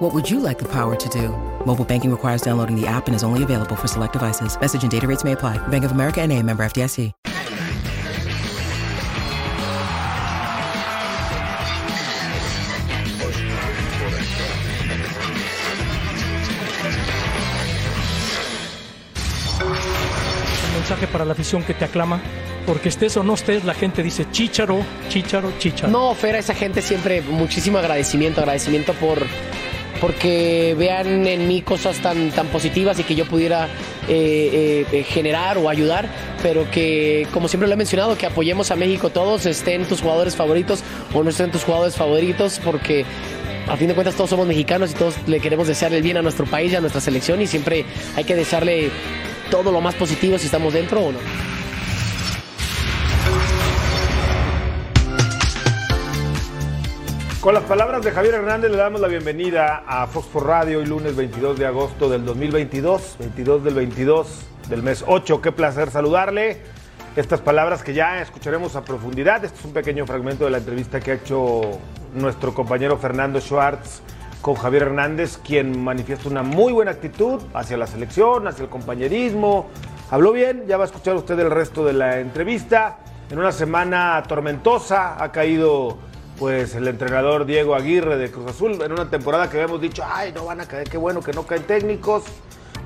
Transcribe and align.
What 0.00 0.14
would 0.14 0.30
you 0.30 0.40
like 0.40 0.58
the 0.58 0.64
power 0.64 0.96
to 0.96 1.08
do? 1.10 1.28
Mobile 1.66 1.84
banking 1.84 2.10
requires 2.10 2.40
downloading 2.40 2.74
the 2.74 2.86
app 2.86 3.06
and 3.06 3.14
is 3.14 3.22
only 3.22 3.42
available 3.42 3.76
for 3.76 3.86
select 3.86 4.14
devices. 4.14 4.58
Message 4.58 4.82
and 4.82 4.90
data 4.90 5.06
rates 5.06 5.24
may 5.24 5.32
apply. 5.32 5.58
Bank 5.68 5.84
of 5.84 5.92
America 5.92 6.22
and 6.22 6.32
a 6.32 6.42
member 6.42 6.64
FDIC. 6.64 7.12
Un 20.64 20.72
mensaje 20.72 21.06
para 21.08 21.26
la 21.26 21.32
afición 21.32 21.62
que 21.62 21.74
te 21.74 21.84
aclama. 21.84 22.22
Porque 22.64 22.88
estés 22.88 23.18
o 23.18 23.22
no 23.22 23.34
estés, 23.34 23.64
la 23.64 23.74
gente 23.74 24.02
dice 24.02 24.26
chicharo, 24.30 24.82
chicharo, 25.10 25.52
chicharo. 25.58 25.92
No, 25.92 26.14
Fer, 26.14 26.36
a 26.36 26.38
esa 26.38 26.54
gente 26.54 26.80
siempre 26.80 27.20
muchísimo 27.20 27.76
agradecimiento, 27.76 28.40
agradecimiento 28.40 28.94
por 28.94 29.26
porque 30.00 30.74
vean 30.78 31.26
en 31.26 31.46
mí 31.46 31.62
cosas 31.62 31.98
tan, 31.98 32.30
tan 32.30 32.46
positivas 32.48 32.98
y 32.98 33.04
que 33.04 33.14
yo 33.14 33.26
pudiera 33.26 33.68
eh, 34.08 34.86
eh, 34.90 35.02
generar 35.04 35.58
o 35.58 35.68
ayudar, 35.68 36.08
pero 36.42 36.70
que, 36.70 37.26
como 37.32 37.48
siempre 37.48 37.68
lo 37.68 37.74
he 37.74 37.76
mencionado, 37.76 38.16
que 38.16 38.26
apoyemos 38.26 38.70
a 38.70 38.76
México 38.76 39.10
todos, 39.10 39.46
estén 39.46 39.84
tus 39.84 40.00
jugadores 40.00 40.36
favoritos 40.36 40.82
o 41.12 41.22
no 41.22 41.30
estén 41.30 41.50
tus 41.50 41.64
jugadores 41.64 41.96
favoritos, 41.96 42.60
porque 42.64 43.04
a 43.68 43.76
fin 43.76 43.88
de 43.88 43.94
cuentas 43.94 44.14
todos 44.14 44.30
somos 44.30 44.46
mexicanos 44.46 44.90
y 44.92 44.94
todos 44.94 45.14
le 45.26 45.40
queremos 45.40 45.68
desearle 45.68 45.98
el 45.98 46.02
bien 46.02 46.16
a 46.16 46.22
nuestro 46.22 46.46
país 46.46 46.72
y 46.72 46.76
a 46.76 46.80
nuestra 46.80 47.00
selección 47.00 47.40
y 47.42 47.46
siempre 47.46 47.84
hay 48.16 48.24
que 48.24 48.34
desearle 48.34 48.90
todo 49.50 49.70
lo 49.70 49.80
más 49.80 49.94
positivo 49.94 50.38
si 50.38 50.46
estamos 50.46 50.72
dentro 50.72 51.00
o 51.00 51.12
no. 51.12 51.59
Con 57.40 57.54
las 57.54 57.62
palabras 57.62 58.04
de 58.04 58.10
Javier 58.10 58.34
Hernández 58.34 58.70
le 58.70 58.76
damos 58.76 59.00
la 59.00 59.08
bienvenida 59.08 59.82
a 59.86 60.06
Fox 60.06 60.26
por 60.26 60.46
Radio 60.46 60.80
hoy 60.80 60.84
lunes 60.84 61.16
22 61.16 61.58
de 61.58 61.64
agosto 61.64 62.10
del 62.10 62.22
2022, 62.26 63.16
22 63.18 63.64
del 63.64 63.74
22 63.76 64.46
del 64.68 64.82
mes 64.82 65.02
8. 65.06 65.40
Qué 65.40 65.50
placer 65.50 65.90
saludarle. 65.90 66.60
Estas 67.16 67.40
palabras 67.40 67.82
que 67.82 67.94
ya 67.94 68.20
escucharemos 68.20 68.76
a 68.76 68.84
profundidad. 68.84 69.42
Este 69.42 69.58
es 69.58 69.64
un 69.64 69.72
pequeño 69.72 70.04
fragmento 70.04 70.44
de 70.44 70.50
la 70.50 70.58
entrevista 70.58 71.00
que 71.00 71.12
ha 71.12 71.14
hecho 71.14 71.62
nuestro 72.12 72.52
compañero 72.52 72.98
Fernando 72.98 73.40
Schwartz 73.40 74.02
con 74.42 74.54
Javier 74.56 74.82
Hernández, 74.82 75.38
quien 75.38 75.82
manifiesta 75.82 76.28
una 76.28 76.42
muy 76.42 76.74
buena 76.74 76.90
actitud 76.90 77.40
hacia 77.54 77.78
la 77.78 77.86
selección, 77.86 78.48
hacia 78.48 78.64
el 78.64 78.68
compañerismo. 78.68 79.70
Habló 80.10 80.32
bien, 80.32 80.66
ya 80.66 80.76
va 80.76 80.84
a 80.84 80.86
escuchar 80.88 81.16
usted 81.16 81.38
el 81.38 81.50
resto 81.50 81.86
de 81.86 81.94
la 81.94 82.20
entrevista. 82.20 82.98
En 83.30 83.38
una 83.38 83.52
semana 83.52 84.22
tormentosa 84.28 85.22
ha 85.22 85.32
caído 85.32 86.09
pues 86.40 86.74
el 86.74 86.88
entrenador 86.88 87.44
Diego 87.44 87.74
Aguirre 87.74 88.16
de 88.16 88.30
Cruz 88.30 88.50
Azul 88.50 88.80
en 88.82 88.90
una 88.92 89.10
temporada 89.10 89.50
que 89.50 89.58
habíamos 89.60 89.78
dicho, 89.80 90.02
ay, 90.04 90.32
no 90.34 90.46
van 90.46 90.62
a 90.62 90.66
caer, 90.66 90.88
qué 90.88 90.96
bueno 90.96 91.20
que 91.20 91.32
no 91.34 91.42
caen 91.46 91.64
técnicos. 91.64 92.24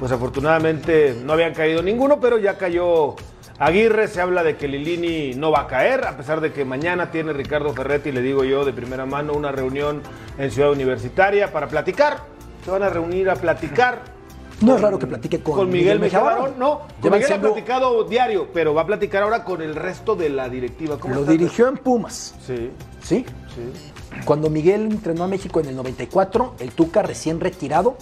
Pues 0.01 0.11
afortunadamente 0.11 1.17
no 1.25 1.35
habían 1.35 1.55
caído 1.55 1.81
ninguno, 1.81 2.19
pero 2.19 2.37
ya 2.37 2.59
cayó 2.59 3.15
Aguirre. 3.61 4.09
Se 4.09 4.21
habla 4.21 4.43
de 4.43 4.57
que 4.57 4.67
Lilini 4.67 5.35
no 5.37 5.53
va 5.53 5.61
a 5.61 5.67
caer, 5.69 6.05
a 6.05 6.17
pesar 6.17 6.41
de 6.41 6.53
que 6.53 6.65
mañana 6.65 7.13
tiene 7.13 7.33
Ricardo 7.33 7.73
Ferretti, 7.73 8.11
le 8.11 8.23
digo 8.23 8.43
yo 8.43 8.65
de 8.65 8.73
primera 8.73 9.07
mano, 9.07 9.35
una 9.35 9.53
reunión 9.53 10.03
en 10.37 10.51
Ciudad 10.51 10.73
Universitaria 10.73 11.53
para 11.53 11.69
platicar. 11.69 12.25
Se 12.65 12.73
van 12.73 12.83
a 12.83 12.89
reunir 12.89 13.31
a 13.31 13.37
platicar. 13.37 14.03
No 14.61 14.77
es 14.77 14.81
raro 14.83 15.01
que 15.01 15.07
platique 15.09 15.43
con, 15.43 15.57
Con 15.57 15.69
Miguel 15.69 15.99
Mejía 15.99 16.21
Barón. 16.21 16.41
Barón, 16.43 16.59
no. 16.61 16.83
Con 17.01 17.11
Miguel 17.11 17.27
siendo- 17.27 17.49
ha 17.49 17.53
platicado 17.55 18.05
diario, 18.05 18.49
pero 18.55 18.73
va 18.73 18.83
a 18.83 18.87
platicar 18.87 19.25
ahora 19.25 19.43
con 19.43 19.61
el 19.61 19.75
resto 19.75 20.15
de 20.15 20.29
la 20.29 20.49
directiva. 20.49 20.97
¿Cómo 20.97 21.13
Lo 21.13 21.25
dirigió 21.25 21.67
en 21.67 21.77
Pumas, 21.77 22.37
Sí, 22.47 22.71
¿sí? 23.03 23.27
Sí. 23.55 23.93
Cuando 24.25 24.51
Miguel 24.51 24.83
entrenó 24.93 25.25
a 25.25 25.29
México 25.29 25.61
en 25.61 25.67
el 25.69 25.77
94, 25.77 26.55
el 26.61 26.71
Tuca 26.73 27.03
recién 27.03 27.41
retirado, 27.41 27.97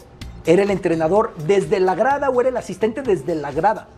era 0.45 0.63
el 0.63 0.71
entrenador 0.71 1.35
desde 1.47 1.81
la 1.81 1.95
grada 1.95 2.31
o 2.31 2.41
era 2.41 2.51
el 2.51 2.57
asistente 2.57 3.03
desde 3.03 3.35
la 3.35 3.53
grada. 3.53 3.89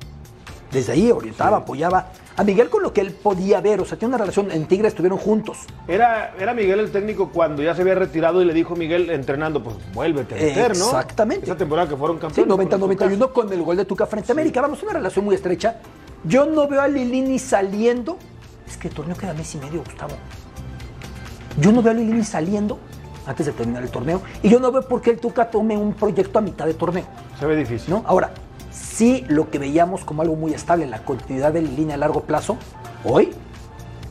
Desde 0.71 0.93
ahí 0.93 1.11
orientaba, 1.13 1.59
apoyaba 1.59 2.09
a 2.37 2.43
Miguel 2.43 2.69
con 2.69 2.83
lo 2.83 2.93
que 2.93 3.01
él 3.01 3.13
podía 3.13 3.61
ver. 3.61 3.81
O 3.81 3.85
sea, 3.85 3.97
tiene 3.97 4.11
una 4.11 4.19
relación, 4.19 4.51
en 4.51 4.67
Tigre 4.67 4.89
estuvieron 4.89 5.19
juntos. 5.19 5.59
Era, 5.87 6.35
era 6.39 6.53
Miguel 6.53 6.81
el 6.81 6.91
técnico 6.91 7.31
cuando 7.31 7.63
ya 7.63 7.77
se 7.77 7.83
había 7.83 7.95
retirado 7.95 8.43
y 8.43 8.45
le 8.45 8.53
dijo 8.53 8.75
Miguel 8.75 9.09
entrenando, 9.11 9.63
pues 9.63 9.77
vuélvete 9.93 10.35
a 10.35 10.39
meter, 10.39 10.77
¿no? 10.77 10.87
Exactamente. 10.87 11.45
Esa 11.47 11.57
temporada 11.57 11.89
que 11.89 11.97
fueron 11.97 12.17
Sí, 12.17 12.23
campeones. 12.23 12.73
el 12.73 12.81
90-91 12.81 13.33
con 13.33 13.53
el 13.53 13.63
gol 13.63 13.77
de 13.77 13.85
Tuca 13.85 14.07
frente 14.07 14.33
a 14.33 14.35
América. 14.35 14.61
Vamos, 14.63 14.83
una 14.83 14.95
relación 14.95 15.25
muy 15.25 15.37
estrecha. 15.37 15.77
Yo 16.25 16.45
no 16.45 16.67
veo 16.67 16.81
a 16.81 16.89
Lilini 16.89 17.39
saliendo. 17.39 18.19
Es 18.67 18.77
que 18.77 18.89
el 18.89 18.95
torneo 18.95 19.17
queda 19.17 19.33
mes 19.33 19.55
y 19.55 19.59
medio, 19.59 19.85
Gustavo. 19.85 20.15
Yo 21.59 21.73
no 21.73 21.83
veo 21.83 21.93
a 21.93 21.95
Lilini 21.95 22.25
saliendo 22.25 22.79
antes 23.27 23.47
de 23.47 23.53
terminar 23.53 23.83
el 23.83 23.91
torneo. 23.91 24.23
Y 24.43 24.49
yo 24.49 24.61
no 24.61 24.71
veo 24.73 24.83
por 24.83 25.01
qué 25.01 25.11
el 25.11 25.19
Tuca 25.19 25.51
tome 25.51 25.77
un 25.77 25.95
proyecto 25.95 26.39
a 26.39 26.43
mitad 26.43 26.67
de 26.67 26.75
torneo. 26.75 27.05
Se 27.39 27.47
ve 27.47 27.57
difícil. 27.57 27.91
¿no? 27.91 28.03
Ahora, 28.07 28.33
sí 28.71 29.25
lo 29.29 29.51
que 29.51 29.59
veíamos 29.59 30.05
como 30.05 30.23
algo 30.23 30.37
muy 30.37 30.53
estable, 30.53 30.87
la 30.87 31.05
continuidad 31.05 31.53
de 31.53 31.63
Lilini 31.63 31.93
a 31.93 31.97
largo 31.97 32.23
plazo, 32.23 32.57
hoy 33.05 33.31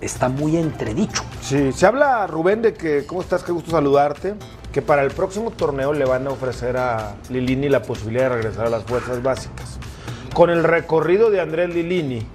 está 0.02 0.30
muy 0.30 0.58
entredicho. 0.58 1.24
Sí, 1.42 1.72
se 1.72 1.86
habla, 1.86 2.28
Rubén, 2.28 2.62
de 2.62 2.74
que, 2.74 3.06
¿cómo 3.06 3.22
estás? 3.22 3.44
Qué 3.44 3.52
gusto 3.52 3.72
saludarte. 3.72 4.36
Que 4.72 4.82
para 4.82 5.04
el 5.04 5.12
próximo 5.12 5.52
torneo 5.52 5.94
le 5.94 6.04
van 6.04 6.26
a 6.26 6.32
ofrecer 6.32 6.78
a 6.78 7.16
Lilini 7.30 7.70
la 7.70 7.84
posibilidad 7.84 8.24
de 8.24 8.30
regresar 8.38 8.66
a 8.66 8.70
las 8.70 8.84
fuerzas 8.84 9.22
básicas. 9.22 9.78
Con 10.34 10.50
el 10.50 10.64
recorrido 10.64 11.30
de 11.30 11.40
Andrés 11.40 11.70
Lilini, 11.70 12.26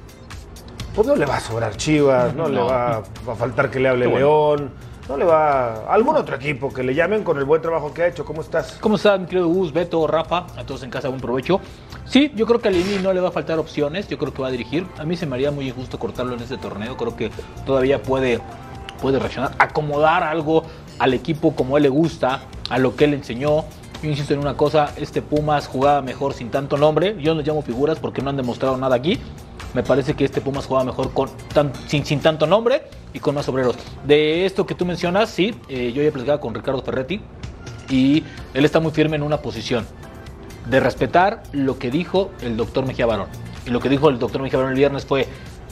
pues 0.94 1.08
no 1.08 1.16
le 1.16 1.26
va 1.26 1.38
a 1.38 1.40
sobrar 1.40 1.76
Chivas, 1.76 2.34
no, 2.36 2.48
le 2.48 2.60
va, 2.60 3.02
va 3.28 3.32
a 3.32 3.36
faltar 3.36 3.72
que 3.72 3.80
le 3.80 3.88
hable 3.88 4.06
León, 4.06 4.70
no 5.08 5.16
le 5.16 5.24
va 5.24 5.86
a 5.86 5.94
algún 5.94 6.16
otro 6.16 6.36
equipo 6.36 6.68
que 6.72 6.82
le 6.82 6.94
llamen 6.94 7.24
con 7.24 7.38
el 7.38 7.44
buen 7.44 7.62
trabajo 7.62 7.94
que 7.94 8.02
ha 8.02 8.06
hecho. 8.08 8.24
¿Cómo 8.24 8.42
estás? 8.42 8.76
¿Cómo 8.80 8.96
estás, 8.96 9.18
mi 9.18 9.26
querido 9.26 9.48
Gus, 9.48 9.72
Beto, 9.72 10.06
Rafa? 10.06 10.46
A 10.56 10.64
todos 10.64 10.82
en 10.82 10.90
casa, 10.90 11.08
buen 11.08 11.20
provecho. 11.20 11.60
Sí, 12.04 12.30
yo 12.34 12.46
creo 12.46 12.60
que 12.60 12.68
a 12.68 12.70
Lini 12.70 12.98
no 13.02 13.12
le 13.14 13.20
va 13.20 13.28
a 13.28 13.32
faltar 13.32 13.58
opciones. 13.58 14.06
Yo 14.08 14.18
creo 14.18 14.34
que 14.34 14.42
va 14.42 14.48
a 14.48 14.50
dirigir. 14.50 14.86
A 14.98 15.04
mí 15.04 15.16
se 15.16 15.24
me 15.24 15.36
haría 15.36 15.50
muy 15.50 15.68
injusto 15.68 15.98
cortarlo 15.98 16.34
en 16.34 16.40
este 16.40 16.58
torneo. 16.58 16.96
Creo 16.98 17.16
que 17.16 17.30
todavía 17.64 18.02
puede, 18.02 18.40
puede 19.00 19.18
reaccionar, 19.18 19.52
acomodar 19.58 20.22
algo 20.22 20.64
al 20.98 21.14
equipo 21.14 21.54
como 21.54 21.78
él 21.78 21.84
le 21.84 21.88
gusta, 21.88 22.42
a 22.68 22.78
lo 22.78 22.94
que 22.94 23.04
él 23.06 23.14
enseñó. 23.14 23.64
Yo 24.02 24.10
insisto 24.10 24.34
en 24.34 24.40
una 24.40 24.56
cosa, 24.56 24.92
este 24.96 25.22
Pumas 25.22 25.66
jugaba 25.66 26.02
mejor 26.02 26.34
sin 26.34 26.50
tanto 26.50 26.76
nombre. 26.76 27.16
Yo 27.18 27.34
no 27.34 27.40
llamo 27.40 27.62
figuras 27.62 27.98
porque 27.98 28.20
no 28.20 28.28
han 28.28 28.36
demostrado 28.36 28.76
nada 28.76 28.96
aquí. 28.96 29.18
Me 29.74 29.82
parece 29.82 30.14
que 30.14 30.24
este 30.24 30.40
Pumas 30.40 30.66
jugaba 30.66 30.84
mejor 30.84 31.12
con 31.12 31.28
tan- 31.52 31.72
sin, 31.86 32.04
sin 32.04 32.20
tanto 32.20 32.46
nombre 32.46 32.82
y 33.12 33.18
con 33.20 33.34
más 33.34 33.48
obreros. 33.48 33.76
De 34.06 34.46
esto 34.46 34.66
que 34.66 34.74
tú 34.74 34.84
mencionas, 34.86 35.28
sí, 35.28 35.54
eh, 35.68 35.92
yo 35.94 36.02
ya 36.02 36.10
platicaba 36.10 36.40
con 36.40 36.54
Ricardo 36.54 36.82
Ferretti 36.82 37.20
y 37.90 38.24
él 38.54 38.64
está 38.64 38.80
muy 38.80 38.92
firme 38.92 39.16
en 39.16 39.22
una 39.22 39.38
posición 39.38 39.86
de 40.68 40.80
respetar 40.80 41.42
lo 41.52 41.78
que 41.78 41.90
dijo 41.90 42.30
el 42.42 42.56
doctor 42.56 42.86
Mejía 42.86 43.06
Barón. 43.06 43.28
Y 43.66 43.70
lo 43.70 43.80
que 43.80 43.88
dijo 43.88 44.08
el 44.08 44.18
doctor 44.18 44.42
Mejía 44.42 44.58
Barón 44.58 44.72
el 44.72 44.78
viernes 44.78 45.04
fue, 45.06 45.26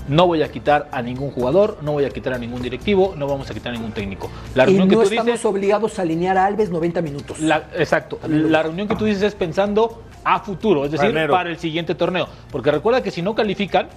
no 0.09 0.27
voy 0.27 0.43
a 0.43 0.51
quitar 0.53 0.89
a 0.93 1.03
ningún 1.03 1.31
jugador, 1.31 1.79
no 1.83 1.93
voy 1.93 2.05
a 2.05 2.11
quitar 2.11 2.33
a 2.35 2.39
ningún 2.39 2.62
directivo, 2.62 3.15
no 3.17 3.27
vamos 3.27 3.51
a 3.51 3.55
quitar 3.55 3.73
a 3.73 3.77
ningún 3.77 3.93
técnico. 3.93 4.31
La 4.55 4.69
Y 4.69 4.75
no 4.79 4.87
que 4.87 4.95
tú 4.95 5.03
estamos 5.03 5.27
dices... 5.27 5.45
obligados 5.45 5.99
a 5.99 6.03
alinear 6.03 6.39
a 6.39 6.47
Alves 6.47 6.71
90 6.71 7.03
minutos. 7.03 7.41
La- 7.41 7.67
exacto. 7.77 8.19
La 8.29 8.62
reunión 8.62 8.87
que 8.89 8.95
tú 8.97 9.05
dices 9.05 9.23
es 9.23 9.35
pensando 9.35 10.03
a 10.26 10.41
futuro, 10.41 10.84
es 10.84 10.91
decir, 10.91 11.14
Para 11.28 11.50
el 11.50 11.59
siguiente 11.59 11.94
torneo. 11.94 12.26
Porque 12.50 12.72
recuerda 12.72 13.00
que 13.00 13.12
si 13.12 13.22
no 13.22 13.37
califican, 13.37 13.88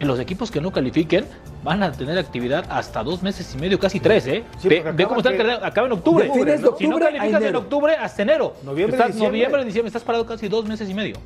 los 0.00 0.18
equipos 0.18 0.50
que 0.50 0.62
no 0.62 0.72
califiquen 0.72 1.26
van 1.62 1.82
a 1.82 1.92
tener 1.92 2.16
actividad 2.16 2.64
hasta 2.70 3.02
dos 3.02 3.22
meses 3.22 3.54
y 3.54 3.58
medio, 3.58 3.78
casi 3.78 4.00
tres, 4.00 4.26
¿eh? 4.28 4.44
Sí, 4.58 4.68
ve, 4.68 4.82
cómo 5.04 5.18
está 5.18 5.30
el 5.30 5.36
torneo, 5.36 5.58
acaba 5.62 5.86
en 5.86 5.92
octubre. 5.92 6.24
De 6.24 6.32
fines 6.32 6.62
de 6.62 6.68
Si 6.78 6.86
no 6.86 6.96
octubre 6.96 7.12
calificas 7.12 7.42
en 7.42 7.56
octubre, 7.56 7.96
hasta 7.96 8.22
enero. 8.22 8.54
Noviembre, 8.62 8.96
estás, 8.96 9.08
diciembre. 9.08 9.38
Noviembre, 9.38 9.64
diciembre, 9.66 9.88
estás 9.88 10.04
parado 10.04 10.24
casi 10.24 10.48
dos 10.48 10.64
meses 10.64 10.88
y 10.88 10.94
medio. 10.94 11.16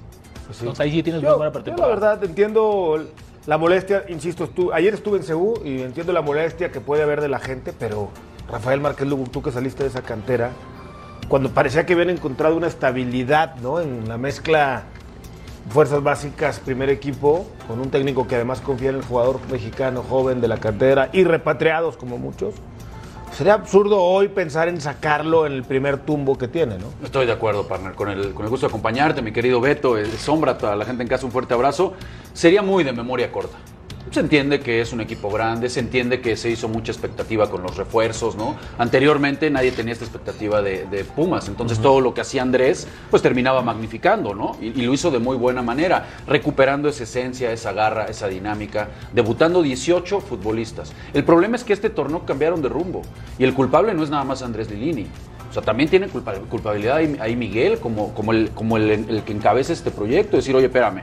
Pues 0.46 0.56
sí. 0.56 0.62
Entonces 0.64 0.80
ahí 0.80 0.90
sí 0.90 1.02
tienes 1.04 1.22
Yo, 1.22 1.28
muy 1.28 1.48
buena 1.48 1.64
yo 1.64 1.76
la 1.76 1.86
verdad 1.86 2.24
entiendo 2.24 3.06
la 3.46 3.58
molestia, 3.58 4.04
insisto, 4.08 4.48
ayer 4.72 4.94
estuve 4.94 5.18
en 5.18 5.22
Ceú 5.22 5.54
y 5.64 5.82
entiendo 5.82 6.12
la 6.12 6.22
molestia 6.22 6.72
que 6.72 6.80
puede 6.80 7.04
haber 7.04 7.20
de 7.20 7.28
la 7.28 7.38
gente, 7.38 7.72
pero 7.78 8.10
Rafael 8.50 8.80
Márquez 8.80 9.06
Lugo, 9.06 9.24
tú 9.30 9.40
que 9.40 9.52
saliste 9.52 9.84
de 9.84 9.90
esa 9.90 10.02
cantera, 10.02 10.50
cuando 11.32 11.48
parecía 11.48 11.86
que 11.86 11.94
habían 11.94 12.10
encontrado 12.10 12.58
una 12.58 12.66
estabilidad 12.66 13.56
¿no? 13.56 13.80
en 13.80 14.06
la 14.06 14.18
mezcla 14.18 14.82
fuerzas 15.70 16.02
básicas, 16.02 16.60
primer 16.60 16.90
equipo, 16.90 17.46
con 17.66 17.80
un 17.80 17.88
técnico 17.88 18.28
que 18.28 18.34
además 18.34 18.60
confía 18.60 18.90
en 18.90 18.96
el 18.96 19.02
jugador 19.02 19.40
mexicano 19.50 20.02
joven 20.02 20.42
de 20.42 20.48
la 20.48 20.58
cantera 20.58 21.08
y 21.10 21.24
repatriados 21.24 21.96
como 21.96 22.18
muchos, 22.18 22.52
sería 23.34 23.54
absurdo 23.54 24.02
hoy 24.02 24.28
pensar 24.28 24.68
en 24.68 24.78
sacarlo 24.78 25.46
en 25.46 25.54
el 25.54 25.64
primer 25.64 25.96
tumbo 26.00 26.36
que 26.36 26.48
tiene, 26.48 26.76
¿no? 26.76 26.88
Estoy 27.02 27.24
de 27.24 27.32
acuerdo, 27.32 27.66
partner, 27.66 27.94
con 27.94 28.10
el, 28.10 28.34
con 28.34 28.44
el 28.44 28.50
gusto 28.50 28.66
de 28.66 28.70
acompañarte, 28.70 29.22
mi 29.22 29.32
querido 29.32 29.58
Beto, 29.58 29.96
Sombra, 30.18 30.58
a 30.60 30.76
la 30.76 30.84
gente 30.84 31.02
en 31.02 31.08
casa, 31.08 31.24
un 31.24 31.32
fuerte 31.32 31.54
abrazo. 31.54 31.94
Sería 32.34 32.60
muy 32.60 32.84
de 32.84 32.92
memoria 32.92 33.32
corta. 33.32 33.56
Se 34.10 34.20
entiende 34.20 34.60
que 34.60 34.80
es 34.80 34.92
un 34.92 35.00
equipo 35.00 35.30
grande, 35.30 35.70
se 35.70 35.80
entiende 35.80 36.20
que 36.20 36.36
se 36.36 36.50
hizo 36.50 36.68
mucha 36.68 36.92
expectativa 36.92 37.48
con 37.48 37.62
los 37.62 37.76
refuerzos, 37.76 38.36
¿no? 38.36 38.56
Anteriormente 38.76 39.48
nadie 39.48 39.70
tenía 39.72 39.92
esta 39.92 40.04
expectativa 40.04 40.60
de, 40.60 40.86
de 40.86 41.04
Pumas, 41.04 41.48
entonces 41.48 41.78
todo 41.78 42.00
lo 42.00 42.12
que 42.12 42.20
hacía 42.20 42.42
Andrés, 42.42 42.86
pues 43.10 43.22
terminaba 43.22 43.62
magnificando, 43.62 44.34
¿no? 44.34 44.56
Y, 44.60 44.66
y 44.78 44.82
lo 44.84 44.92
hizo 44.92 45.10
de 45.10 45.18
muy 45.18 45.36
buena 45.36 45.62
manera, 45.62 46.08
recuperando 46.26 46.88
esa 46.88 47.04
esencia, 47.04 47.52
esa 47.52 47.72
garra, 47.72 48.04
esa 48.06 48.28
dinámica, 48.28 48.88
debutando 49.14 49.62
18 49.62 50.20
futbolistas. 50.20 50.92
El 51.14 51.24
problema 51.24 51.56
es 51.56 51.64
que 51.64 51.72
este 51.72 51.88
torneo 51.88 52.26
cambiaron 52.26 52.60
de 52.60 52.68
rumbo 52.68 53.02
y 53.38 53.44
el 53.44 53.54
culpable 53.54 53.94
no 53.94 54.02
es 54.02 54.10
nada 54.10 54.24
más 54.24 54.42
Andrés 54.42 54.70
Lilini. 54.70 55.06
O 55.48 55.52
sea, 55.54 55.62
también 55.62 55.88
tiene 55.88 56.08
culpa- 56.08 56.34
culpabilidad 56.50 56.96
ahí, 56.96 57.16
ahí 57.20 57.36
Miguel 57.36 57.78
como, 57.78 58.12
como, 58.14 58.32
el, 58.32 58.50
como 58.50 58.76
el, 58.78 58.90
el 58.90 59.22
que 59.22 59.32
encabeza 59.32 59.72
este 59.72 59.90
proyecto. 59.90 60.36
Decir, 60.36 60.56
oye, 60.56 60.66
espérame, 60.66 61.02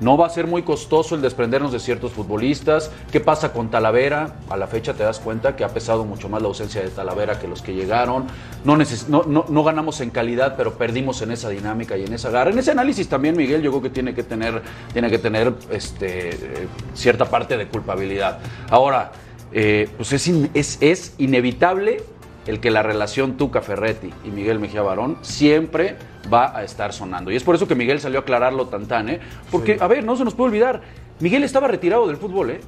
no 0.00 0.16
va 0.16 0.26
a 0.26 0.30
ser 0.30 0.46
muy 0.46 0.62
costoso 0.62 1.14
el 1.14 1.22
desprendernos 1.22 1.72
de 1.72 1.78
ciertos 1.78 2.12
futbolistas. 2.12 2.90
¿Qué 3.12 3.20
pasa 3.20 3.52
con 3.52 3.70
Talavera? 3.70 4.36
A 4.48 4.56
la 4.56 4.66
fecha 4.66 4.94
te 4.94 5.02
das 5.02 5.20
cuenta 5.20 5.56
que 5.56 5.64
ha 5.64 5.68
pesado 5.68 6.04
mucho 6.04 6.28
más 6.28 6.40
la 6.40 6.48
ausencia 6.48 6.80
de 6.80 6.88
Talavera 6.88 7.38
que 7.38 7.46
los 7.46 7.62
que 7.62 7.74
llegaron. 7.74 8.26
No, 8.64 9.64
ganamos 9.64 10.00
en 10.00 10.10
calidad, 10.10 10.54
pero 10.56 10.74
perdimos 10.74 11.20
en 11.22 11.32
esa 11.32 11.48
dinámica 11.50 11.96
y 11.96 12.04
en 12.04 12.12
esa 12.12 12.30
garra. 12.30 12.50
En 12.50 12.58
ese 12.58 12.70
análisis 12.70 13.08
también 13.08 13.36
Miguel 13.36 13.62
yo 13.62 13.70
creo 13.70 13.82
que 13.82 13.90
tiene 13.90 14.14
que 14.14 14.22
tener, 14.22 14.62
tiene 14.92 15.10
que 15.10 15.18
tener 15.18 15.52
este, 15.70 16.68
cierta 16.94 17.26
parte 17.26 17.56
de 17.56 17.68
culpabilidad. 17.68 18.38
Ahora, 18.70 19.12
eh, 19.52 19.88
pues 19.96 20.12
es 20.12 21.14
inevitable 21.18 22.02
el 22.46 22.60
que 22.60 22.70
la 22.70 22.82
relación 22.82 23.36
Tuca 23.36 23.60
Ferretti 23.60 24.12
y 24.24 24.28
Miguel 24.30 24.58
Mejía 24.58 24.82
Barón 24.82 25.18
siempre 25.22 25.96
va 26.32 26.56
a 26.56 26.62
estar 26.64 26.92
sonando. 26.92 27.30
Y 27.30 27.36
es 27.36 27.44
por 27.44 27.54
eso 27.54 27.66
que 27.68 27.74
Miguel 27.74 28.00
salió 28.00 28.20
a 28.20 28.22
aclararlo 28.22 28.66
tan 28.66 28.86
tan, 28.86 29.08
¿eh? 29.08 29.20
Porque, 29.50 29.78
a 29.80 29.86
ver, 29.86 30.04
no 30.04 30.16
se 30.16 30.24
nos 30.24 30.34
puede 30.34 30.48
olvidar, 30.48 30.80
Miguel 31.20 31.44
estaba 31.44 31.68
retirado 31.68 32.06
del 32.06 32.16
fútbol, 32.16 32.50
¿eh? 32.50 32.60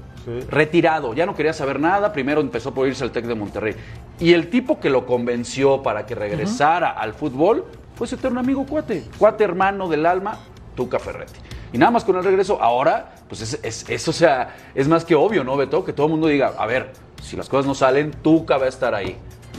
Retirado, 0.51 1.15
ya 1.15 1.27
no 1.27 1.35
quería 1.35 1.53
saber 1.53 1.81
nada, 1.81 2.13
primero 2.13 2.41
empezó 2.41 2.73
por 2.73 2.87
irse 2.87 3.03
al 3.03 3.11
TEC 3.11 3.25
de 3.27 3.35
Monterrey. 3.35 3.75
Y 4.21 4.35
el 4.35 4.51
tipo 4.51 4.79
que 4.79 4.89
lo 4.91 5.05
convenció 5.07 5.83
para 5.83 6.07
que 6.07 6.15
regresara 6.15 6.91
al 6.91 7.15
fútbol 7.15 7.65
fue 7.97 8.07
su 8.07 8.15
eterno 8.15 8.41
amigo 8.41 8.65
cuate, 8.67 9.05
cuate 9.19 9.43
hermano 9.45 9.89
del 9.89 10.07
alma, 10.07 10.39
Tuca 10.77 10.99
Ferretti. 10.99 11.41
Y 11.73 11.79
nada 11.79 11.91
más 11.91 12.05
con 12.05 12.17
el 12.17 12.23
regreso, 12.25 12.63
ahora, 12.63 13.15
pues 13.29 13.41
es, 13.41 13.59
es- 13.63 13.89
es, 13.89 14.07
o 14.09 14.13
sea, 14.13 14.55
es 14.75 14.87
más 14.87 15.05
que 15.05 15.15
obvio, 15.15 15.43
¿no, 15.43 15.57
Beto? 15.57 15.85
Que 15.85 15.93
todo 15.93 16.07
el 16.07 16.13
mundo 16.13 16.27
diga, 16.29 16.53
a 16.59 16.67
ver, 16.67 16.93
si 17.23 17.37
las 17.37 17.49
cosas 17.49 17.67
no 17.67 17.75
salen, 17.75 18.11
Tuca 18.11 18.59
va 18.59 18.67
a 18.67 18.69
estar 18.69 18.95
ahí. 18.95 19.17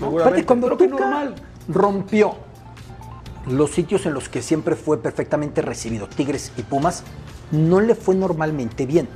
Aparte, 0.08 0.46
cuando 0.46 0.70
Tuca 0.70 0.88
normal. 0.88 1.36
rompió 1.68 2.36
los 3.48 3.72
sitios 3.72 4.06
en 4.06 4.14
los 4.14 4.30
que 4.30 4.42
siempre 4.42 4.76
fue 4.76 5.02
perfectamente 5.02 5.62
recibido, 5.62 6.08
Tigres 6.08 6.52
y 6.58 6.64
Pumas, 6.64 7.04
no 7.52 7.82
le 7.82 7.96
fue 7.96 8.16
normalmente 8.16 8.86
bien. 8.86 9.08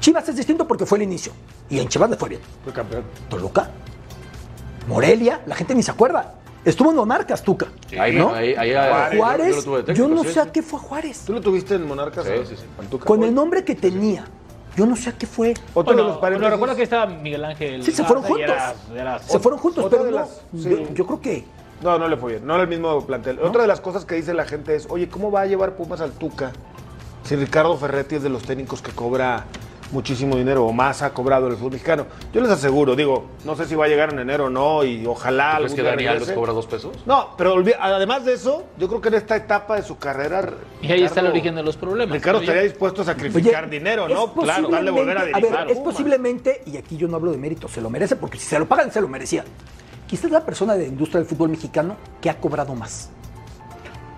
Chivas 0.00 0.28
es 0.28 0.36
distinto 0.36 0.66
porque 0.66 0.86
fue 0.86 0.98
el 0.98 1.04
inicio. 1.04 1.32
Y 1.70 1.78
en 1.78 1.88
Chivas 1.88 2.10
le 2.10 2.16
fue 2.16 2.28
bien. 2.30 2.40
Fue 2.64 2.72
campeón. 2.72 3.04
Toluca, 3.28 3.70
Morelia, 4.88 5.42
la 5.46 5.54
gente 5.54 5.74
ni 5.74 5.82
se 5.82 5.90
acuerda. 5.90 6.34
Estuvo 6.64 6.90
en 6.90 6.96
Monarcas, 6.96 7.42
Tuca. 7.42 7.68
Ahí, 7.98 8.16
¿no? 8.16 8.34
ahí, 8.34 8.54
ahí, 8.54 8.72
Juárez, 8.72 9.18
Juárez, 9.18 9.48
yo 9.48 9.56
lo 9.56 9.62
tuve 9.62 9.82
de 9.82 9.94
yo, 9.94 10.04
técnico, 10.04 10.08
no 10.08 10.22
sí, 10.22 10.28
sé 10.28 10.34
sí. 10.34 10.40
a 10.40 10.52
qué 10.52 10.62
fue 10.62 10.80
Juárez. 10.80 11.22
¿Tú 11.24 11.32
lo 11.32 11.40
tuviste 11.40 11.74
en 11.76 11.86
Monarcas? 11.86 12.26
Sí, 12.26 12.32
sí, 12.48 12.56
sí. 12.56 12.86
Tuca? 12.90 13.04
Con 13.04 13.22
el 13.22 13.32
nombre 13.32 13.64
que 13.64 13.76
tenía, 13.76 14.24
yo 14.76 14.86
no 14.86 14.94
sé 14.96 15.10
a 15.10 15.12
qué 15.12 15.26
fue. 15.26 15.54
Otro 15.74 15.82
Bueno, 15.84 16.02
de 16.02 16.08
los 16.08 16.18
paréntesis. 16.18 16.40
bueno, 16.42 16.54
recuerda 16.56 16.76
que 16.76 16.82
estaba 16.82 17.06
Miguel 17.06 17.44
Ángel. 17.44 17.82
Sí, 17.82 17.92
se 17.92 18.04
fueron 18.04 18.22
juntos. 18.24 18.44
era- 18.44 18.74
era- 18.94 19.18
Se 19.20 19.38
fueron 19.38 19.58
juntos, 19.58 19.84
otra 19.84 19.98
pero 19.98 20.04
de 20.04 20.10
no, 20.12 20.16
las- 20.18 20.40
sí. 20.62 20.68
yo, 20.70 20.94
yo 20.94 21.06
creo 21.06 21.20
que 21.20 21.44
No, 21.82 21.98
no 21.98 22.08
le 22.08 22.16
fue 22.16 22.32
bien. 22.32 22.46
No 22.46 22.54
era 22.54 22.62
el 22.62 22.68
mismo 22.70 23.04
plantel. 23.06 23.38
Otra 23.40 23.60
de 23.62 23.68
las 23.68 23.80
cosas 23.82 24.04
que 24.06 24.14
dice 24.14 24.32
la 24.32 24.46
gente 24.46 24.74
es, 24.74 24.86
oye, 24.88 25.08
¿cómo 25.10 25.30
va 25.30 25.42
a 25.42 25.46
llevar 25.46 25.76
Pumas 25.76 26.00
al 26.00 26.12
Tuca 26.12 26.52
si 27.22 27.36
Ricardo 27.36 27.76
Ferretti 27.76 28.14
es 28.14 28.22
de 28.22 28.28
los 28.30 28.44
técnicos 28.44 28.80
que 28.80 28.92
cobra 28.92 29.44
muchísimo 29.92 30.36
dinero 30.36 30.64
o 30.66 30.72
más 30.72 31.02
ha 31.02 31.12
cobrado 31.14 31.48
el 31.48 31.56
fútbol 31.56 31.72
mexicano? 31.72 32.06
Yo 32.32 32.40
les 32.40 32.50
aseguro, 32.50 32.96
digo, 32.96 33.26
no 33.44 33.54
sé 33.56 33.66
si 33.66 33.74
va 33.74 33.84
a 33.84 33.88
llegar 33.88 34.12
en 34.12 34.18
enero 34.20 34.46
o 34.46 34.50
no 34.50 34.84
y 34.84 35.06
ojalá... 35.06 35.56
¿Crees 35.58 35.74
que 35.74 35.82
Dani 35.82 36.06
Alves 36.06 36.32
cobra 36.32 36.52
dos 36.52 36.66
pesos? 36.66 36.96
No, 37.06 37.34
pero 37.36 37.62
además 37.80 38.24
de 38.24 38.34
eso, 38.34 38.64
yo 38.78 38.88
creo 38.88 39.00
que 39.00 39.08
en 39.08 39.14
esta 39.14 39.36
etapa 39.36 39.76
de 39.76 39.82
su 39.82 39.98
carrera... 39.98 40.50
Y 40.82 40.90
ahí 40.92 41.02
está 41.04 41.20
el 41.20 41.26
Ricardo- 41.26 41.30
origen 41.30 41.54
de 41.54 41.62
los 41.62 41.76
problemas. 41.76 42.14
Ricardo 42.14 42.40
estaría 42.40 42.62
dispuesto 42.62 43.02
a 43.02 43.04
sacrificar 43.04 43.64
Oye, 43.64 43.78
dinero, 43.78 44.08
¿no? 44.08 44.32
Claro, 44.32 44.68
darle 44.68 44.90
volver 44.90 45.18
a 45.18 45.20
posiblemente- 45.22 45.40
dirigir. 45.40 45.66
ver, 45.66 45.70
es 45.70 45.78
posiblemente, 45.78 46.62
y 46.66 46.76
aquí 46.76 46.96
yo 46.96 47.08
no 47.08 47.16
hablo 47.16 47.30
de 47.32 47.38
mérito, 47.38 47.68
se 47.68 47.80
lo 47.80 47.90
merece, 47.90 48.16
porque 48.16 48.38
si 48.38 48.46
se 48.46 48.58
lo 48.58 48.66
pagan, 48.66 48.90
se 48.92 49.00
lo 49.00 49.08
merecía. 49.08 49.44
Quizás 50.06 50.30
la 50.30 50.44
persona 50.44 50.74
de 50.74 50.82
la 50.84 50.88
industria 50.88 51.18
del 51.20 51.28
fútbol 51.28 51.48
mexicano 51.50 51.96
que 52.20 52.30
ha 52.30 52.38
cobrado 52.40 52.74
más. 52.74 53.10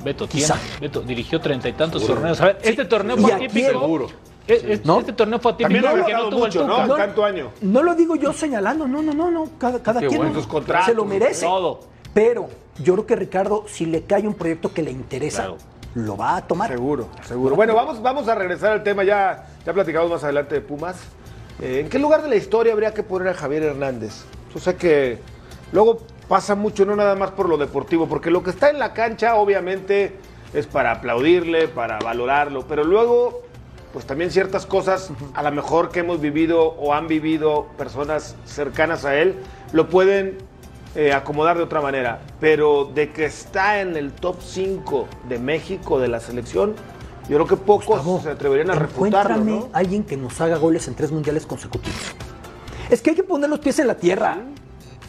Beto, 0.05 0.29
tiene- 0.29 0.55
Beto 0.81 1.01
dirigió 1.01 1.41
treinta 1.41 1.69
y 1.69 1.73
tantos 1.73 2.07
torneos. 2.07 2.41
A 2.41 2.47
ver, 2.47 2.59
este 2.63 2.85
torneo 2.85 3.17
fue. 3.17 3.49
Seguro. 3.51 4.09
Es- 4.49 4.65
es- 4.65 4.85
¿No? 4.85 4.99
Este 5.01 5.13
torneo 5.13 5.39
fue 5.39 5.53
atípico 5.53 5.87
porque 5.93 6.59
no 6.59 6.97
tanto 6.97 7.25
año. 7.25 7.51
No 7.61 7.83
lo 7.83 7.95
digo 7.95 8.17
yo 8.17 8.33
señalando, 8.33 8.89
no, 8.89 9.03
no, 9.03 9.13
no, 9.13 9.31
no. 9.31 9.45
Cada, 9.59 9.83
cada 9.83 10.01
quien 10.01 10.17
bueno. 10.17 10.43
contratos, 10.49 10.87
se 10.87 10.95
lo 10.95 11.05
merece. 11.05 11.45
todo. 11.47 11.81
Pero 12.15 12.49
yo 12.83 12.95
creo 12.95 13.07
que 13.07 13.17
Ricardo, 13.17 13.65
si 13.69 13.85
le 13.87 14.03
cae 14.05 14.27
un 14.27 14.35
proyecto 14.35 14.73
que 14.73 14.83
le 14.83 14.91
interesa, 14.91 15.43
Claro. 15.43 15.59
lo 15.95 16.17
va 16.17 16.37
a 16.37 16.47
tomar. 16.47 16.71
Seguro, 16.71 17.09
seguro. 17.27 17.55
Bueno, 17.55 17.75
vamos, 17.75 18.01
vamos 18.01 18.27
a 18.27 18.35
regresar 18.35 18.73
al 18.73 18.83
tema, 18.83 19.05
ya, 19.05 19.47
ya 19.67 19.73
platicamos 19.75 20.11
más 20.11 20.25
adelante 20.25 20.55
de 20.55 20.61
Pumas. 20.63 20.97
Eh, 21.61 21.81
¿En 21.81 21.89
qué 21.91 21.99
lugar 21.99 22.23
de 22.23 22.29
la 22.31 22.37
historia 22.37 22.73
habría 22.73 22.95
que 22.95 23.03
poner 23.03 23.29
a 23.29 23.35
Javier 23.35 23.65
Hernández? 23.65 24.25
Yo 24.55 24.61
sé 24.61 24.77
que 24.77 25.19
luego 25.73 25.99
pasa 26.27 26.55
mucho, 26.55 26.87
no 26.87 26.97
nada 26.97 27.15
más 27.17 27.33
por 27.33 27.49
lo 27.49 27.59
deportivo, 27.59 28.07
porque 28.09 28.31
lo 28.31 28.43
que 28.43 28.51
está 28.51 28.71
en 28.71 28.79
la 28.79 28.95
cancha 28.95 29.35
obviamente 29.37 30.17
es 30.55 30.67
para 30.67 30.93
aplaudirle, 30.93 31.69
para 31.69 31.99
valorarlo, 31.99 32.67
pero 32.67 32.83
luego, 32.85 33.43
pues 33.93 34.07
también 34.07 34.31
ciertas 34.31 34.67
cosas, 34.67 35.11
a 35.35 35.43
lo 35.43 35.53
mejor 35.53 35.91
que 35.91 36.01
hemos 36.01 36.21
vivido 36.21 36.61
o 36.61 36.95
han 36.95 37.09
vivido 37.09 37.67
personas 37.77 38.37
cercanas 38.45 39.05
a 39.05 39.17
él, 39.17 39.37
lo 39.73 39.89
pueden 39.89 40.39
eh, 40.95 41.13
acomodar 41.13 41.57
de 41.57 41.63
otra 41.63 41.81
manera, 41.81 42.21
pero 42.41 42.85
de 42.85 43.13
que 43.13 43.25
está 43.25 43.81
en 43.81 43.97
el 43.97 44.13
top 44.13 44.37
5 44.41 45.09
de 45.29 45.39
México 45.39 45.99
de 46.01 46.09
la 46.09 46.21
selección, 46.21 46.75
yo 47.29 47.37
creo 47.37 47.47
que 47.47 47.57
pocos 47.57 47.87
Gustavo, 47.87 48.21
se 48.23 48.31
atreverían 48.31 48.71
a 48.71 48.75
refutarlo, 48.75 49.45
¿no? 49.45 49.69
alguien 49.73 50.03
que 50.03 50.17
nos 50.17 50.41
haga 50.41 50.57
goles 50.57 50.89
en 50.89 50.95
tres 50.95 51.13
mundiales 51.13 51.47
consecutivos. 51.47 52.15
Es 52.89 53.03
que 53.03 53.11
hay 53.11 53.17
que 53.17 53.23
poner 53.23 53.51
los 53.51 53.59
pies 53.59 53.79
en 53.79 53.87
la 53.87 53.97
tierra. 53.97 54.39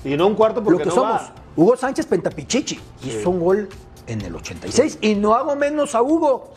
Y 0.03 0.15
no 0.17 0.27
un 0.27 0.35
cuarto 0.35 0.61
porque 0.63 0.79
lo 0.79 0.83
que 0.83 0.89
no 0.89 0.95
somos. 0.95 1.21
va. 1.21 1.33
Hugo 1.55 1.75
Sánchez 1.77 2.05
Pentapichichi 2.05 2.79
hizo 3.03 3.29
un 3.29 3.39
gol 3.39 3.69
en 4.09 4.21
el 4.21 4.35
86 4.35 4.99
y 5.01 5.15
no 5.15 5.35
hago 5.35 5.55
menos 5.55 5.95
a 5.95 6.01
Hugo. 6.01 6.53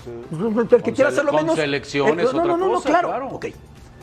El 0.70 0.82
que 0.82 0.92
quiera 0.92 1.10
hacerlo 1.10 1.32
con 1.32 1.42
menos. 1.42 1.58
Eh, 1.58 1.76
es 1.76 1.94
no, 1.94 2.04
otra 2.06 2.44
no, 2.44 2.56
no, 2.56 2.66
no, 2.68 2.74
cosa, 2.74 2.88
claro. 2.88 3.08
claro. 3.08 3.40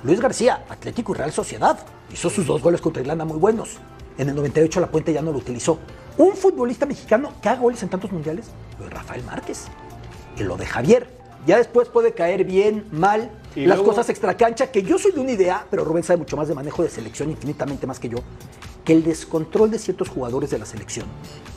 Luis 0.04 0.22
García, 0.22 0.66
Atlético 0.70 1.14
y 1.14 1.18
Real 1.18 1.32
Sociedad. 1.32 1.78
Hizo 2.12 2.30
sus 2.30 2.46
dos 2.46 2.62
goles 2.62 2.80
contra 2.82 3.02
Irlanda 3.02 3.26
muy 3.26 3.38
buenos. 3.38 3.78
En 4.18 4.30
el 4.30 4.36
98 4.36 4.80
la 4.80 4.88
Puente 4.88 5.14
ya 5.14 5.22
no 5.22 5.32
lo 5.32 5.40
utilizó. 5.40 5.80
Un 6.18 6.36
futbolista 6.36 6.86
mexicano 6.86 7.34
que 7.42 7.50
haga 7.50 7.62
goles 7.62 7.82
en 7.84 7.90
tantos 7.90 8.12
mundiales, 8.12 8.48
lo 8.78 8.86
de 8.86 8.92
Rafael 8.92 9.24
Márquez. 9.24 9.66
Y 10.38 10.44
lo 10.44 10.58
de 10.58 10.66
Javier. 10.66 11.19
Ya 11.50 11.58
después 11.58 11.90
puede 11.90 12.14
caer 12.14 12.44
bien, 12.44 12.86
mal, 12.92 13.32
Y 13.56 13.66
las 13.66 13.78
luego- 13.80 13.86
cosas 13.90 14.08
extracancha, 14.10 14.68
que 14.68 14.84
yo 14.84 15.00
soy 15.00 15.14
de 15.14 15.20
una 15.20 15.32
idea, 15.32 15.66
pero 15.72 15.84
Rubén 15.84 16.04
sabe 16.04 16.18
mucho 16.18 16.38
más 16.38 16.48
de 16.48 16.54
manejo 16.54 16.84
de 16.84 16.90
selección, 16.92 17.32
infinitamente 17.32 17.88
más 17.88 18.00
que 18.00 18.08
yo, 18.08 18.18
que 18.86 18.94
el 18.94 19.04
descontrol 19.04 19.72
de 19.72 19.80
ciertos 19.80 20.10
jugadores 20.10 20.52
de 20.52 20.60
la 20.60 20.66
selección 20.68 21.08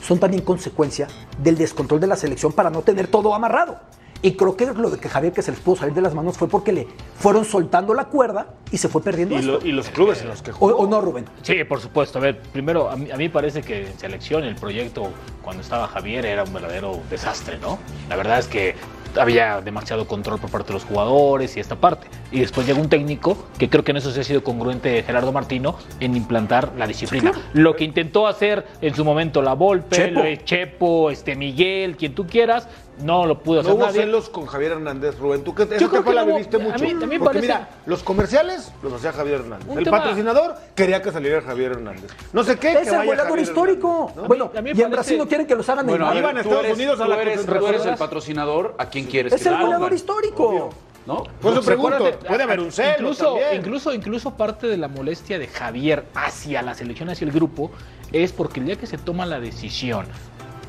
son 0.02 0.18
también 0.18 0.42
consecuencia 0.44 1.08
del 1.42 1.58
descontrol 1.58 2.00
de 2.00 2.06
la 2.06 2.16
selección 2.16 2.54
para 2.54 2.70
no 2.70 2.80
tener 2.80 3.06
todo 3.06 3.34
amarrado. 3.34 3.80
Y 4.22 4.32
creo 4.34 4.56
que 4.56 4.64
lo 4.64 4.88
de 4.88 4.96
que 4.98 5.10
Javier 5.10 5.34
que 5.34 5.42
se 5.42 5.50
les 5.50 5.60
pudo 5.60 5.76
salir 5.76 5.92
de 5.92 6.00
las 6.00 6.14
manos 6.14 6.38
fue 6.38 6.48
porque 6.48 6.72
le 6.72 6.88
fueron 7.18 7.44
soltando 7.44 7.92
la 7.92 8.06
cuerda 8.06 8.54
y 8.70 8.78
se 8.78 8.88
fue 8.88 9.02
perdiendo 9.02 9.34
Y, 9.34 9.40
esto. 9.40 9.52
lo- 9.60 9.66
y 9.66 9.72
los 9.72 9.90
clubes 9.90 10.22
en 10.22 10.28
los 10.28 10.40
que 10.40 10.52
o, 10.52 10.54
jugó. 10.54 10.76
o 10.76 10.86
no, 10.86 11.02
Rubén? 11.02 11.26
Sí, 11.42 11.64
por 11.64 11.80
supuesto. 11.82 12.18
A 12.18 12.22
ver, 12.22 12.40
primero, 12.40 12.88
a 12.88 12.96
mí, 12.96 13.10
a 13.10 13.16
mí 13.18 13.28
parece 13.28 13.60
que 13.60 13.88
en 13.88 13.98
selección 13.98 14.42
el 14.44 14.54
proyecto, 14.54 15.10
cuando 15.42 15.62
estaba 15.62 15.86
Javier, 15.86 16.24
era 16.24 16.44
un 16.44 16.52
verdadero 16.54 16.98
desastre, 17.10 17.58
¿no? 17.58 17.78
La 18.08 18.16
verdad 18.16 18.38
es 18.38 18.46
que 18.46 18.74
había 19.16 19.60
demasiado 19.60 20.06
control 20.06 20.40
por 20.40 20.50
parte 20.50 20.68
de 20.68 20.74
los 20.74 20.84
jugadores 20.84 21.56
y 21.56 21.60
esta 21.60 21.76
parte. 21.76 22.08
Y 22.30 22.40
después 22.40 22.66
llegó 22.66 22.80
un 22.80 22.88
técnico 22.88 23.36
que 23.58 23.68
creo 23.68 23.84
que 23.84 23.92
en 23.92 23.98
eso 23.98 24.10
sí 24.10 24.20
ha 24.20 24.24
sido 24.24 24.42
congruente 24.42 25.02
Gerardo 25.02 25.32
Martino 25.32 25.76
en 26.00 26.16
implantar 26.16 26.72
la 26.76 26.86
disciplina. 26.86 27.32
Lo 27.52 27.76
que 27.76 27.84
intentó 27.84 28.26
hacer 28.26 28.66
en 28.80 28.94
su 28.94 29.04
momento 29.04 29.42
la 29.42 29.54
Volpe, 29.54 29.96
Chepo. 29.96 30.44
Chepo, 30.44 31.10
este 31.10 31.36
Miguel, 31.36 31.96
quien 31.96 32.14
tú 32.14 32.26
quieras, 32.26 32.68
no 33.02 33.26
lo 33.26 33.38
pudo 33.38 33.56
No 33.56 33.60
hacer 33.60 33.72
hubo 33.74 33.86
nadie. 33.86 34.00
celos 34.02 34.28
con 34.30 34.46
Javier 34.46 34.72
Hernández, 34.72 35.18
Rubén. 35.18 35.42
Tú 35.44 35.54
que 35.54 35.64
esa 35.64 35.76
creo 35.88 36.02
que 36.04 36.14
la 36.14 36.22
no 36.22 36.28
hubo- 36.28 36.36
viviste 36.36 36.56
a 36.56 36.60
mucho. 36.60 36.78
mí- 36.84 36.90
a 36.90 36.94
mí 36.94 37.06
me 37.06 37.18
Porque 37.18 37.24
parece- 37.24 37.40
mira, 37.42 37.68
los 37.86 38.02
comerciales 38.02 38.72
los 38.82 38.92
hacía 38.92 39.12
Javier 39.12 39.40
Hernández. 39.40 39.68
Un 39.68 39.78
el 39.78 39.84
tema- 39.84 39.98
patrocinador 39.98 40.54
quería 40.74 41.02
que 41.02 41.12
saliera 41.12 41.42
Javier 41.42 41.72
Hernández. 41.72 42.10
No 42.32 42.44
sé 42.44 42.58
qué, 42.58 42.68
Es 42.72 42.78
que 42.78 42.84
el 42.84 42.90
vaya 42.90 43.04
goleador 43.04 43.28
Javier 43.30 43.46
histórico. 43.48 43.88
Hernández, 43.92 44.16
¿no? 44.16 44.28
Bueno, 44.28 44.44
A 44.54 44.62
mí 44.62 44.62
me 44.62 44.68
y 44.68 44.70
en 44.70 44.76
parece- 44.76 44.88
Brasil 44.90 45.18
no 45.18 45.28
quieren 45.28 45.46
que 45.46 45.54
los 45.54 45.68
hagan 45.68 45.86
Bueno, 45.86 46.06
a 46.06 46.14
Neymar. 46.14 46.14
ver, 46.14 46.22
Iban 46.22 46.36
a 46.38 46.42
tú 46.42 46.48
Estados 46.48 46.64
eres, 46.64 46.76
Unidos 46.78 47.00
a 47.00 47.04
tú 47.04 47.10
la 47.10 47.22
eres- 47.22 47.46
tú 47.46 47.66
eres 47.66 47.86
el 47.86 47.96
patrocinador, 47.96 48.74
¿a 48.78 48.86
quién 48.86 49.06
quieres 49.06 49.32
Es 49.32 49.42
que 49.42 49.48
el 49.48 49.54
la 49.54 49.60
goleador 49.62 49.86
hagan? 49.86 49.96
histórico. 49.96 50.70
¿No? 51.04 51.24
Por 51.40 51.52
eso 51.54 51.62
pregunto, 51.62 52.12
puede 52.28 52.44
haber 52.44 52.60
un 52.60 52.70
celo 52.70 52.92
incluso, 52.92 53.24
también. 53.24 53.56
incluso, 53.56 53.92
incluso 53.92 54.30
parte 54.36 54.68
de 54.68 54.76
la 54.76 54.86
molestia 54.86 55.36
de 55.36 55.48
Javier 55.48 56.04
hacia 56.14 56.62
la 56.62 56.76
selección, 56.76 57.10
hacia 57.10 57.24
el 57.24 57.32
grupo, 57.32 57.72
es 58.12 58.30
porque 58.30 58.60
el 58.60 58.66
día 58.66 58.76
que 58.76 58.86
se 58.86 58.98
toma 58.98 59.26
la 59.26 59.40
decisión 59.40 60.06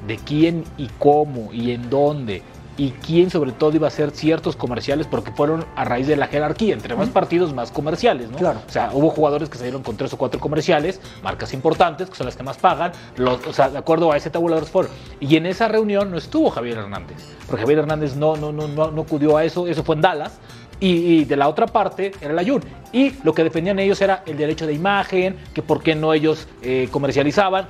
de 0.07 0.17
quién 0.17 0.63
y 0.77 0.87
cómo 0.99 1.51
y 1.53 1.71
en 1.71 1.89
dónde 1.89 2.41
y 2.77 2.91
quién 2.91 3.29
sobre 3.29 3.51
todo 3.51 3.75
iba 3.75 3.87
a 3.87 3.89
hacer 3.89 4.11
ciertos 4.11 4.55
comerciales 4.55 5.05
porque 5.07 5.31
fueron 5.31 5.65
a 5.75 5.85
raíz 5.85 6.07
de 6.07 6.15
la 6.15 6.27
jerarquía, 6.27 6.73
entre 6.73 6.95
más 6.95 7.09
partidos 7.09 7.53
más 7.53 7.71
comerciales, 7.71 8.31
¿no? 8.31 8.37
Claro. 8.37 8.61
O 8.67 8.71
sea, 8.71 8.89
hubo 8.93 9.09
jugadores 9.09 9.49
que 9.49 9.57
salieron 9.57 9.83
con 9.83 9.95
tres 9.95 10.11
o 10.13 10.17
cuatro 10.17 10.39
comerciales, 10.39 10.99
marcas 11.21 11.53
importantes, 11.53 12.09
que 12.09 12.15
son 12.15 12.25
las 12.25 12.35
que 12.35 12.43
más 12.43 12.57
pagan, 12.57 12.91
los, 13.17 13.45
o 13.45 13.53
sea, 13.53 13.69
de 13.69 13.77
acuerdo 13.77 14.11
a 14.11 14.17
ese 14.17 14.29
tabulador 14.29 14.63
Sport. 14.63 14.89
Y 15.19 15.35
en 15.35 15.45
esa 15.45 15.67
reunión 15.67 16.09
no 16.09 16.17
estuvo 16.17 16.49
Javier 16.49 16.79
Hernández, 16.79 17.17
porque 17.47 17.61
Javier 17.61 17.79
Hernández 17.79 18.15
no, 18.15 18.35
no, 18.37 18.51
no, 18.51 18.67
no, 18.67 18.89
no 18.89 19.01
acudió 19.01 19.37
a 19.37 19.43
eso, 19.43 19.67
eso 19.67 19.83
fue 19.83 19.95
en 19.95 20.01
Dallas. 20.01 20.39
Y, 20.79 21.23
de 21.23 21.37
la 21.37 21.47
otra 21.47 21.65
parte 21.65 22.11
era 22.19 22.33
el 22.33 22.39
Ayun. 22.39 22.61
Y 22.91 23.13
lo 23.23 23.33
que 23.33 23.45
defendían 23.45 23.79
ellos 23.79 24.01
era 24.01 24.21
el 24.25 24.35
derecho 24.35 24.67
de 24.67 24.73
imagen, 24.73 25.37
que 25.53 25.61
por 25.61 25.81
qué 25.81 25.95
no 25.95 26.13
ellos 26.13 26.49
eh, 26.61 26.89
comercializaban. 26.91 27.69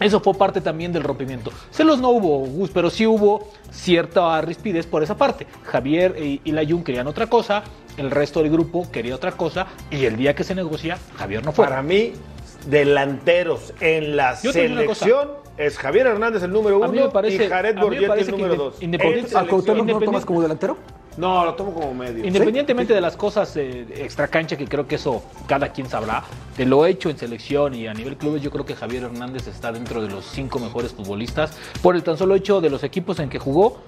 Eso 0.00 0.20
fue 0.20 0.34
parte 0.34 0.60
también 0.60 0.92
del 0.92 1.02
rompimiento. 1.04 1.50
Celos 1.70 2.00
no 2.00 2.10
hubo, 2.10 2.38
Gus, 2.40 2.70
pero 2.70 2.90
sí 2.90 3.06
hubo 3.06 3.48
cierta 3.70 4.40
rispidez 4.40 4.86
por 4.86 5.02
esa 5.02 5.16
parte. 5.16 5.46
Javier 5.64 6.16
y, 6.18 6.40
y 6.44 6.52
Layun 6.52 6.82
querían 6.84 7.06
otra 7.06 7.26
cosa, 7.28 7.62
el 7.96 8.10
resto 8.10 8.42
del 8.42 8.50
grupo 8.50 8.90
quería 8.90 9.14
otra 9.14 9.32
cosa, 9.32 9.66
y 9.90 10.04
el 10.04 10.16
día 10.16 10.34
que 10.34 10.42
se 10.44 10.54
negocia, 10.54 10.98
Javier 11.16 11.44
no 11.44 11.52
fue. 11.52 11.64
Para 11.66 11.82
mí, 11.82 12.12
delanteros 12.66 13.72
en 13.80 14.16
la 14.16 14.40
Yo 14.42 14.52
selección 14.52 15.28
es 15.56 15.78
Javier 15.78 16.08
Hernández 16.08 16.42
el 16.42 16.52
número 16.52 16.82
A 16.82 16.88
mí 16.88 16.96
me 16.96 17.02
uno 17.04 17.12
parece- 17.12 17.44
y 17.44 17.48
Jared 17.48 17.78
Borgetti 17.78 18.20
el 18.20 18.30
número 18.32 18.56
dos. 18.56 18.82
independiente- 18.82 19.30
En 19.32 19.36
¿A 19.38 19.46
Cuauhtémoc 19.46 19.86
no 19.86 20.00
lo 20.00 20.04
tomas 20.04 20.24
como 20.24 20.42
delantero? 20.42 20.76
No, 21.16 21.44
lo 21.44 21.54
tomo 21.54 21.72
como 21.72 21.94
medio. 21.94 22.24
Independientemente 22.24 22.92
de 22.92 23.00
las 23.00 23.16
cosas 23.16 23.56
eh, 23.56 23.86
extra 23.96 24.28
cancha, 24.28 24.56
que 24.56 24.66
creo 24.66 24.86
que 24.88 24.96
eso 24.96 25.22
cada 25.46 25.68
quien 25.68 25.88
sabrá, 25.88 26.24
de 26.56 26.66
lo 26.66 26.86
hecho 26.86 27.08
en 27.10 27.16
selección 27.18 27.74
y 27.74 27.86
a 27.86 27.94
nivel 27.94 28.16
clubes, 28.16 28.42
yo 28.42 28.50
creo 28.50 28.64
que 28.64 28.74
Javier 28.74 29.04
Hernández 29.04 29.46
está 29.46 29.70
dentro 29.72 30.02
de 30.02 30.08
los 30.08 30.24
cinco 30.24 30.58
mejores 30.58 30.92
futbolistas 30.92 31.56
por 31.82 31.94
el 31.94 32.02
tan 32.02 32.16
solo 32.16 32.34
hecho 32.34 32.60
de 32.60 32.70
los 32.70 32.82
equipos 32.82 33.18
en 33.20 33.28
que 33.28 33.38
jugó 33.38 33.78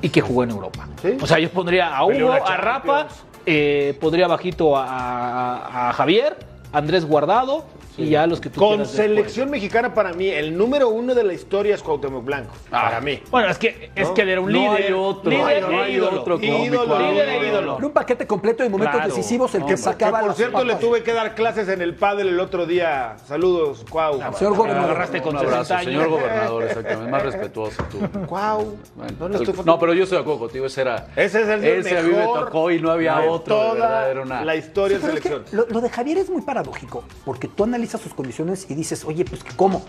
y 0.00 0.08
que 0.08 0.20
jugó 0.20 0.42
en 0.42 0.50
Europa. 0.50 0.88
Sí. 1.00 1.16
O 1.22 1.26
sea, 1.26 1.38
yo 1.38 1.50
pondría 1.50 1.96
a 1.96 2.04
Hugo, 2.04 2.32
a 2.32 2.56
Rafa, 2.56 3.02
Champions. 3.02 3.24
eh, 3.46 3.96
pondría 4.00 4.26
bajito 4.26 4.76
a, 4.76 4.84
a- 4.84 5.90
a 5.90 5.92
Javier, 5.92 6.36
Andrés 6.72 7.04
Guardado 7.04 7.64
y 7.98 8.08
ya 8.08 8.26
los 8.26 8.40
que 8.40 8.48
tú 8.48 8.58
Con 8.60 8.78
después. 8.78 8.96
selección 8.96 9.50
mexicana, 9.50 9.92
para 9.92 10.12
mí, 10.14 10.28
el 10.28 10.56
número 10.56 10.88
uno 10.88 11.14
de 11.14 11.24
la 11.24 11.32
historia 11.34 11.74
es 11.74 11.82
Cuauhtémoc 11.82 12.24
Blanco. 12.24 12.52
Para 12.70 13.00
mí. 13.00 13.20
Bueno, 13.30 13.48
es 13.50 13.58
que, 13.58 13.90
es 13.94 14.08
¿No? 14.08 14.14
que 14.14 14.22
él 14.22 14.28
era 14.30 14.40
un 14.40 14.50
No 14.50 14.58
líder. 14.58 14.86
hay 14.86 14.92
otro, 14.92 15.30
líder 15.30 15.62
no 15.68 15.80
hay 15.82 15.94
ídolo. 15.96 16.20
otro 16.20 16.40
Ídolo, 16.40 16.98
líder 17.10 17.28
e 17.28 17.48
ídolo. 17.48 17.76
Era 17.78 17.86
un 17.86 17.92
paquete 17.92 18.26
completo 18.26 18.62
de 18.62 18.68
momentos 18.70 18.96
Claro. 18.96 19.14
decisivos, 19.14 19.54
el 19.54 19.60
No, 19.60 19.66
que 19.66 19.74
hombre. 19.74 19.84
sacaba 19.84 20.20
Que, 20.20 20.26
por 20.26 20.34
cierto, 20.34 20.64
le 20.64 20.74
tuve 20.76 21.02
que 21.02 21.12
dar 21.12 21.34
clases 21.34 21.68
en 21.68 21.82
el 21.82 21.94
pádel 21.94 22.28
el 22.28 22.40
otro 22.40 22.64
día. 22.66 23.16
Saludos, 23.26 23.84
Cuau. 23.90 24.14
Señor 24.34 24.52
Me 24.52 24.56
gobernador. 24.58 24.84
agarraste 24.90 25.20
con 25.20 25.32
Un 25.36 25.36
abrazo, 25.38 25.64
60 25.64 25.78
años. 25.78 25.92
señor 25.92 26.08
gobernador, 26.08 26.62
exactamente. 26.64 27.10
Más 27.10 27.22
respetuoso 27.24 27.82
tú. 27.90 27.98
Cuau. 28.26 28.76
Bueno, 28.96 29.38
no, 29.64 29.78
pero 29.78 29.92
yo 29.92 30.04
estoy 30.04 30.16
de 30.16 30.22
acuerdo 30.22 30.40
contigo. 30.40 30.64
Ese 30.66 30.80
era. 30.80 31.08
Ese 31.14 31.42
es 31.42 31.48
el 31.48 31.64
Ese 31.64 31.98
a 31.98 32.02
mí 32.02 32.10
me 32.10 32.16
mejor 32.16 32.44
tocó 32.46 32.70
y 32.70 32.80
no 32.80 32.90
había 32.90 33.20
otro. 33.20 33.54
Toda 33.54 34.14
la 34.44 34.56
historia 34.56 34.98
de 34.98 35.02
que 35.02 35.08
selección. 35.08 35.44
lo, 35.52 35.66
lo 35.66 35.80
de 35.80 35.90
Javier 35.90 36.18
es 36.18 36.30
muy 36.30 36.40
paradójico, 36.42 37.04
porque 37.24 37.48
tú 37.48 37.64
analizas 37.64 37.81
sus 37.86 38.14
condiciones 38.14 38.66
y 38.70 38.74
dices, 38.74 39.04
oye, 39.04 39.24
pues 39.24 39.42
¿cómo? 39.56 39.84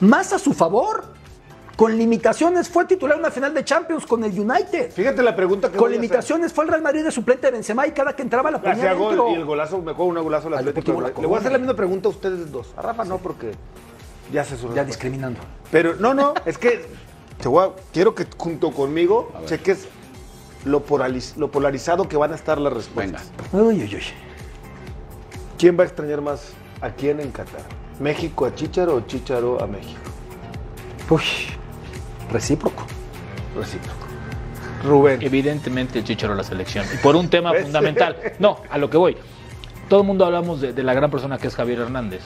Más 0.00 0.32
a 0.32 0.38
su 0.38 0.52
favor, 0.52 1.04
con 1.76 1.96
limitaciones, 1.98 2.68
fue 2.70 2.86
titular 2.86 3.18
una 3.18 3.30
final 3.30 3.52
de 3.52 3.62
Champions 3.64 4.06
con 4.06 4.24
el 4.24 4.38
United. 4.38 4.90
Fíjate 4.92 5.22
la 5.22 5.36
pregunta 5.36 5.70
que 5.70 5.76
Con 5.76 5.92
limitaciones 5.92 6.52
fue 6.52 6.64
el 6.64 6.70
Real 6.70 6.82
Madrid 6.82 7.04
de 7.04 7.10
suplente 7.10 7.46
de 7.48 7.52
Benzema 7.52 7.86
y 7.86 7.90
cada 7.92 8.16
que 8.16 8.22
entraba 8.22 8.50
la 8.50 8.60
ponía 8.62 8.94
gol 8.94 9.16
y 9.30 9.34
el 9.34 9.44
golazo, 9.44 9.82
me 9.82 9.90
acuerdo 9.92 10.18
un 10.18 10.24
golazo 10.24 10.48
al 10.48 10.54
Al 10.54 10.68
Atlético. 10.68 11.00
La. 11.00 11.08
Le 11.08 11.26
voy 11.26 11.36
a 11.36 11.38
hacer 11.40 11.52
la 11.52 11.58
misma 11.58 11.74
pregunta 11.74 12.08
a 12.08 12.10
ustedes 12.12 12.50
dos. 12.50 12.68
A 12.78 12.82
Rafa 12.82 13.04
no, 13.04 13.18
porque 13.18 13.52
ya 14.32 14.42
se 14.44 14.56
su 14.56 14.72
Ya 14.74 14.84
discriminando. 14.84 15.40
Pero 15.70 15.94
no, 15.96 16.14
no, 16.14 16.32
es 16.46 16.56
que 16.56 16.84
te 17.42 17.48
voy 17.48 17.64
a- 17.68 17.70
quiero 17.92 18.14
que 18.14 18.26
junto 18.38 18.70
conmigo 18.72 19.30
cheques 19.44 19.86
lo, 20.64 20.84
polariz- 20.86 21.36
lo 21.36 21.50
polarizado 21.50 22.08
que 22.08 22.16
van 22.16 22.32
a 22.32 22.36
estar 22.36 22.58
las 22.58 22.72
Venga. 22.72 23.18
respuestas. 23.18 23.30
Uy, 23.52 23.82
uy, 23.82 23.94
uy. 23.96 24.02
¿Quién 25.58 25.78
va 25.78 25.84
a 25.84 25.86
extrañar 25.86 26.20
más 26.22 26.52
a 26.80 26.90
quién 26.90 27.20
en 27.20 27.30
Qatar? 27.30 27.62
¿México 28.00 28.46
a 28.46 28.54
Chicharo 28.54 28.96
o 28.96 29.00
Chicharo 29.00 29.62
a 29.62 29.66
México? 29.66 30.00
Uy, 31.10 31.22
recíproco. 32.30 32.84
Recíproco. 33.56 34.06
Rubén. 34.84 35.22
Evidentemente 35.22 35.98
el 35.98 36.04
Chicharo 36.04 36.34
a 36.34 36.36
la 36.36 36.44
selección. 36.44 36.84
Y 36.92 36.98
por 36.98 37.16
un 37.16 37.28
tema 37.28 37.52
fundamental. 37.62 38.16
No, 38.38 38.60
a 38.70 38.78
lo 38.78 38.90
que 38.90 38.96
voy. 38.96 39.16
Todo 39.88 40.00
el 40.00 40.06
mundo 40.06 40.24
hablamos 40.24 40.60
de, 40.60 40.72
de 40.72 40.82
la 40.82 40.94
gran 40.94 41.10
persona 41.10 41.38
que 41.38 41.46
es 41.46 41.54
Javier 41.54 41.80
Hernández. 41.80 42.22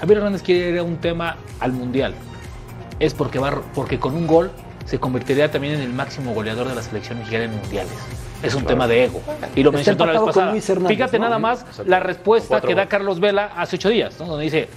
Javier 0.00 0.18
Hernández 0.18 0.42
quiere 0.42 0.70
ir 0.70 0.78
a 0.78 0.82
un 0.82 0.96
tema 0.96 1.36
al 1.60 1.72
Mundial. 1.72 2.14
Es 2.98 3.14
porque, 3.14 3.38
va, 3.38 3.62
porque 3.74 3.98
con 3.98 4.14
un 4.14 4.26
gol 4.26 4.50
se 4.84 4.98
convertiría 4.98 5.50
también 5.50 5.74
en 5.74 5.80
el 5.80 5.92
máximo 5.92 6.34
goleador 6.34 6.68
de 6.68 6.74
la 6.74 6.82
selección 6.82 7.18
mexicana 7.18 7.44
en 7.44 7.56
mundiales. 7.56 7.94
Es 8.42 8.54
un 8.54 8.64
tema 8.64 8.86
de 8.86 9.04
ego. 9.04 9.20
Y 9.54 9.62
lo 9.62 9.70
Está 9.70 9.92
mencionó 9.92 10.06
la 10.06 10.20
vez 10.20 10.34
pasada. 10.34 10.88
Fíjate 10.88 11.18
¿no? 11.18 11.24
nada 11.24 11.38
más 11.38 11.64
la 11.86 12.00
respuesta 12.00 12.60
que 12.60 12.74
da. 12.74 12.86
Carlos 12.86 13.20
Vela 13.20 13.52
hace 13.56 13.76
ocho 13.76 13.88
días, 13.88 14.18
¿no? 14.18 14.26
donde 14.26 14.44
dice, 14.44 14.68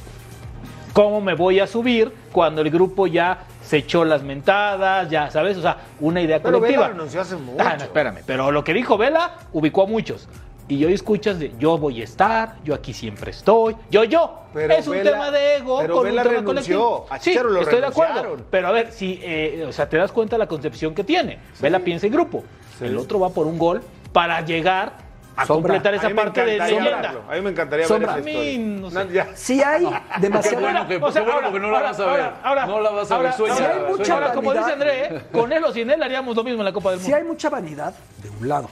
¿cómo 0.94 1.22
me 1.22 1.34
voy 1.34 1.60
a 1.60 1.68
subir 1.68 2.12
cuando 2.32 2.62
el 2.62 2.70
grupo 2.70 3.08
ya 3.08 3.40
se 3.64 3.78
echó 3.78 4.06
las 4.06 4.24
mentadas, 4.24 5.10
ya 5.10 5.30
sabes? 5.32 5.58
O 5.58 5.62
sea, 5.62 5.78
una 6.00 6.22
idea 6.22 6.42
Pero 6.42 6.60
colectiva. 6.60 6.84
Vela 6.84 6.94
renunció 6.94 7.22
hace 7.22 7.36
mucho. 7.36 7.64
Ah, 7.64 7.76
no, 7.78 7.84
espérame. 7.84 8.20
Pero 8.26 8.52
lo 8.52 8.64
que 8.64 8.74
dijo 8.74 8.98
Vela 8.98 9.38
ubicó 9.54 9.84
a 9.84 9.88
muchos. 9.88 10.28
Y 10.68 10.84
hoy 10.84 10.94
escuchas 10.94 11.38
de 11.38 11.54
yo 11.60 11.78
voy 11.78 12.02
a 12.02 12.04
estar, 12.06 12.56
yo 12.64 12.74
aquí 12.74 12.92
siempre 12.92 13.30
estoy, 13.32 13.76
yo, 13.92 14.04
yo. 14.04 14.40
Pero 14.54 14.74
es 14.74 14.88
un 14.88 14.94
Vela- 14.96 15.12
tema 15.12 15.32
de 15.32 15.56
ego 15.58 15.78
pero 15.80 15.94
con 15.96 16.04
Vela 16.06 16.22
un 16.24 16.28
tema 16.28 16.40
renunció, 16.42 16.80
colectivo. 16.80 17.08
a 17.10 17.20
Sí, 17.20 17.32
estoy 17.62 17.82
de 17.82 17.86
acuerdo. 17.88 18.38
Pero 18.50 18.68
a 18.68 18.72
ver, 18.72 18.92
si, 18.92 19.20
eh, 19.22 19.64
o 19.68 19.72
sea, 19.72 19.88
te 19.88 19.98
das 19.98 20.12
cuenta 20.12 20.36
de 20.36 20.40
la 20.40 20.48
concepción 20.48 20.96
que 20.96 21.04
tiene. 21.04 21.38
Vela 21.60 21.80
piensa 21.80 22.08
en 22.08 22.14
grupo. 22.14 22.44
El 22.82 22.98
otro 22.98 23.20
va 23.20 23.30
por 23.30 23.46
un 23.46 23.60
gol 23.60 23.82
para 24.12 24.42
llegar 24.42 24.94
a 25.38 25.46
Sombra. 25.46 25.74
completar 25.74 25.94
esa 25.96 26.10
parte 26.16 26.44
de 26.46 26.58
leyenda. 26.58 27.14
A 27.30 27.36
mí 27.36 27.42
me 27.42 27.50
encantaría 27.52 27.86
Sombra. 27.88 28.16
ver 28.16 28.28
esa 28.28 28.40
A 28.40 28.42
mí, 28.42 28.58
no 28.58 28.90
sé. 28.90 29.26
Si 29.36 29.62
hay 29.62 29.86
Qué 30.16 30.22
demasiada... 30.22 30.60
bueno 30.62 30.88
que, 30.88 30.96
O 30.96 31.12
sea, 31.12 31.22
bueno 31.22 31.34
ahora- 31.36 31.48
porque 31.52 31.60
no 31.60 31.72
la 31.72 31.78
ahora- 31.78 31.90
vas 31.92 32.00
a 32.00 32.06
ver. 32.12 32.32
ahora- 32.44 32.66
no 32.66 32.80
la 32.82 32.90
vas 32.90 33.12
a 33.12 33.18
ver. 33.20 33.34
Sueña, 33.34 33.56
si 33.56 33.64
hay 33.64 33.72
sueña. 33.74 33.90
mucha 33.90 34.14
Ahora, 34.16 34.34
como 34.34 34.54
dice. 34.54 34.72
André, 34.72 35.06
¿eh? 35.06 35.22
con 35.32 35.52
él 35.52 35.64
o 35.64 35.72
sin 35.74 35.90
él 35.92 36.02
haríamos 36.02 36.36
lo 36.36 36.44
mismo 36.44 36.62
en 36.62 36.66
la 36.66 36.74
Copa 36.74 36.90
del 36.92 37.00
Si 37.02 37.06
Mundo. 37.06 37.18
hay 37.18 37.24
mucha 37.26 37.50
vanidad 37.50 37.94
de 38.24 38.30
un 38.30 38.48
lado, 38.48 38.70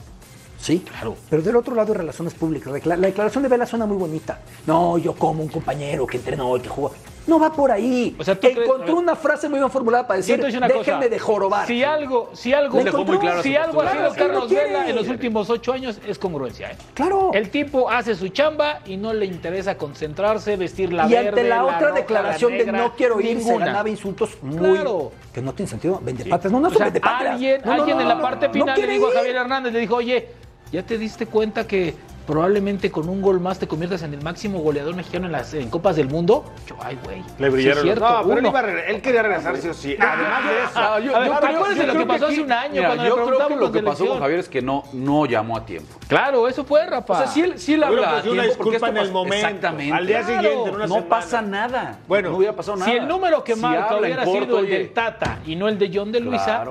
sí, 0.64 0.78
Claro. 0.80 1.16
Pero 1.28 1.42
del 1.42 1.56
otro 1.56 1.74
lado, 1.74 1.92
relaciones 1.94 2.34
públicas. 2.34 2.72
La 2.72 2.78
decla- 2.78 2.96
la 2.96 3.06
declaración 3.08 3.42
de 3.42 3.48
Vela 3.48 3.66
suena 3.66 3.84
muy 3.86 3.96
bonita. 3.96 4.40
No, 4.66 4.96
yo 4.98 5.14
como 5.14 5.42
un 5.42 5.48
compañero 5.48 6.06
que 6.06 6.16
entrenó 6.16 6.56
y 6.56 6.60
que 6.60 6.68
jugó. 6.68 6.92
No 7.26 7.38
va 7.38 7.50
por 7.52 7.70
ahí. 7.70 8.14
O 8.18 8.24
sea, 8.24 8.38
¿tú 8.38 8.46
Encontró 8.46 8.96
una 8.96 9.16
frase 9.16 9.48
muy 9.48 9.58
bien 9.58 9.70
formulada 9.70 10.06
para 10.06 10.18
decir, 10.18 10.38
una 10.38 10.68
déjenme 10.68 10.84
cosa. 10.84 11.08
de 11.08 11.18
jorobar. 11.18 11.66
Si 11.66 11.82
algo, 11.82 12.30
si 12.34 12.52
algo, 12.52 12.82
dejó 12.84 13.04
muy 13.04 13.18
si 13.42 13.56
algo 13.56 13.80
ha 13.82 13.90
sido 13.92 14.12
Carlos. 14.14 14.50
Vela 14.50 14.88
en 14.88 14.96
los 14.96 15.08
últimos 15.08 15.48
ocho 15.48 15.72
años 15.72 15.98
es 16.06 16.18
congruencia. 16.18 16.72
¿eh? 16.72 16.76
Claro. 16.92 17.30
El 17.32 17.50
tipo 17.50 17.90
hace 17.90 18.14
su 18.14 18.28
chamba 18.28 18.80
y 18.84 18.96
no 18.96 19.14
le 19.14 19.24
interesa 19.26 19.76
concentrarse, 19.76 20.56
vestir 20.56 20.92
la 20.92 21.06
y 21.06 21.12
verde, 21.12 21.28
ante 21.28 21.44
la, 21.44 21.64
otra 21.64 21.80
roja, 21.80 21.92
declaración 21.92 22.52
la 22.52 22.64
de 22.64 22.72
no 22.72 22.94
quiero 22.94 23.20
ir, 23.20 23.40
se 23.42 23.56
ganaba 23.58 23.88
insultos 23.88 24.36
muy... 24.42 24.58
Claro. 24.58 25.12
Que 25.32 25.40
no 25.40 25.52
tienen 25.54 25.68
sentido. 25.70 26.00
Vendepatrias. 26.02 26.52
No, 26.52 26.60
no 26.60 26.68
O 26.68 26.70
son 26.70 26.92
sea, 26.92 27.02
alguien, 27.28 27.60
No, 27.64 27.74
no, 27.74 27.82
alguien 27.82 28.00
en 28.00 28.08
la 28.08 28.20
parte 28.20 28.48
final 28.50 28.80
le 28.80 28.86
dijo 28.86 29.08
a. 29.08 29.12
Javier 29.14 29.36
Hernández, 29.36 29.72
le 29.72 29.80
dijo, 29.80 29.96
oye, 29.96 30.28
¿ya 30.74 30.82
te 30.82 30.98
diste 30.98 31.26
cuenta 31.26 31.66
que 31.68 31.94
probablemente 32.26 32.90
con 32.90 33.08
un 33.10 33.20
gol 33.20 33.38
más 33.38 33.58
te 33.58 33.68
conviertas 33.68 34.02
en 34.02 34.14
el 34.14 34.22
máximo 34.22 34.58
goleador 34.58 34.96
mexicano 34.96 35.26
en 35.26 35.32
las 35.32 35.52
en 35.54 35.68
Copas 35.70 35.94
del 35.94 36.08
Mundo? 36.08 36.44
Yo, 36.66 36.74
ay, 36.82 36.98
güey. 37.04 37.22
Le 37.38 37.48
brillaron 37.50 37.82
sí 37.82 37.88
cierto, 37.88 38.08
No, 38.08 38.22
pero 38.22 38.32
él, 38.32 38.38
uno. 38.40 38.48
iba 38.48 38.58
a 38.58 38.62
regre- 38.62 38.84
él 38.88 39.02
quería 39.02 39.22
regresar 39.22 39.56
sí 39.58 39.68
o 39.68 39.74
sí. 39.74 39.94
Además 40.00 40.44
de 40.44 40.62
eso. 40.62 40.70
Ah, 40.74 40.98
yo- 41.00 41.12
creo- 41.12 41.24
lo 41.24 41.92
creo 41.92 41.98
que 41.98 42.06
pasó 42.06 42.24
aquí- 42.26 42.34
hace 42.34 42.42
un 42.42 42.52
año 42.52 42.72
mira, 42.72 42.86
cuando 42.86 43.02
le 43.04 43.08
yo 43.10 43.14
creo 43.14 43.48
que 43.48 43.56
lo 43.56 43.72
que 43.72 43.82
pasó 43.82 44.06
con. 44.06 44.18
Javier 44.18 44.40
es 44.40 44.48
que 44.48 44.62
no, 44.62 44.82
no 44.94 45.26
llamó 45.26 45.56
a 45.58 45.66
tiempo. 45.66 45.98
Claro, 46.08 46.48
eso 46.48 46.64
fue, 46.64 46.84
Rafa. 46.86 47.12
O 47.12 47.16
sea, 47.18 47.26
si 47.28 47.42
él, 47.42 47.58
si 47.58 47.74
él 47.74 47.84
habla 47.84 48.00
que 48.00 48.06
a 48.16 48.22
sí, 48.22 48.28
una 48.30 48.42
porque 48.56 48.76
en 48.78 48.96
el 48.96 49.12
momento. 49.12 49.34
Exactamente. 49.46 49.92
Al 49.94 50.06
día 50.06 50.22
Claro. 50.22 50.40
siguiente, 50.42 50.68
en 50.70 50.74
una 50.76 50.86
no 50.86 50.94
semana. 50.94 51.08
pasa 51.10 51.42
nada. 51.42 51.98
Bueno, 52.08 52.30
no 52.30 52.36
hubiera 52.38 52.56
pasado 52.56 52.78
nada. 52.78 52.90
Si 52.90 52.96
el 52.96 53.06
número 53.06 53.44
que 53.44 53.54
Si 53.54 53.60
marca 53.60 53.92
en 53.98 54.02
hubiera 54.02 54.24
sido 54.24 54.58
el 54.60 54.66
del 54.70 54.92
Tata 54.94 55.38
y 55.46 55.56
no 55.56 55.68
el 55.68 55.78
de 55.78 55.90
John 55.94 56.10
de 56.10 56.20
Luisa, 56.20 56.64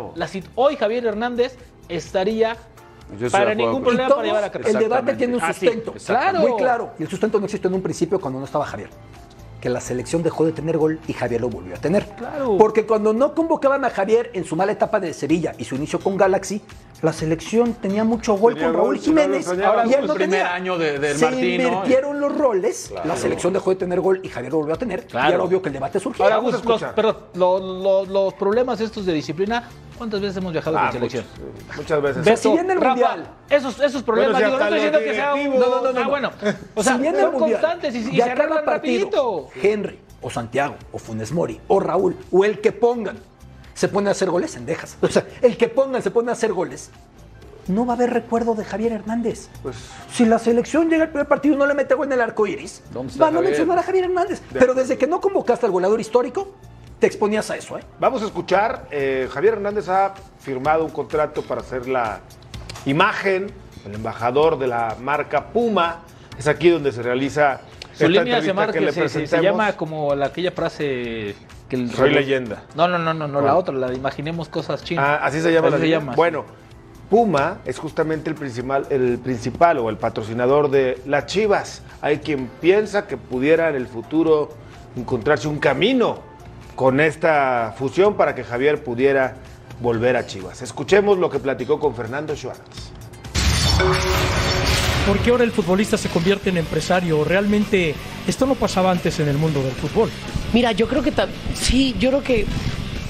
hoy 0.56 0.76
Javier 0.78 1.06
Hernández 1.06 1.58
estaría 1.90 2.58
Yo 3.20 3.30
para 3.30 3.54
ningún 3.54 3.82
problema 3.84 4.06
Y 4.06 4.10
para 4.10 4.10
todos, 4.10 4.24
llevar 4.24 4.44
a 4.44 4.70
el 4.70 4.80
debate 4.80 5.14
tiene 5.16 5.36
un 5.36 5.42
Ah, 5.42 5.54
sí, 5.54 5.68
sustento. 5.68 5.94
Muy 6.40 6.56
claro. 6.58 6.92
Y 6.98 7.04
el 7.04 7.10
sustento 7.10 7.40
no 7.40 7.46
existió 7.46 7.70
en 7.70 7.76
un 7.76 7.82
principio 7.82 8.20
cuando 8.20 8.40
no 8.40 8.46
estaba 8.46 8.66
Javier. 8.66 8.90
Que 9.62 9.70
la 9.70 9.80
selección 9.80 10.24
dejó 10.24 10.46
de 10.46 10.52
tener 10.52 10.78
gol 10.78 11.00
y 11.08 11.14
Javier 11.14 11.42
lo 11.42 11.50
volvió 11.50 11.76
a 11.76 11.78
tener. 11.78 12.06
Claro. 12.18 12.58
Porque 12.58 12.86
cuando 12.86 13.14
no 13.14 13.34
convocaban 13.34 13.86
a 13.86 13.90
Javier 13.90 14.30
en 14.34 14.44
su 14.46 14.56
mala 14.56 14.72
etapa 14.72 15.00
de 15.00 15.14
Sevilla 15.14 15.54
y 15.58 15.64
su 15.64 15.76
inicio 15.76 16.00
con 16.00 16.18
Galaxy, 16.18 16.62
la 17.04 17.12
selección 17.14 17.74
tenía 17.76 18.04
mucho 18.06 18.34
gol 18.36 18.54
Tenía 18.54 18.68
con 18.70 18.76
Raúl 18.78 18.88
gol, 18.88 18.96
no 18.96 19.02
Jiménez. 19.04 19.46
y 19.46 19.52
él 19.52 19.60
el 20.00 20.08
no 20.08 20.14
primer 20.14 20.30
tenía. 20.40 20.54
año 20.56 20.78
de- 20.78 20.98
del 21.00 21.18
Se 21.18 21.26
Martino. 21.26 21.64
invirtieron 21.68 22.20
los 22.22 22.36
roles, 22.36 22.88
Claro. 22.90 23.08
la 23.10 23.16
selección 23.18 23.52
dejó 23.54 23.70
de 23.72 23.76
tener 23.76 24.00
gol 24.00 24.22
y 24.24 24.30
Javier 24.30 24.54
lo 24.54 24.60
volvió 24.60 24.74
a 24.74 24.78
tener. 24.78 25.06
Claro. 25.06 25.30
Y 25.30 25.34
era 25.34 25.44
obvio 25.44 25.62
que 25.62 25.68
el 25.70 25.74
debate 25.74 26.00
surgía. 26.00 26.24
Ahora, 26.26 26.38
Vamos 26.38 26.64
los, 26.66 26.84
pero 26.96 27.28
lo- 27.36 27.60
lo- 27.60 28.06
los 28.06 28.34
problemas 28.36 28.80
estos 28.80 29.06
de 29.06 29.12
disciplina, 29.14 29.70
¿cuántas 29.98 30.22
veces 30.22 30.38
hemos 30.38 30.54
viajado 30.54 30.78
Ah, 30.78 30.84
con 30.84 30.94
selección? 30.94 31.26
muchas, 31.38 31.78
muchas 31.78 32.02
veces. 32.02 32.26
Ves- 32.26 32.40
Si 32.40 32.50
viene 32.52 32.72
el 32.74 32.80
Rafa, 32.80 32.90
Mundial. 32.92 33.28
Esos, 33.50 33.80
esos 33.82 34.02
problemas, 34.04 34.32
Bueno, 34.34 34.48
si 34.48 34.52
digo, 34.54 34.58
no 34.58 34.64
estoy 34.64 34.80
diciendo 34.80 35.00
que 35.00 35.16
sea 35.16 35.34
un... 35.36 35.60
No, 35.60 35.70
no, 35.70 35.82
no, 35.82 35.92
no. 35.92 36.00
Ah, 36.00 36.08
bueno. 36.08 36.32
O 36.76 36.84
sea, 36.84 36.96
si 36.96 37.02
viene 37.02 37.18
el 37.18 37.24
son 37.26 37.34
Mundial, 37.34 37.60
constantes 37.62 37.96
y, 37.96 37.98
y 37.98 38.16
se 38.16 38.24
arreglan 38.24 38.64
partido, 38.66 39.10
rapidito. 39.10 39.50
Henry 39.62 40.00
o 40.22 40.30
Santiago 40.30 40.76
o 40.94 40.98
Funes 40.98 41.34
Mori 41.34 41.60
o 41.68 41.82
Raúl 41.82 42.16
o 42.32 42.46
el 42.46 42.62
que 42.62 42.72
pongan 42.72 43.18
se 43.84 43.90
pone 43.90 44.08
a 44.08 44.12
hacer 44.14 44.30
goles, 44.30 44.56
en 44.56 44.66
dejas. 44.66 44.96
O 45.02 45.10
sea, 45.10 45.26
el 45.42 45.58
que 45.58 45.68
pongan 45.68 46.02
se 46.02 46.10
pone 46.10 46.30
a 46.30 46.34
hacer 46.34 46.54
goles. 46.54 46.90
No 47.68 47.86
va 47.86 47.94
a 47.94 47.96
haber 47.98 48.12
recuerdo 48.14 48.56
de 48.56 48.64
Javier 48.64 48.94
Hernández. 48.94 49.50
Pues 49.62 49.76
Si 50.10 50.24
la 50.26 50.40
selección 50.40 50.90
llega 50.90 51.04
al 51.04 51.10
primer 51.10 51.28
partido 51.28 51.56
y 51.56 51.58
no 51.58 51.66
le 51.66 51.74
mete 51.74 51.94
gol 51.96 52.08
en 52.08 52.14
el 52.14 52.22
arco 52.22 52.48
iris, 52.48 52.82
¿Dónde 52.94 53.12
está 53.12 53.26
van 53.26 53.34
a 53.34 53.38
Javier? 53.40 53.52
mencionar 53.52 53.80
a 53.80 53.84
Javier 53.84 54.06
Hernández. 54.06 54.42
Pero 54.54 54.74
desde 54.74 54.98
que 54.98 55.06
no 55.06 55.20
convocaste 55.20 55.66
al 55.66 55.74
goleador 55.74 56.00
histórico, 56.00 56.56
te 57.00 57.08
exponías 57.08 57.50
a 57.52 57.58
eso, 57.58 57.78
¿eh? 57.78 57.84
Vamos 58.00 58.22
a 58.22 58.26
escuchar, 58.28 58.88
eh, 58.90 59.28
Javier 59.34 59.56
Hernández 59.56 59.90
ha 59.90 60.14
firmado 60.40 60.86
un 60.86 60.92
contrato 60.92 61.42
para 61.42 61.62
ser 61.62 61.90
la 61.90 62.22
imagen, 62.86 63.52
el 63.86 63.96
embajador 63.96 64.58
de 64.58 64.68
la 64.68 64.96
marca 65.02 65.48
Puma. 65.52 66.04
Es 66.40 66.48
aquí 66.48 66.70
donde 66.70 66.94
se 66.94 67.02
realiza 67.04 67.60
Su 67.94 68.06
esta 68.06 68.08
línea 68.08 68.24
se, 68.42 68.50
entrevista 68.50 68.54
marca, 68.54 68.74
que 68.74 68.80
le 68.82 68.92
se, 68.94 69.10
se- 69.10 69.28
se 69.28 69.42
llama 69.42 69.74
como 69.76 70.16
la, 70.16 70.28
aquella 70.28 70.52
frase 70.52 71.36
que 71.76 71.82
el 71.82 71.92
Soy 71.92 72.10
robot- 72.10 72.20
leyenda. 72.20 72.64
No, 72.76 72.88
no, 72.88 72.98
no, 73.00 73.14
no, 73.14 73.28
no 73.28 73.42
la 73.42 73.56
otra, 73.56 73.74
la 73.74 73.88
de 73.90 73.96
imaginemos 73.96 74.48
cosas 74.50 74.84
chinas. 74.84 75.06
Ah, 75.08 75.20
así 75.26 75.42
se 75.42 75.52
llama. 75.52 75.68
Así 75.70 75.78
la 75.78 75.82
se 75.84 75.90
llama. 75.90 76.14
Bueno, 76.16 76.46
Puma 77.10 77.60
es 77.66 77.80
justamente 77.80 78.30
el 78.30 78.36
principal, 78.36 78.86
el 78.90 79.18
principal 79.20 79.78
o 79.80 79.90
el 79.90 79.98
patrocinador 79.98 80.70
de 80.70 81.02
las 81.06 81.26
Chivas. 81.26 81.82
Hay 82.02 82.20
quien 82.20 82.48
piensa 82.62 83.08
que 83.08 83.18
pudiera 83.18 83.70
en 83.70 83.76
el 83.76 83.88
futuro 83.88 84.50
encontrarse 84.96 85.48
un 85.48 85.60
camino 85.60 86.20
con 86.76 87.00
esta 87.00 87.74
fusión 87.78 88.16
para 88.16 88.34
que 88.36 88.44
Javier 88.44 88.84
pudiera 88.84 89.36
volver 89.80 90.16
a 90.18 90.26
Chivas. 90.26 90.62
Escuchemos 90.62 91.18
lo 91.18 91.30
que 91.30 91.40
platicó 91.40 91.80
con 91.80 91.96
Fernando 91.96 92.36
Schwartz. 92.36 92.92
¿Por 95.08 95.18
qué 95.20 95.32
ahora 95.32 95.44
el 95.44 95.52
futbolista 95.52 95.98
se 95.98 96.10
convierte 96.10 96.50
en 96.50 96.58
empresario? 96.58 97.24
Realmente 97.24 97.94
esto 98.28 98.46
no 98.46 98.56
pasaba 98.56 98.90
antes 98.92 99.20
en 99.20 99.28
el 99.28 99.38
mundo 99.38 99.62
del 99.62 99.74
fútbol. 99.74 100.10
Mira, 100.54 100.72
yo 100.72 100.88
creo 100.88 101.02
que 101.02 101.12
sí, 101.56 101.96
yo 102.00 102.10
creo 102.10 102.24
que 102.24 102.46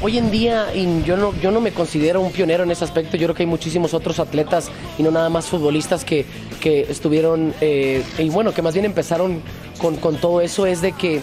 hoy 0.01 0.17
en 0.17 0.31
día 0.31 0.73
y 0.73 1.03
yo 1.03 1.17
no 1.17 1.33
yo 1.41 1.51
no 1.51 1.61
me 1.61 1.71
considero 1.71 2.21
un 2.21 2.31
pionero 2.31 2.63
en 2.63 2.71
ese 2.71 2.83
aspecto. 2.83 3.17
Yo 3.17 3.27
creo 3.27 3.35
que 3.35 3.43
hay 3.43 3.47
muchísimos 3.47 3.93
otros 3.93 4.19
atletas 4.19 4.71
y 4.97 5.03
no 5.03 5.11
nada 5.11 5.29
más 5.29 5.47
futbolistas 5.47 6.05
que, 6.05 6.25
que 6.61 6.81
estuvieron 6.81 7.53
eh, 7.61 8.01
y 8.17 8.29
bueno 8.29 8.53
que 8.53 8.61
más 8.61 8.73
bien 8.73 8.85
empezaron 8.85 9.41
con, 9.77 9.97
con 9.97 10.17
todo 10.17 10.41
eso 10.41 10.65
es 10.65 10.81
de 10.81 10.93
que 10.93 11.21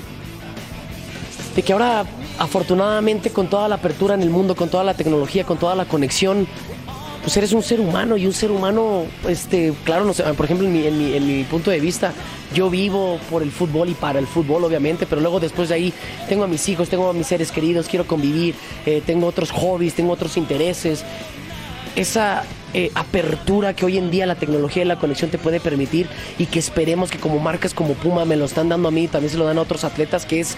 de 1.56 1.62
que 1.62 1.72
ahora 1.72 2.04
afortunadamente 2.38 3.30
con 3.30 3.48
toda 3.48 3.68
la 3.68 3.76
apertura 3.76 4.14
en 4.14 4.22
el 4.22 4.30
mundo, 4.30 4.54
con 4.54 4.68
toda 4.68 4.84
la 4.84 4.94
tecnología, 4.94 5.44
con 5.44 5.58
toda 5.58 5.74
la 5.74 5.84
conexión, 5.84 6.46
pues 7.22 7.36
eres 7.36 7.52
un 7.52 7.62
ser 7.62 7.80
humano 7.80 8.16
y 8.16 8.26
un 8.26 8.32
ser 8.32 8.50
humano, 8.50 9.04
este, 9.28 9.72
claro, 9.84 10.04
no 10.04 10.14
sé, 10.14 10.22
por 10.34 10.44
ejemplo, 10.46 10.66
en 10.66 10.72
mi, 10.72 10.86
en 10.86 10.98
mi- 10.98 11.14
en 11.14 11.26
mi 11.26 11.44
punto 11.44 11.70
de 11.70 11.78
vista, 11.80 12.12
yo 12.54 12.70
vivo 12.70 13.18
por 13.30 13.42
el 13.42 13.50
fútbol 13.52 13.88
y 13.90 13.94
para 13.94 14.18
el 14.18 14.26
fútbol, 14.26 14.64
obviamente, 14.64 15.06
pero 15.06 15.20
luego 15.20 15.38
después 15.38 15.68
de 15.68 15.74
ahí 15.74 15.92
tengo 16.28 16.44
a 16.44 16.48
mis 16.48 16.68
hijos, 16.68 16.88
tengo 16.88 17.08
a 17.08 17.12
mis 17.12 17.26
seres 17.26 17.52
queridos, 17.52 17.86
quiero 17.88 18.06
convivir, 18.06 18.54
eh, 18.86 19.02
tengo 19.04 19.26
otros 19.26 19.50
hobbies, 19.50 19.94
tengo 19.94 20.12
otros 20.12 20.36
intereses. 20.36 21.04
Esa 21.96 22.44
eh, 22.72 22.90
apertura 22.94 23.74
que 23.74 23.84
hoy 23.84 23.98
en 23.98 24.10
día 24.12 24.24
la 24.24 24.36
tecnología 24.36 24.82
y 24.84 24.86
la 24.86 24.96
conexión 24.96 25.28
te 25.30 25.38
puede 25.38 25.58
permitir 25.58 26.06
y 26.38 26.46
que 26.46 26.60
esperemos 26.60 27.10
que 27.10 27.18
como 27.18 27.40
marcas 27.40 27.74
como 27.74 27.94
Puma 27.94 28.24
me 28.24 28.36
lo 28.36 28.44
están 28.44 28.68
dando 28.68 28.88
a 28.88 28.90
mí, 28.92 29.08
también 29.08 29.30
se 29.32 29.38
lo 29.38 29.44
dan 29.44 29.58
a 29.58 29.62
otros 29.62 29.82
atletas, 29.82 30.24
que 30.24 30.38
es 30.40 30.56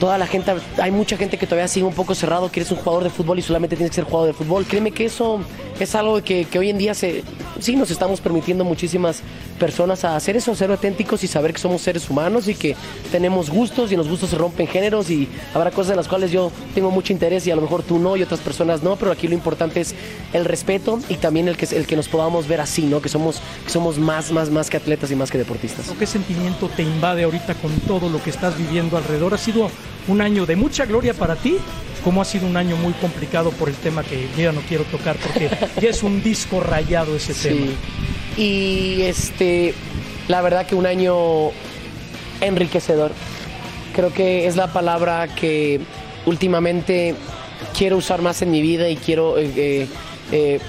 toda 0.00 0.18
la 0.18 0.26
gente, 0.26 0.52
hay 0.78 0.90
mucha 0.90 1.16
gente 1.16 1.36
que 1.36 1.46
todavía 1.46 1.68
sigue 1.68 1.84
un 1.84 1.92
poco 1.92 2.14
cerrado, 2.14 2.50
que 2.50 2.60
eres 2.60 2.72
un 2.72 2.78
jugador 2.78 3.04
de 3.04 3.10
fútbol 3.10 3.38
y 3.38 3.42
solamente 3.42 3.76
tienes 3.76 3.90
que 3.90 3.96
ser 3.96 4.04
jugador 4.04 4.28
de 4.28 4.32
fútbol. 4.32 4.64
Créeme 4.64 4.90
que 4.90 5.04
eso 5.04 5.40
es 5.78 5.94
algo 5.94 6.24
que, 6.24 6.46
que 6.46 6.58
hoy 6.58 6.70
en 6.70 6.78
día 6.78 6.94
se, 6.94 7.22
sí 7.60 7.76
nos 7.76 7.90
estamos 7.90 8.20
permitiendo 8.20 8.64
muchísimas 8.64 9.22
personas 9.60 10.04
a 10.04 10.16
hacer 10.16 10.36
eso, 10.36 10.52
ser 10.56 10.70
auténticos 10.72 11.22
y 11.22 11.28
saber 11.28 11.52
que 11.52 11.60
somos 11.60 11.82
seres 11.82 12.10
humanos 12.10 12.48
y 12.48 12.54
que 12.56 12.74
tenemos 13.12 13.50
gustos 13.50 13.92
y 13.92 13.96
los 13.96 14.08
gustos 14.08 14.30
se 14.30 14.36
rompen 14.38 14.66
géneros 14.66 15.10
y 15.10 15.28
habrá 15.54 15.70
cosas 15.70 15.90
en 15.90 15.98
las 15.98 16.08
cuales 16.08 16.32
yo 16.32 16.50
tengo 16.74 16.90
mucho 16.90 17.12
interés 17.12 17.46
y 17.46 17.52
a 17.52 17.56
lo 17.56 17.62
mejor 17.62 17.82
tú 17.84 17.98
no 17.98 18.16
y 18.16 18.22
otras 18.22 18.40
personas 18.40 18.82
no, 18.82 18.96
pero 18.96 19.12
aquí 19.12 19.28
lo 19.28 19.34
importante 19.34 19.80
es 19.80 19.94
el 20.32 20.44
respeto 20.46 20.98
y 21.08 21.16
también 21.16 21.46
el 21.46 21.56
que, 21.56 21.66
el 21.76 21.86
que 21.86 21.94
nos 21.94 22.08
podamos 22.08 22.48
ver 22.48 22.60
así, 22.60 22.82
¿no? 22.82 23.00
Que 23.00 23.08
somos, 23.08 23.40
somos 23.66 23.98
más, 23.98 24.32
más, 24.32 24.50
más 24.50 24.70
que 24.70 24.78
atletas 24.78 25.10
y 25.10 25.14
más 25.14 25.30
que 25.30 25.38
deportistas. 25.38 25.92
¿Qué 25.96 26.06
sentimiento 26.06 26.68
te 26.74 26.82
invade 26.82 27.22
ahorita 27.24 27.54
con 27.54 27.70
todo 27.80 28.08
lo 28.08 28.20
que 28.22 28.30
estás 28.30 28.56
viviendo 28.56 28.96
alrededor? 28.96 29.34
¿Ha 29.34 29.38
sido 29.38 29.70
un 30.08 30.20
año 30.22 30.46
de 30.46 30.56
mucha 30.56 30.86
gloria 30.86 31.12
para 31.12 31.36
ti? 31.36 31.58
¿Cómo 32.04 32.22
ha 32.22 32.24
sido 32.24 32.46
un 32.46 32.56
año 32.56 32.76
muy 32.76 32.92
complicado 32.94 33.50
por 33.50 33.68
el 33.68 33.74
tema 33.74 34.02
que 34.02 34.28
ya 34.36 34.52
no 34.52 34.60
quiero 34.62 34.84
tocar 34.84 35.16
porque 35.16 35.50
ya 35.80 35.90
es 35.90 36.02
un 36.02 36.22
disco 36.22 36.60
rayado 36.60 37.14
ese 37.16 37.34
tema? 37.34 37.72
Y 38.36 39.02
este, 39.02 39.74
la 40.28 40.40
verdad 40.40 40.66
que 40.66 40.74
un 40.74 40.86
año 40.86 41.50
enriquecedor. 42.40 43.12
Creo 43.94 44.12
que 44.12 44.46
es 44.46 44.56
la 44.56 44.72
palabra 44.72 45.28
que 45.34 45.80
últimamente 46.26 47.14
quiero 47.76 47.96
usar 47.96 48.22
más 48.22 48.42
en 48.42 48.50
mi 48.50 48.62
vida 48.62 48.88
y 48.88 48.96
quiero, 48.96 49.38
eh, 49.38 49.50
eh, 49.56 49.86
eh, 50.32 50.60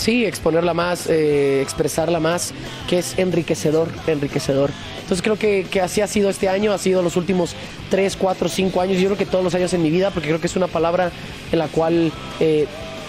sí, 0.00 0.24
exponerla 0.24 0.74
más, 0.74 1.06
eh, 1.08 1.60
expresarla 1.62 2.20
más, 2.20 2.52
que 2.88 2.98
es 2.98 3.18
enriquecedor, 3.18 3.88
enriquecedor. 4.06 4.70
Entonces 5.02 5.22
creo 5.22 5.36
que, 5.36 5.66
que 5.70 5.80
así 5.80 6.00
ha 6.00 6.06
sido 6.06 6.30
este 6.30 6.48
año, 6.48 6.72
ha 6.72 6.78
sido 6.78 7.02
los 7.02 7.16
últimos 7.16 7.54
3, 7.90 8.16
4, 8.16 8.48
5 8.48 8.80
años, 8.80 8.98
yo 8.98 9.06
creo 9.08 9.18
que 9.18 9.26
todos 9.26 9.44
los 9.44 9.54
años 9.54 9.72
en 9.74 9.82
mi 9.82 9.90
vida, 9.90 10.10
porque 10.10 10.28
creo 10.28 10.40
que 10.40 10.46
es 10.46 10.56
una 10.56 10.68
palabra 10.68 11.12
en 11.52 11.58
la 11.58 11.68
cual... 11.68 12.12
eh, 12.40 12.66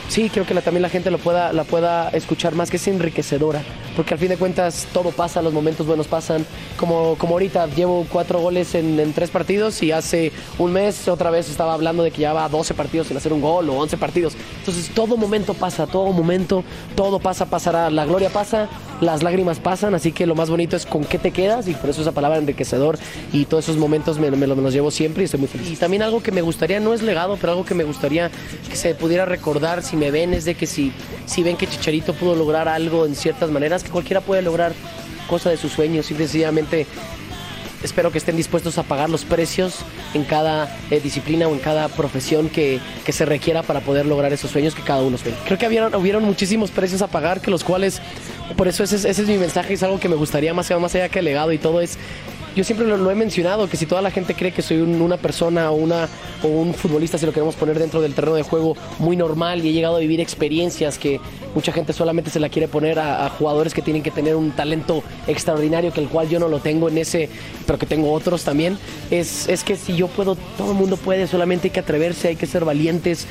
Sí, 0.09 0.29
creo 0.29 0.45
que 0.45 0.53
la- 0.53 0.61
también 0.61 0.81
la 0.81 0.89
gente 0.89 1.09
lo 1.09 1.17
pueda, 1.19 1.53
la 1.53 1.63
pueda 1.63 2.09
escuchar 2.09 2.53
más, 2.53 2.69
que 2.69 2.75
es 2.77 2.87
enriquecedora, 2.87 3.61
porque 3.95 4.13
al 4.13 4.19
fin 4.19 4.27
de 4.29 4.37
cuentas 4.37 4.87
todo 4.91 5.11
pasa, 5.11 5.41
los 5.41 5.53
momentos 5.53 5.87
buenos 5.87 6.07
pasan, 6.07 6.45
como, 6.77 7.15
como 7.17 7.35
ahorita 7.35 7.67
llevo 7.67 8.05
cuatro 8.11 8.39
goles 8.41 8.75
en, 8.75 9.13
tres 9.13 9.29
partidos 9.29 9.81
y 9.83 9.91
hace 9.93 10.33
un 10.57 10.73
mes 10.73 11.07
otra 11.07 11.29
vez 11.29 11.49
estaba 11.49 11.73
hablando 11.73 12.03
de 12.03 12.11
que 12.11 12.17
llevaba 12.19 12.47
12 12.49 12.73
partidos 12.73 13.07
sin 13.07 13.15
hacer 13.17 13.31
un 13.31 13.39
gol 13.41 13.69
o 13.69 13.75
11 13.79 13.95
partidos, 13.97 14.33
entonces 14.59 14.89
todo 14.93 15.15
momento 15.15 15.53
pasa, 15.53 15.87
todo 15.87 16.11
momento, 16.11 16.63
todo 16.95 17.19
pasa, 17.19 17.45
pasará, 17.45 17.89
la 17.89 18.05
gloria 18.05 18.29
pasa, 18.29 18.67
las 19.01 19.23
lágrimas 19.23 19.59
pasan, 19.59 19.93
así 19.95 20.11
que 20.13 20.25
lo 20.25 20.35
más 20.35 20.49
bonito 20.49 20.75
es 20.77 20.85
con 20.85 21.03
qué 21.03 21.17
te 21.17 21.31
quedas 21.31 21.67
y 21.67 21.73
por 21.73 21.89
eso 21.89 22.01
esa 22.01 22.11
palabra 22.13 22.37
enriquecedor 22.37 22.97
y 23.33 23.45
todos 23.45 23.65
esos 23.65 23.77
momentos 23.77 24.19
me, 24.19 24.31
me 24.31 24.47
lo- 24.47 24.55
me 24.55 24.61
los 24.61 24.73
llevo 24.73 24.91
siempre 24.91 25.23
y 25.23 25.25
estoy 25.25 25.39
muy 25.41 25.49
feliz. 25.49 25.71
Y 25.71 25.75
también 25.75 26.03
algo 26.03 26.21
que 26.23 26.31
me 26.31 26.41
gustaría, 26.41 26.79
no 26.79 26.93
es 26.93 27.01
legado, 27.01 27.37
pero 27.41 27.51
algo 27.53 27.65
que 27.65 27.73
me 27.73 27.83
gustaría 27.83 28.29
que 28.69 28.75
se 28.75 28.95
pudiera 28.95 29.25
recordar 29.25 29.83
si 29.83 29.97
me 29.97 30.11
ven 30.11 30.33
es 30.33 30.45
de 30.45 30.55
que 30.55 30.67
si, 30.67 30.93
si 31.25 31.43
ven 31.43 31.57
que 31.57 31.67
Chicharito 31.67 32.13
pudo 32.13 32.35
lograr 32.35 32.67
algo 32.67 33.05
en 33.05 33.15
ciertas 33.15 33.49
maneras, 33.49 33.83
que 33.83 33.89
cualquiera 33.89 34.21
puede 34.21 34.41
lograr 34.43 34.71
cosa 35.27 35.49
de 35.49 35.57
sus 35.57 35.71
sueños 35.71 36.09
y 36.11 36.15
sencillamente 36.15 36.85
espero 37.83 38.11
que 38.11 38.17
estén 38.17 38.35
dispuestos 38.37 38.77
a 38.77 38.83
pagar 38.83 39.09
los 39.09 39.25
precios 39.25 39.79
en 40.13 40.23
cada 40.23 40.77
eh, 40.91 40.99
disciplina 41.01 41.47
o 41.47 41.53
en 41.53 41.59
cada 41.59 41.87
profesión 41.89 42.49
que, 42.49 42.79
que 43.05 43.11
se 43.11 43.25
requiera 43.25 43.63
para 43.63 43.79
poder 43.81 44.05
lograr 44.05 44.31
esos 44.33 44.51
sueños 44.51 44.75
que 44.75 44.81
cada 44.83 45.01
uno 45.01 45.17
tiene. 45.17 45.37
Creo 45.45 45.57
que 45.57 45.67
hubieron, 45.67 45.93
hubieron 45.95 46.23
muchísimos 46.23 46.71
precios 46.71 47.01
a 47.01 47.07
pagar, 47.07 47.41
que 47.41 47.51
los 47.51 47.63
cuales, 47.63 48.01
por 48.57 48.67
eso 48.67 48.83
ese, 48.83 48.95
es- 48.97 49.05
ese 49.05 49.21
es 49.23 49.27
mi 49.27 49.37
mensaje, 49.37 49.73
es 49.73 49.83
algo 49.83 49.99
que 49.99 50.09
me 50.09 50.15
gustaría 50.15 50.53
más, 50.53 50.69
más 50.79 50.95
allá 50.95 51.09
que 51.09 51.19
el 51.19 51.25
legado 51.25 51.51
y 51.51 51.57
todo 51.57 51.81
es... 51.81 51.97
Yo 52.53 52.65
siempre 52.65 52.85
lo, 52.85 53.09
he 53.09 53.15
mencionado, 53.15 53.69
que 53.69 53.77
si 53.77 53.85
toda 53.85 54.01
la 54.01 54.11
gente 54.11 54.33
cree 54.35 54.51
que 54.51 54.61
soy 54.61 54.81
un- 54.81 55.01
una 55.01 55.15
persona 55.15 55.71
o, 55.71 55.75
una, 55.75 56.09
o 56.43 56.47
un 56.47 56.73
futbolista, 56.73 57.17
si 57.17 57.25
lo 57.25 57.31
queremos 57.31 57.55
poner 57.55 57.79
dentro 57.79 58.01
del 58.01 58.13
terreno 58.13 58.35
de 58.35 58.43
juego, 58.43 58.75
muy 58.99 59.15
normal 59.15 59.63
y 59.63 59.69
he 59.69 59.71
llegado 59.71 59.95
a 59.95 59.99
vivir 59.99 60.19
experiencias 60.19 60.97
que 60.97 61.21
mucha 61.55 61.71
gente 61.71 61.93
solamente 61.93 62.29
se 62.29 62.41
la 62.41 62.49
quiere 62.49 62.67
poner 62.67 62.99
a, 62.99 63.25
a 63.25 63.29
jugadores 63.29 63.73
que 63.73 63.81
tienen 63.81 64.03
que 64.03 64.11
tener 64.11 64.35
un 64.35 64.51
talento 64.51 65.01
extraordinario, 65.27 65.93
que 65.93 66.01
el 66.01 66.09
cual 66.09 66.27
yo 66.27 66.39
no 66.39 66.49
lo 66.49 66.59
tengo 66.59 66.89
en 66.89 66.97
ese, 66.97 67.29
pero 67.65 67.79
que 67.79 67.85
tengo 67.85 68.11
otros 68.11 68.43
también, 68.43 68.77
es, 69.11 69.47
es 69.47 69.63
que 69.63 69.77
si 69.77 69.95
yo 69.95 70.07
puedo, 70.09 70.35
todo 70.57 70.71
el 70.71 70.77
mundo 70.77 70.97
puede, 70.97 71.27
solamente 71.27 71.67
hay 71.67 71.71
que 71.71 71.79
atreverse, 71.79 72.27
hay 72.27 72.35
que 72.35 72.47
ser 72.47 72.65
valientes, 72.65 73.27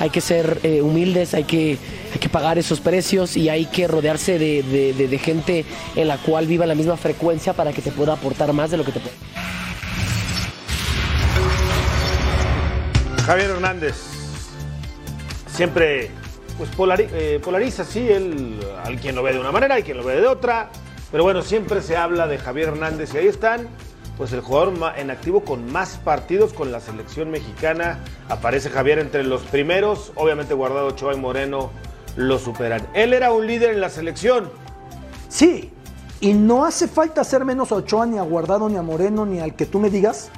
hay 0.00 0.10
que 0.10 0.20
ser 0.20 0.58
eh, 0.62 0.80
humildes, 0.82 1.34
hay 1.34 1.44
que, 1.44 1.78
hay 2.12 2.18
que 2.18 2.28
pagar 2.28 2.58
esos 2.58 2.80
precios 2.80 3.36
y 3.36 3.48
hay 3.50 3.66
que 3.66 3.86
rodearse 3.86 4.38
de, 4.38 4.62
de- 4.62 5.18
gente 5.18 5.66
en 5.94 6.08
la 6.08 6.16
cual 6.16 6.46
viva 6.46 6.64
la 6.64 6.74
misma 6.74 6.96
frecuencia 6.96 7.52
para 7.52 7.72
que 7.74 7.82
te 7.82 7.92
pueda 7.92 8.14
aportar 8.14 8.52
más 8.54 8.70
de 8.70 8.78
lo 8.78 8.84
que 8.84 8.92
te 8.92 9.00
puede. 9.00 9.14
Javier 13.26 13.50
Hernández 13.50 13.94
siempre 15.54 16.10
pues 16.56 16.70
eh, 17.12 17.38
polariza, 17.42 17.84
sí, 17.84 18.08
él, 18.08 18.58
hay 18.84 18.96
quien 18.96 19.14
lo 19.14 19.22
ve 19.22 19.34
de 19.34 19.40
una 19.40 19.52
manera, 19.52 19.74
hay 19.74 19.82
quien 19.82 19.98
lo 19.98 20.04
ve 20.04 20.20
de 20.20 20.26
otra, 20.26 20.70
pero 21.10 21.22
bueno, 21.22 21.42
siempre 21.42 21.82
se 21.82 21.96
habla 21.96 22.26
de 22.26 22.38
Javier 22.38 22.68
Hernández 22.68 23.12
y 23.14 23.18
ahí 23.18 23.26
están, 23.26 23.68
pues 24.20 24.34
el 24.34 24.42
jugador 24.42 24.74
en 24.98 25.10
activo 25.10 25.40
con 25.40 25.72
más 25.72 25.96
partidos 25.96 26.52
con 26.52 26.70
la 26.70 26.80
selección 26.80 27.30
mexicana, 27.30 28.00
aparece 28.28 28.68
Javier 28.68 28.98
entre 28.98 29.24
los 29.24 29.40
primeros, 29.44 30.12
obviamente 30.14 30.52
Guardado 30.52 30.88
Ochoa 30.88 31.14
y 31.14 31.16
Moreno 31.16 31.70
lo 32.16 32.38
superan. 32.38 32.86
Él 32.92 33.14
era 33.14 33.32
un 33.32 33.46
líder 33.46 33.70
en 33.70 33.80
la 33.80 33.88
selección, 33.88 34.50
Sí, 35.30 35.70
y 36.20 36.34
no 36.34 36.66
hace 36.66 36.86
falta 36.86 37.22
hacer 37.22 37.46
menos 37.46 37.72
a 37.72 37.76
Ochoa, 37.76 38.04
ni 38.04 38.18
a 38.18 38.22
Guardado, 38.22 38.68
ni 38.68 38.76
a 38.76 38.82
Moreno, 38.82 39.24
ni 39.24 39.40
al 39.40 39.56
que 39.56 39.64
tú 39.64 39.78
me 39.78 39.88
digas, 39.88 40.28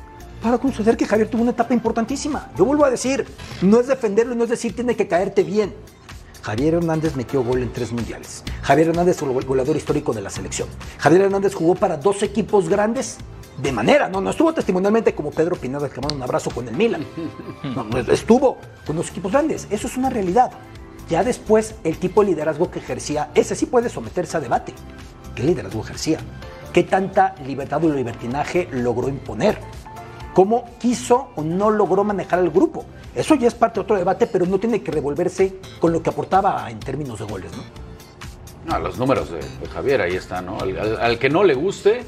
para 0.40 0.58
conceder 0.58 0.96
que 0.96 1.06
Javier 1.06 1.28
tuvo 1.28 1.42
una 1.42 1.50
etapa 1.50 1.74
importantísima. 1.74 2.52
Yo 2.56 2.64
vuelvo 2.64 2.84
a 2.84 2.90
decir, 2.90 3.26
no 3.62 3.80
es 3.80 3.88
defenderlo 3.88 4.36
no 4.36 4.44
es 4.44 4.50
decir 4.50 4.76
tiene 4.76 4.94
que 4.94 5.08
caerte 5.08 5.42
bien. 5.42 5.74
Javier 6.42 6.74
Hernández 6.74 7.16
metió 7.16 7.42
gol 7.42 7.62
en 7.62 7.72
tres 7.72 7.90
mundiales. 7.90 8.44
Javier 8.62 8.90
Hernández 8.90 9.16
fue 9.16 9.28
el 9.28 9.44
goleador 9.44 9.76
histórico 9.76 10.12
de 10.12 10.20
la 10.20 10.30
selección. 10.30 10.68
Javier 10.98 11.22
Hernández 11.22 11.54
jugó 11.54 11.74
para 11.74 11.96
dos 11.96 12.22
equipos 12.22 12.68
grandes 12.68 13.18
de 13.58 13.72
manera, 13.72 14.08
no, 14.08 14.20
no 14.20 14.30
estuvo 14.30 14.52
testimonialmente 14.54 15.14
como 15.14 15.30
Pedro 15.30 15.56
Pineda 15.56 15.88
que 15.88 16.00
manda 16.00 16.16
un 16.16 16.22
abrazo 16.22 16.50
con 16.50 16.66
el 16.68 16.76
Milan. 16.76 17.04
No, 17.74 17.84
no, 17.84 17.98
estuvo 17.98 18.58
con 18.86 18.96
los 18.96 19.10
equipos 19.10 19.32
grandes. 19.32 19.66
Eso 19.70 19.86
es 19.86 19.96
una 19.96 20.10
realidad. 20.10 20.50
Ya 21.08 21.22
después, 21.24 21.74
el 21.84 21.98
tipo 21.98 22.22
de 22.22 22.28
liderazgo 22.30 22.70
que 22.70 22.78
ejercía, 22.78 23.30
ese 23.34 23.54
sí 23.54 23.66
puede 23.66 23.88
someterse 23.88 24.36
a 24.36 24.40
debate. 24.40 24.72
¿Qué 25.34 25.42
liderazgo 25.42 25.80
ejercía? 25.82 26.18
¿Qué 26.72 26.82
tanta 26.84 27.34
libertad 27.46 27.84
o 27.84 27.88
libertinaje 27.90 28.68
logró 28.72 29.08
imponer? 29.08 29.58
¿Cómo 30.34 30.64
quiso 30.78 31.28
o 31.36 31.42
no 31.42 31.70
logró 31.70 32.04
manejar 32.04 32.38
al 32.38 32.50
grupo? 32.50 32.84
Eso 33.14 33.34
ya 33.34 33.48
es 33.48 33.54
parte 33.54 33.74
de 33.74 33.80
otro 33.82 33.96
debate, 33.96 34.26
pero 34.26 34.46
no 34.46 34.58
tiene 34.58 34.82
que 34.82 34.90
revolverse 34.90 35.56
con 35.80 35.92
lo 35.92 36.02
que 36.02 36.08
aportaba 36.10 36.70
en 36.70 36.80
términos 36.80 37.18
de 37.18 37.26
goles, 37.26 37.50
¿no? 37.54 37.62
No, 38.72 38.78
los 38.78 38.96
números 38.98 39.30
de, 39.30 39.38
de 39.40 39.66
Javier 39.72 40.00
ahí 40.00 40.14
están, 40.14 40.46
¿no? 40.46 40.58
Al, 40.58 40.78
al- 40.78 41.00
al 41.00 41.18
que 41.18 41.28
no 41.28 41.44
le 41.44 41.52
guste, 41.54 42.04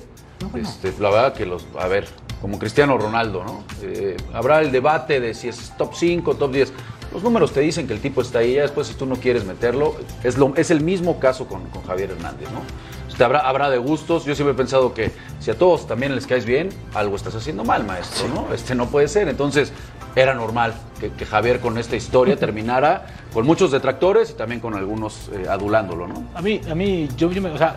este, 0.54 0.92
la 1.00 1.10
verdad 1.10 1.32
que 1.34 1.46
los, 1.46 1.66
a 1.78 1.86
ver, 1.88 2.06
como 2.40 2.58
Cristiano 2.58 2.98
Ronaldo, 2.98 3.42
¿no? 3.44 3.64
Eh, 3.82 4.16
habrá 4.32 4.60
el 4.60 4.70
debate 4.72 5.20
de 5.20 5.34
si 5.34 5.48
es 5.48 5.72
top 5.78 5.92
5, 5.94 6.34
top 6.34 6.52
10. 6.52 6.72
Los 7.12 7.22
números 7.22 7.52
te 7.52 7.60
dicen 7.60 7.86
que 7.86 7.92
el 7.92 8.00
tipo 8.00 8.20
está 8.22 8.40
ahí, 8.40 8.54
ya 8.54 8.62
después 8.62 8.86
si 8.88 8.94
tú 8.94 9.06
no 9.06 9.16
quieres 9.16 9.44
meterlo, 9.44 9.94
es, 10.24 10.36
lo, 10.36 10.52
es 10.56 10.70
el 10.70 10.80
mismo 10.80 11.20
caso 11.20 11.46
con, 11.46 11.64
con 11.70 11.82
Javier 11.84 12.10
Hernández, 12.10 12.48
¿no? 12.50 12.60
Este, 13.08 13.22
habrá, 13.22 13.40
habrá 13.40 13.70
de 13.70 13.78
gustos, 13.78 14.24
yo 14.24 14.34
siempre 14.34 14.52
he 14.52 14.56
pensado 14.56 14.92
que 14.92 15.12
si 15.38 15.50
a 15.52 15.56
todos 15.56 15.86
también 15.86 16.14
les 16.16 16.26
caes 16.26 16.44
bien, 16.44 16.70
algo 16.92 17.14
estás 17.14 17.34
haciendo 17.36 17.62
mal, 17.64 17.84
maestro, 17.84 18.26
¿no? 18.34 18.52
Este 18.52 18.74
no 18.74 18.86
puede 18.86 19.06
ser, 19.06 19.28
entonces 19.28 19.72
era 20.16 20.34
normal 20.34 20.74
que, 21.00 21.10
que 21.12 21.24
Javier 21.24 21.60
con 21.60 21.78
esta 21.78 21.94
historia 21.96 22.36
terminara 22.36 23.06
con 23.32 23.46
muchos 23.46 23.70
detractores 23.70 24.30
y 24.30 24.34
también 24.34 24.60
con 24.60 24.74
algunos 24.74 25.28
eh, 25.32 25.46
adulándolo, 25.48 26.08
¿no? 26.08 26.24
A 26.34 26.42
mí, 26.42 26.60
a 26.68 26.74
mí, 26.74 27.08
yo, 27.16 27.30
yo 27.30 27.40
me- 27.40 27.50
o 27.50 27.58
sea, 27.58 27.76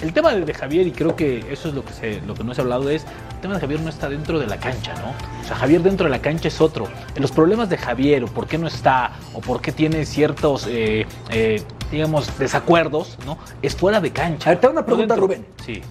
el 0.00 0.12
tema 0.12 0.34
de, 0.34 0.44
de 0.44 0.54
Javier, 0.54 0.86
y 0.86 0.92
creo 0.92 1.16
que 1.16 1.44
eso 1.50 1.68
es 1.68 1.74
lo 1.74 1.84
que, 1.84 1.92
se, 1.92 2.20
lo 2.22 2.34
que 2.34 2.44
no 2.44 2.54
se 2.54 2.60
ha 2.60 2.64
hablado, 2.64 2.88
es 2.90 3.04
el 3.34 3.40
tema 3.40 3.54
de 3.54 3.60
Javier 3.60 3.80
no 3.80 3.90
está 3.90 4.08
dentro 4.08 4.38
de 4.38 4.46
la 4.46 4.58
cancha, 4.58 4.94
¿no? 4.94 5.14
O 5.40 5.44
sea, 5.46 5.56
Javier 5.56 5.82
dentro 5.82 6.04
de 6.04 6.10
la 6.10 6.20
cancha 6.20 6.48
es 6.48 6.60
otro. 6.60 6.88
Los 7.16 7.32
problemas 7.32 7.68
de 7.68 7.76
Javier, 7.78 8.24
o 8.24 8.26
por 8.26 8.46
qué 8.46 8.58
no 8.58 8.66
está, 8.66 9.12
o 9.34 9.40
por 9.40 9.60
qué 9.60 9.72
tiene 9.72 10.06
ciertos, 10.06 10.66
eh, 10.68 11.06
eh, 11.30 11.62
digamos, 11.90 12.38
desacuerdos, 12.38 13.18
¿no? 13.26 13.38
Es 13.62 13.76
fuera 13.76 14.00
de 14.00 14.10
cancha. 14.10 14.50
A 14.50 14.52
ver, 14.52 14.60
te 14.60 14.66
hago 14.66 14.72
una 14.74 14.86
pregunta. 14.86 15.16
Rubén. 15.16 15.46
Sí, 15.64 15.82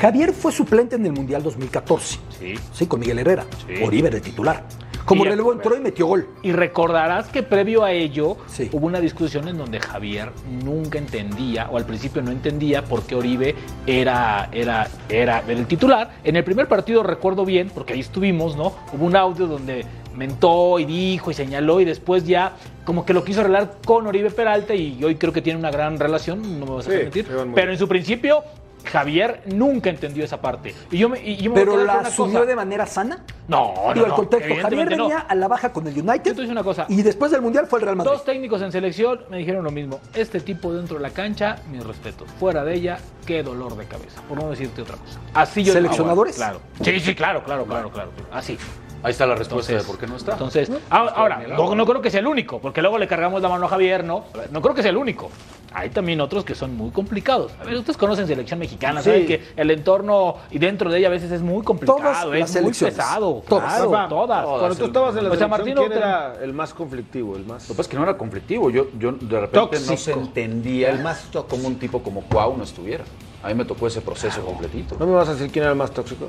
Javier 0.00 0.32
fue 0.32 0.50
suplente 0.50 0.96
en 0.96 1.06
el 1.06 1.12
Mundial 1.12 1.42
2014. 1.42 2.18
sí. 2.38 2.54
Sí, 2.72 2.86
con 2.86 3.00
Miguel 3.00 3.18
Herrera. 3.20 3.44
Sí. 3.66 3.82
Oribe 3.82 4.08
el 4.08 4.20
titular. 4.20 4.64
Como 5.04 5.24
relevo 5.24 5.52
entró 5.52 5.76
y 5.76 5.80
metió 5.80 6.06
gol. 6.06 6.28
Y 6.42 6.52
recordarás 6.52 7.28
que 7.28 7.42
previo 7.42 7.84
a 7.84 7.92
ello 7.92 8.36
Sí. 8.46 8.70
hubo 8.72 8.86
una 8.86 9.00
discusión 9.00 9.48
en 9.48 9.58
donde 9.58 9.80
Javier 9.80 10.30
nunca 10.64 10.98
entendía, 10.98 11.68
o 11.70 11.76
al 11.76 11.84
principio 11.84 12.22
no 12.22 12.30
entendía, 12.30 12.84
por 12.84 13.02
qué 13.02 13.14
Oribe 13.14 13.54
era, 13.86 14.48
era, 14.52 14.88
era, 15.08 15.42
el 15.46 15.66
titular. 15.66 16.10
En 16.24 16.36
el 16.36 16.44
primer 16.44 16.68
partido 16.68 17.02
recuerdo 17.02 17.44
bien, 17.44 17.70
porque 17.74 17.92
ahí 17.92 18.00
estuvimos, 18.00 18.56
¿no? 18.56 18.72
Hubo 18.92 19.04
un 19.04 19.16
audio 19.16 19.46
donde 19.46 19.84
mentó 20.16 20.78
y 20.78 20.84
dijo 20.84 21.30
y 21.30 21.34
señaló 21.34 21.80
y 21.80 21.84
después 21.84 22.24
ya 22.24 22.52
como 22.84 23.04
que 23.04 23.12
lo 23.12 23.24
quiso 23.24 23.40
arreglar 23.40 23.78
con 23.84 24.06
Oribe 24.06 24.30
Peralta 24.30 24.74
y 24.74 25.02
hoy 25.02 25.16
creo 25.16 25.32
que 25.32 25.42
tiene 25.42 25.58
una 25.58 25.70
gran 25.70 25.98
relación, 25.98 26.60
no 26.60 26.66
me 26.66 26.72
vas 26.72 26.88
a 26.88 26.90
Sí, 26.90 27.24
muy 27.24 27.54
Pero 27.54 27.72
en 27.72 27.78
su 27.78 27.88
principio 27.88 28.44
Javier 28.84 29.42
nunca 29.46 29.90
entendió 29.90 30.24
esa 30.24 30.40
parte. 30.40 30.74
Y 30.90 30.98
yo 30.98 31.08
me, 31.08 31.20
y 31.22 31.36
yo 31.36 31.50
me 31.50 31.56
Pero 31.56 31.82
la 31.84 32.00
asumió 32.00 32.40
cosa. 32.40 32.46
de 32.46 32.56
manera 32.56 32.86
sana. 32.86 33.24
No, 33.48 33.74
no, 33.74 33.94
Digo, 33.94 34.06
el 34.06 34.10
no, 34.10 34.16
contexto. 34.16 34.54
Javier 34.60 34.96
no. 34.96 35.04
venía 35.04 35.18
a 35.18 35.34
la 35.34 35.48
baja 35.48 35.72
con 35.72 35.86
el 35.86 35.94
United. 35.98 36.34
Yo 36.34 36.44
te 36.44 36.50
una 36.50 36.62
cosa. 36.62 36.86
Y 36.88 37.02
después 37.02 37.30
del 37.30 37.42
Mundial 37.42 37.66
fue 37.66 37.78
el 37.80 37.84
Real 37.84 37.96
Madrid. 37.96 38.12
Dos 38.12 38.24
técnicos 38.24 38.62
en 38.62 38.72
selección 38.72 39.20
me 39.30 39.38
dijeron 39.38 39.64
lo 39.64 39.70
mismo. 39.70 40.00
Este 40.14 40.40
tipo 40.40 40.72
dentro 40.72 40.96
de 40.96 41.02
la 41.02 41.10
cancha, 41.10 41.56
mis 41.70 41.84
respetos. 41.84 42.28
Fuera 42.38 42.64
de 42.64 42.74
ella, 42.74 42.98
qué 43.26 43.42
dolor 43.42 43.76
de 43.76 43.86
cabeza. 43.86 44.22
Por 44.28 44.42
no 44.42 44.50
decirte 44.50 44.82
otra 44.82 44.96
cosa. 44.96 45.18
Así 45.34 45.62
yo 45.64 45.72
¿Seleccionadores? 45.72 46.40
Ah, 46.40 46.52
bueno, 46.52 46.60
claro. 46.76 46.90
Sí, 46.98 47.00
sí, 47.04 47.14
claro, 47.14 47.44
claro, 47.44 47.64
claro, 47.64 47.90
claro. 47.90 48.10
Así. 48.32 48.58
Ahí 49.04 49.10
está 49.12 49.26
la 49.26 49.34
respuesta 49.34 49.70
Entonces, 49.72 49.86
de 49.86 49.92
por 49.92 50.00
qué 50.00 50.06
no 50.10 50.16
está. 50.16 50.32
Entonces, 50.32 50.70
ahora, 50.90 51.12
ahora, 51.12 51.42
no, 51.46 51.74
no 51.74 51.86
creo 51.86 52.00
que 52.00 52.10
sea 52.10 52.20
el 52.20 52.26
único, 52.26 52.58
porque 52.58 52.80
luego 52.80 52.98
le 52.98 53.06
cargamos 53.06 53.42
la 53.42 53.48
mano 53.50 53.66
a 53.66 53.68
Javier, 53.68 54.02
¿no? 54.02 54.24
No 54.50 54.62
creo 54.62 54.74
que 54.74 54.80
sea 54.82 54.90
el 54.90 54.96
único. 54.96 55.30
Hay 55.76 55.90
también 55.90 56.20
otros 56.20 56.44
que 56.44 56.54
son 56.54 56.76
muy 56.76 56.90
complicados. 56.90 57.52
A 57.60 57.64
ver, 57.64 57.74
ustedes 57.76 57.96
conocen 57.96 58.26
selección 58.28 58.60
mexicana, 58.60 59.00
Sí. 59.02 59.06
saben 59.10 59.26
que 59.26 59.42
el 59.56 59.70
entorno 59.72 60.36
y 60.50 60.58
dentro 60.58 60.88
de 60.90 60.98
ella 61.00 61.08
a 61.08 61.10
veces 61.10 61.32
es 61.32 61.42
muy 61.42 61.62
complicado, 61.64 61.98
Todas 61.98 62.24
las 62.26 62.34
es 62.34 62.62
muy 62.62 62.72
selecciones. 62.72 62.94
pesado. 62.96 63.42
Todas. 63.48 63.74
Claro, 63.74 63.90
Rafa, 63.92 64.08
todas. 64.08 64.46
Cuando 64.46 64.74
tú 64.76 64.84
estabas 64.86 65.16
en 65.16 65.24
la 65.24 65.30
O 65.30 65.36
sea, 65.36 65.48
Martino 65.48 65.80
¿quién 65.80 65.92
te- 65.92 65.98
era 65.98 66.34
el 66.40 66.52
más 66.52 66.72
conflictivo? 66.72 67.36
El 67.36 67.44
más... 67.44 67.64
Lo 67.68 67.74
que 67.74 67.76
pasa 67.78 67.82
es 67.82 67.88
que 67.88 67.96
no 67.96 68.04
era 68.04 68.16
conflictivo. 68.16 68.70
Yo, 68.70 68.86
yo 68.98 69.12
de 69.12 69.40
repente 69.40 69.80
no 69.86 69.96
se 69.96 70.12
entendía 70.12 70.90
el 70.90 71.02
más 71.02 71.26
como 71.48 71.66
un 71.66 71.74
tipo 71.76 72.02
como 72.02 72.22
Cuau 72.22 72.56
no 72.56 72.62
estuviera. 72.64 73.04
A 73.42 73.48
mí 73.48 73.54
me 73.54 73.64
tocó 73.64 73.86
ese 73.88 74.00
proceso 74.00 74.42
completito. 74.46 74.96
¿No 74.98 75.06
me 75.06 75.12
vas 75.12 75.28
a 75.28 75.32
decir 75.34 75.50
quién 75.50 75.64
era 75.64 75.72
el 75.72 75.78
más 75.78 75.90
tóxico? 75.90 76.28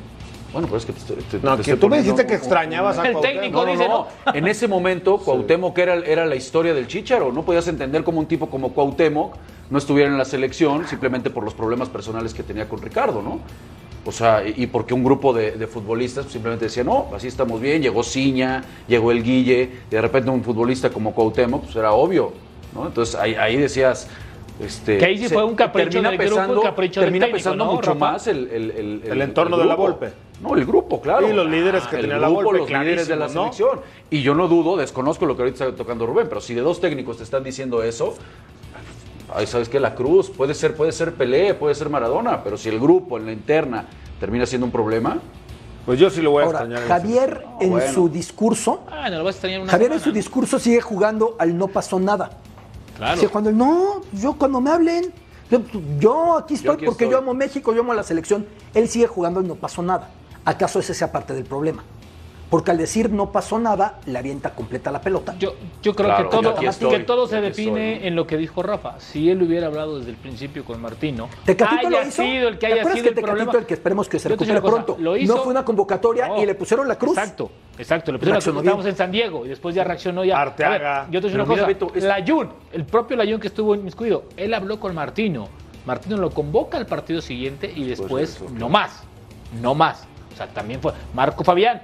Bueno, 0.54 0.68
pues 0.70 0.86
es 0.86 0.94
que 0.96 1.14
te, 1.16 1.22
te- 1.22 1.40
No, 1.46 1.58
te 1.58 1.64
que 1.64 1.72
estoy 1.72 1.78
tú 1.80 1.90
me 1.90 1.98
dijiste 1.98 2.26
que 2.26 2.36
extrañabas 2.36 2.98
a 2.98 3.06
El 3.08 3.14
Cuauhtémoc. 3.14 3.42
técnico 3.42 3.66
dice 3.66 3.88
no. 3.90 4.08
En 4.34 4.48
ese 4.48 4.68
momento, 4.68 5.18
Cuauhtémoc 5.18 5.78
era, 5.78 5.96
era 5.96 6.26
la 6.26 6.36
historia 6.36 6.74
del 6.74 6.88
Chícharo. 6.88 7.32
No 7.34 7.44
podías 7.44 7.68
entender 7.68 8.04
cómo 8.04 8.20
un 8.20 8.26
tipo 8.26 8.50
como 8.50 8.72
Cuauhtémoc 8.74 9.36
no 9.70 9.78
estuviera 9.78 10.10
en 10.10 10.18
la 10.18 10.26
selección 10.26 10.88
simplemente 10.88 11.30
por 11.30 11.44
los 11.44 11.54
problemas 11.54 11.90
personales 11.90 12.34
que 12.34 12.44
tenía 12.44 12.70
con 12.70 12.82
Ricardo, 12.82 13.22
¿no? 13.22 13.40
O 14.08 14.12
sea, 14.12 14.44
y, 14.48 14.68
porque 14.68 14.94
un 14.94 15.04
grupo 15.04 15.34
de, 15.34 15.54
de 15.54 15.66
futbolistas 15.66 16.28
simplemente 16.28 16.66
decía, 16.66 16.84
no, 16.84 17.08
así 17.16 17.28
estamos 17.28 17.60
bien, 17.60 17.82
llegó 17.82 18.04
Ciña, 18.04 18.64
llegó 18.88 19.12
el 19.12 19.24
Guille, 19.24 19.64
y 19.88 19.90
de 19.96 20.00
repente 20.00 20.30
un 20.30 20.44
futbolista 20.44 20.92
como 20.92 21.12
Cuauhtémoc, 21.16 21.64
pues 21.64 21.76
era 21.76 21.92
obvio, 21.94 22.32
¿no? 22.76 22.86
Entonces 22.86 23.16
ahí, 23.16 23.34
ahí 23.34 23.58
decías... 23.58 24.08
Este, 24.60 25.00
Que 25.00 25.06
ahí 25.06 25.18
sí 25.18 25.28
se- 25.28 25.34
fue 25.34 25.44
un 25.44 25.56
capricho 25.56 25.90
termina 25.90 26.12
del 26.12 26.20
grupo 26.20 26.36
pesando- 26.36 26.62
capricho 26.62 27.00
del 27.02 27.08
termina 27.08 27.26
técnico, 27.26 27.38
pesando 27.40 27.66
¿no, 27.66 27.74
mucho 27.74 27.94
Rafa? 27.94 28.12
más 28.12 28.28
el, 28.28 28.48
el, 28.48 28.72
el, 28.72 29.02
El 29.12 29.22
entorno 29.24 29.58
de 29.58 29.66
la 29.66 29.76
grupo. 29.76 30.06
No, 30.42 30.56
el 30.56 30.66
grupo, 30.66 31.00
claro. 31.02 31.30
Y 31.30 31.34
los 31.34 31.48
líderes 31.50 31.84
que 31.88 31.96
el 31.96 32.02
tenía 32.04 32.18
la 32.18 32.28
grupo, 32.28 32.44
Volpe, 32.44 32.60
los 32.60 32.70
líderes 32.70 33.08
de 33.08 33.16
la 33.16 33.30
selección. 33.30 33.80
Y 34.10 34.22
yo 34.22 34.36
no 34.36 34.48
dudo, 34.48 34.76
desconozco 34.78 35.26
lo 35.26 35.36
que 35.36 35.44
ahorita 35.44 35.66
está 35.66 35.76
tocando 35.78 36.06
Rubén, 36.06 36.28
pero 36.28 36.42
si 36.42 36.54
de 36.54 36.62
dos 36.62 36.82
técnicos 36.82 37.18
te 37.18 37.24
están 37.24 37.44
diciendo 37.44 37.82
eso, 37.84 38.16
ahí 39.34 39.48
sabes 39.48 39.70
que 39.70 39.80
la 39.80 39.96
Cruz 39.96 40.30
puede 40.30 40.54
ser, 40.54 40.76
puede 40.76 40.92
ser 40.92 41.14
Pelé, 41.14 41.54
puede 41.54 41.74
ser 41.76 41.90
Maradona, 41.90 42.44
pero 42.44 42.58
si 42.58 42.70
el 42.70 42.80
grupo 42.80 43.18
en 43.18 43.26
la 43.26 43.32
interna 43.32 43.86
termina 44.20 44.46
siendo 44.46 44.66
un 44.66 44.72
problema, 44.72 45.20
Pues 45.86 46.00
yo 46.00 46.10
sí 46.10 46.20
lo 46.22 46.32
voy 46.32 46.42
a 46.42 46.46
Ahora, 46.48 46.60
extrañar. 46.64 46.88
Javier 46.88 47.46
en 47.62 47.70
bueno. 47.70 47.94
su 47.94 48.10
discurso, 48.10 48.82
Ah, 48.92 49.08
no 49.10 49.20
lo 49.20 49.24
vas 49.24 49.36
a 49.36 49.38
extrañar 49.38 49.62
una 49.62 49.72
Javier 49.72 49.92
en 49.94 50.00
su 50.00 50.12
discurso 50.12 50.58
sigue 50.60 50.82
jugando 50.82 51.36
al 51.38 51.56
no 51.56 51.68
pasó 51.68 52.00
nada. 52.00 52.32
Claro. 52.98 53.16
Sigue 53.18 53.28
jugando 53.28 53.50
el 53.52 53.58
no, 53.58 54.02
yo 54.12 54.34
cuando 54.34 54.60
me 54.62 54.72
hablen, 54.72 55.14
yo, 55.52 55.60
yo 56.00 56.38
aquí 56.40 56.56
estoy 56.56 56.76
aquí 56.76 56.86
porque 56.86 57.04
estoy. 57.06 57.12
yo 57.14 57.20
amo 57.20 57.34
México, 57.36 57.72
yo 57.74 57.82
amo 57.82 57.94
la 57.94 58.02
selección. 58.04 58.48
Él 58.74 58.88
sigue 58.90 59.06
jugando 59.06 59.40
al 59.42 59.48
no 59.48 59.54
pasó 59.56 59.84
nada. 59.84 60.10
¿Acaso 60.46 60.80
ese 60.80 60.94
sea 60.94 61.12
parte 61.12 61.34
del 61.34 61.44
problema? 61.46 61.84
Porque 62.50 62.70
al 62.70 62.78
decir 62.78 63.10
no 63.10 63.32
pasó 63.32 63.58
nada, 63.58 64.00
le 64.06 64.20
avienta 64.20 64.52
completa 64.54 64.92
la 64.92 65.02
pelota. 65.02 65.36
Yo, 65.40 65.56
yo 65.82 65.96
creo 65.96 66.08
Claro, 66.10 66.30
que 66.30 66.36
yo 66.36 66.42
todo, 66.42 66.56
que 66.60 66.68
estoy, 66.68 67.04
todo 67.04 67.28
se 67.28 67.42
define 67.42 67.94
estoy, 67.94 68.02
¿no? 68.02 68.08
en 68.08 68.16
lo 68.16 68.28
que 68.28 68.38
dijo 68.38 68.62
Rafa. 68.62 69.00
Si 69.00 69.32
él 69.32 69.42
hubiera 69.42 69.66
hablado 69.66 69.98
desde 69.98 70.12
el 70.12 70.18
principio 70.18 70.64
con 70.64 70.80
Martino, 70.80 71.28
Tecatito 71.44 71.88
haya 71.88 71.90
lo 71.90 72.08
hizo. 72.08 72.22
sido 72.22 72.48
el 72.48 72.54
que 72.60 72.68
¿Te 72.68 72.74
haya 72.74 72.84
sido 72.84 72.94
que 72.94 73.00
el 73.00 73.04
Tecatito, 73.16 73.26
problema. 73.26 73.52
el 73.60 73.66
que 73.66 73.74
esperemos 73.74 74.08
que 74.08 74.20
se 74.20 74.30
Yo 74.30 74.36
recupere 74.36 74.62
pronto, 74.62 74.96
lo 75.00 75.18
hizo- 75.18 75.36
no 75.36 75.42
fue 75.42 75.52
una 75.52 75.66
convocatoria 75.66 76.28
No. 76.28 76.42
y 76.42 76.46
le 76.46 76.54
pusieron 76.54 76.88
la 76.88 77.00
cruz. 77.00 77.18
Exacto, 77.18 77.50
exacto. 77.80 78.12
Le 78.12 78.20
pusieron 78.20 78.36
la 78.36 78.44
cruz, 78.44 78.46
Reaccionó 78.46 78.60
estábamos 78.60 78.86
bien. 78.86 78.94
en 78.94 78.98
San 78.98 79.12
Diego 79.12 79.46
y 79.48 79.50
después 79.50 79.74
ya 79.74 79.84
reaccionó 79.84 80.24
ya. 80.24 80.40
Arteaga. 80.40 81.02
Ver, 81.06 81.12
yo 81.12 81.22
te 81.22 81.28
digo 81.30 81.44
una 81.44 81.52
cosa. 81.52 81.66
Beto, 81.66 81.92
es- 81.96 82.04
Layún, 82.04 82.50
el 82.72 82.86
propio 82.86 83.18
Layún 83.18 83.40
que 83.40 83.48
estuvo 83.48 83.74
inmiscuido, 83.74 84.26
él 84.38 84.54
habló 84.54 84.80
con 84.80 84.94
Martino. 84.94 85.50
Martino 85.88 86.16
lo 86.18 86.30
convoca 86.30 86.78
al 86.78 86.86
partido 86.86 87.22
siguiente 87.22 87.74
y 87.76 87.86
después 87.86 88.36
eso, 88.36 88.46
no 88.52 88.70
más. 88.70 89.02
No 89.60 89.74
más. 89.74 90.08
O 90.36 90.38
sea, 90.38 90.48
también 90.48 90.82
fue 90.82 90.92
Marco 91.14 91.44
Fabián, 91.44 91.82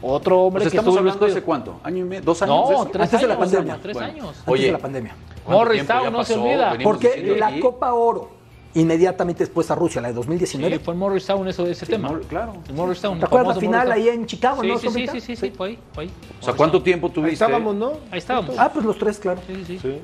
otro 0.00 0.44
hombre 0.44 0.62
pues 0.62 0.70
que 0.72 0.78
estamos 0.78 0.96
hablando 0.96 1.16
hace 1.26 1.32
inmiscuido. 1.32 1.44
cuánto, 1.44 1.80
año 1.82 1.98
y 1.98 2.08
medio, 2.08 2.22
dos 2.22 2.40
años. 2.42 2.70
No, 2.70 2.86
tres 2.86 3.02
Antes 3.02 3.20
de 3.20 3.26
la 3.26 3.34
años, 3.34 3.44
pandemia. 3.50 3.78
Tres 3.82 3.94
Bueno. 3.94 4.08
años. 4.12 4.26
Antes 4.28 4.42
Oye, 4.46 4.66
de 4.66 4.72
la 4.72 4.78
pandemia. 4.78 5.14
¿Cuánto 5.44 5.58
Morris 5.64 5.72
tiempo 5.86 5.92
ya 5.92 6.00
Town 6.02 6.12
no 6.12 6.24
se 6.24 6.34
olvida. 6.34 6.78
Porque 6.84 7.36
la 7.38 7.46
aquí. 7.48 7.60
Copa 7.60 7.92
Oro, 7.92 8.30
inmediatamente 8.74 9.42
después 9.44 9.68
a 9.70 9.74
Rusia, 9.74 10.00
la 10.00 10.08
de 10.08 10.14
Sí, 10.14 10.16
2019, 10.18 10.78
fue 10.78 10.94
en 10.94 11.00
Morristown 11.00 11.48
eso 11.48 11.64
de 11.64 11.72
ese 11.72 11.86
tema. 11.86 12.08
Mor- 12.10 12.22
claro. 12.26 12.52
El 12.68 12.74
Morristown. 12.74 13.18
¿Te 13.18 13.24
acuerdas 13.24 13.56
la 13.56 13.60
final 13.60 13.88
Morristown. 13.88 14.08
ahí 14.08 14.14
en 14.14 14.26
Chicago, 14.26 14.62
sí, 14.62 14.68
no, 14.68 14.78
Sí, 14.78 14.88
sí, 14.90 15.06
sí, 15.08 15.20
sí, 15.20 15.36
sí, 15.36 15.50
fue 15.50 15.68
ahí, 15.70 15.78
fue 15.92 16.04
ahí. 16.04 16.10
O 16.40 16.44
sea, 16.44 16.54
¿cuánto 16.54 16.80
tiempo 16.82 17.08
Ahí 17.08 17.12
tuviste? 17.14 17.32
estábamos, 17.44 17.74
¿no? 17.74 17.92
Ahí 18.12 18.18
estábamos. 18.18 18.54
Ah, 18.56 18.70
pues 18.72 18.84
los 18.84 18.96
tres, 18.96 19.18
claro. 19.18 19.40
Sí, 19.48 19.54
sí, 19.56 19.64
sí. 19.66 19.78
Sí. 19.80 20.00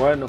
Bueno. 0.00 0.26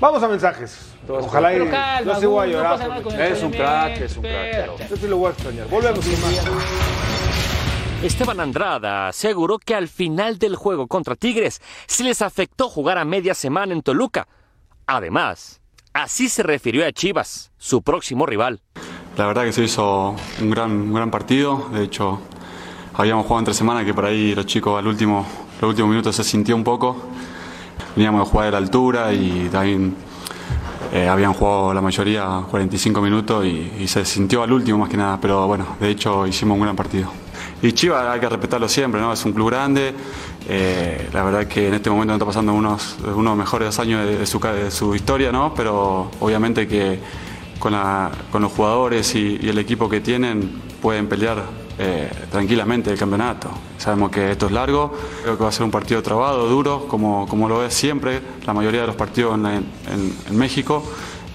Vamos 0.00 0.22
a 0.22 0.28
mensajes. 0.28 0.94
Ojalá 1.08 1.54
y 1.54 1.66
calma, 1.68 2.02
yo 2.02 2.20
sí 2.20 2.26
voy 2.26 2.44
a 2.44 2.46
no 2.46 2.52
llorar. 2.52 2.78
nada 2.78 3.00
porque 3.02 3.28
Es 3.30 3.42
un 3.42 3.50
crack, 3.50 4.00
es 4.00 4.16
un 4.16 4.22
crack, 4.22 4.88
Yo 4.88 4.96
sí 4.96 5.08
lo 5.08 5.16
voy 5.16 5.28
a 5.28 5.30
extrañar. 5.30 5.68
Volvemos 5.68 6.06
con 6.06 6.20
más. 6.20 6.44
Esteban 8.04 8.38
Andrada 8.38 9.08
aseguró 9.08 9.58
que 9.58 9.74
al 9.74 9.88
final 9.88 10.38
del 10.38 10.54
juego 10.54 10.86
contra 10.86 11.16
Tigres 11.16 11.60
sí 11.88 12.04
les 12.04 12.22
afectó 12.22 12.68
jugar 12.68 12.96
a 12.96 13.04
media 13.04 13.34
semana 13.34 13.72
en 13.72 13.82
Toluca. 13.82 14.28
Además, 14.86 15.60
así 15.92 16.28
se 16.28 16.44
refirió 16.44 16.86
a 16.86 16.92
Chivas, 16.92 17.50
su 17.58 17.82
próximo 17.82 18.24
rival. 18.24 18.60
La 19.16 19.26
verdad 19.26 19.42
que 19.42 19.52
se 19.52 19.64
hizo 19.64 20.14
un 20.40 20.50
gran, 20.50 20.70
un 20.70 20.94
gran 20.94 21.10
partido. 21.10 21.70
De 21.72 21.82
hecho, 21.82 22.20
habíamos 22.94 23.24
jugado 23.26 23.40
entre 23.40 23.54
semana 23.54 23.84
que 23.84 23.92
por 23.92 24.04
ahí 24.04 24.32
los 24.32 24.46
chicos 24.46 24.78
al 24.78 24.86
último, 24.86 25.26
los 25.60 25.70
últimos 25.70 25.90
minutos 25.90 26.14
se 26.14 26.22
sintió 26.22 26.54
un 26.54 26.62
poco. 26.62 26.96
Veníamos 27.98 28.28
a 28.28 28.30
jugar 28.30 28.46
a 28.46 28.50
la 28.52 28.58
altura 28.58 29.12
y 29.12 29.48
también 29.50 29.92
eh, 30.92 31.08
habían 31.08 31.32
jugado 31.32 31.74
la 31.74 31.80
mayoría 31.80 32.42
45 32.48 33.00
minutos 33.00 33.44
y, 33.44 33.88
se 33.88 34.04
sintió 34.04 34.44
al 34.44 34.52
último 34.52 34.78
más 34.78 34.88
que 34.88 34.96
nada, 34.96 35.18
pero 35.20 35.48
bueno, 35.48 35.66
de 35.80 35.90
hecho 35.90 36.24
hicimos 36.24 36.54
un 36.58 36.62
gran 36.62 36.76
partido. 36.76 37.10
Y 37.60 37.72
Chivas 37.72 38.06
hay 38.06 38.20
que 38.20 38.28
respetarlo 38.28 38.68
siempre, 38.68 39.00
¿no? 39.00 39.12
Es 39.12 39.24
un 39.24 39.32
club 39.32 39.48
grande. 39.50 39.92
eh, 40.48 41.08
la 41.12 41.24
verdad 41.24 41.48
que 41.48 41.66
en 41.66 41.74
este 41.74 41.90
momento 41.90 42.12
está 42.14 42.24
pasando 42.24 42.52
unos, 42.54 42.98
uno 43.02 43.16
de 43.16 43.22
los 43.24 43.36
mejores 43.36 43.76
años 43.80 44.06
de, 44.06 44.16
de 44.18 44.26
su, 44.26 44.38
de 44.38 44.70
su 44.70 44.94
historia, 44.94 45.32
¿no? 45.32 45.52
Pero 45.54 46.08
obviamente 46.20 46.68
que 46.68 47.00
con, 47.58 47.72
la- 47.72 48.12
con 48.30 48.42
los 48.42 48.52
jugadores 48.52 49.12
y 49.16 49.40
el 49.42 49.58
equipo 49.58 49.88
que 49.88 50.00
tienen 50.00 50.52
pueden 50.80 51.08
pelear 51.08 51.42
eh, 51.78 52.10
tranquilamente 52.30 52.90
el 52.90 52.98
campeonato. 52.98 53.50
Sabemos 53.78 54.10
que 54.10 54.32
esto 54.32 54.46
es 54.46 54.52
largo, 54.52 54.92
creo 55.22 55.36
que 55.36 55.42
va 55.44 55.48
a 55.48 55.52
ser 55.52 55.62
un 55.64 55.70
partido 55.70 56.02
trabado, 56.02 56.48
duro, 56.48 56.86
como, 56.88 57.26
como 57.28 57.48
lo 57.48 57.64
es 57.64 57.72
siempre 57.74 58.20
la 58.46 58.52
mayoría 58.52 58.80
de 58.82 58.86
los 58.88 58.96
partidos 58.96 59.38
en, 59.38 60.36
México. 60.36 60.82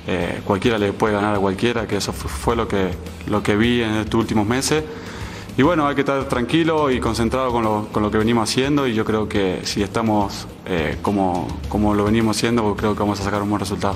Eh, 0.05 0.41
cualquiera 0.45 0.77
le 0.77 0.91
puede 0.91 1.13
ganar 1.13 1.33
a 1.35 1.39
cualquiera, 1.39 1.87
que 1.87 1.95
eso 1.97 2.11
fu- 2.11 2.27
fue 2.27 2.55
lo 2.57 2.67
que, 2.67 2.89
lo 3.27 3.41
que 3.41 3.55
vi 3.55 3.81
en 3.81 3.91
estos 3.91 4.19
últimos 4.19 4.45
meses. 4.45 4.83
Y 5.55 5.61
bueno, 5.61 5.87
hay 5.87 5.93
que 5.95 6.01
estar 6.01 6.27
tranquilo 6.27 6.89
y 6.91 6.99
concentrado 6.99 7.51
con 7.51 7.63
lo, 7.63 7.87
con 7.91 8.01
lo 8.03 8.09
que 8.11 8.17
venimos 8.17 8.49
haciendo 8.49 8.87
y 8.87 8.93
yo 8.95 9.05
creo 9.05 9.29
que 9.29 9.59
si 9.63 9.81
estamos 9.83 10.47
eh, 10.65 10.97
como, 11.01 11.47
como 11.69 11.93
lo 11.93 12.03
venimos 12.05 12.35
haciendo, 12.35 12.75
creo 12.75 12.93
que 12.95 12.99
vamos 12.99 13.19
a 13.21 13.23
sacar 13.23 13.41
un 13.43 13.49
buen 13.49 13.59
resultado. 13.59 13.95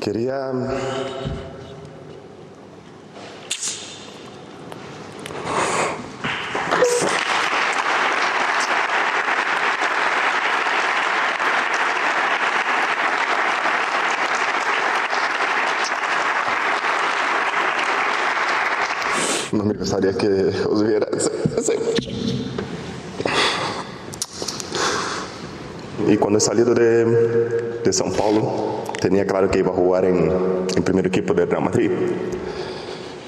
Quería. 0.00 0.50
No 19.52 19.64
me 19.64 19.74
gustaría 19.74 20.12
que 20.14 20.26
os 20.66 20.82
viera. 20.82 21.06
Y 26.10 26.16
cuando 26.16 26.38
he 26.38 26.40
salido 26.40 26.74
de, 26.74 27.04
de 27.04 27.90
São 27.92 28.10
Paulo, 28.12 28.82
tenía 29.00 29.24
claro 29.24 29.48
que 29.48 29.60
iba 29.60 29.70
a 29.70 29.74
jugar 29.74 30.04
en 30.04 30.28
el 30.74 30.82
primer 30.82 31.06
equipo 31.06 31.34
del 31.34 31.48
Real 31.48 31.62
Madrid. 31.62 31.88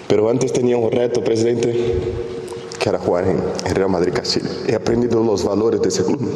Pero 0.09 0.29
antes 0.29 0.53
tenía 0.53 0.77
un 0.77 0.91
reto, 0.91 1.23
presidente, 1.23 1.73
que 2.81 2.89
era 2.89 2.99
jugar 2.99 3.29
en 3.29 3.75
Real 3.77 3.89
Madrid 3.89 4.13
Castilla. 4.13 4.51
He 4.67 4.75
aprendido 4.75 5.23
los 5.23 5.45
valores 5.45 5.81
de 5.81 5.91
ese 5.91 6.03
club, 6.03 6.29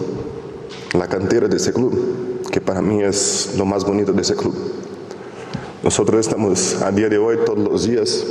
la 0.92 1.08
cantera 1.08 1.48
de 1.48 1.56
ese 1.56 1.72
club, 1.72 2.42
que 2.52 2.60
para 2.60 2.80
mí 2.80 3.02
es 3.02 3.54
lo 3.58 3.64
más 3.64 3.84
bonito 3.84 4.12
de 4.12 4.22
ese 4.22 4.36
club. 4.36 4.54
Nosotros 5.82 6.20
estamos 6.20 6.80
a 6.80 6.92
día 6.92 7.08
de 7.08 7.18
hoy 7.18 7.38
todos 7.44 7.58
los 7.58 7.88
días, 7.88 8.24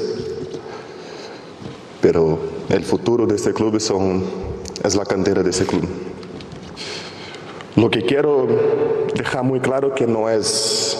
pero 1.99 2.39
el 2.69 2.86
futuro 2.86 3.28
de 3.28 3.36
este 3.36 3.51
club 3.51 3.78
son, 3.82 4.23
es 4.86 4.95
la 4.95 5.04
cantera 5.04 5.43
de 5.43 5.49
ese 5.49 5.65
club. 5.65 5.84
Lo 7.76 7.90
que 7.90 8.04
quiero 8.04 8.48
dejar 9.16 9.44
muy 9.44 9.60
claro 9.60 9.94
que 9.94 10.08
no 10.08 10.30
es 10.30 10.98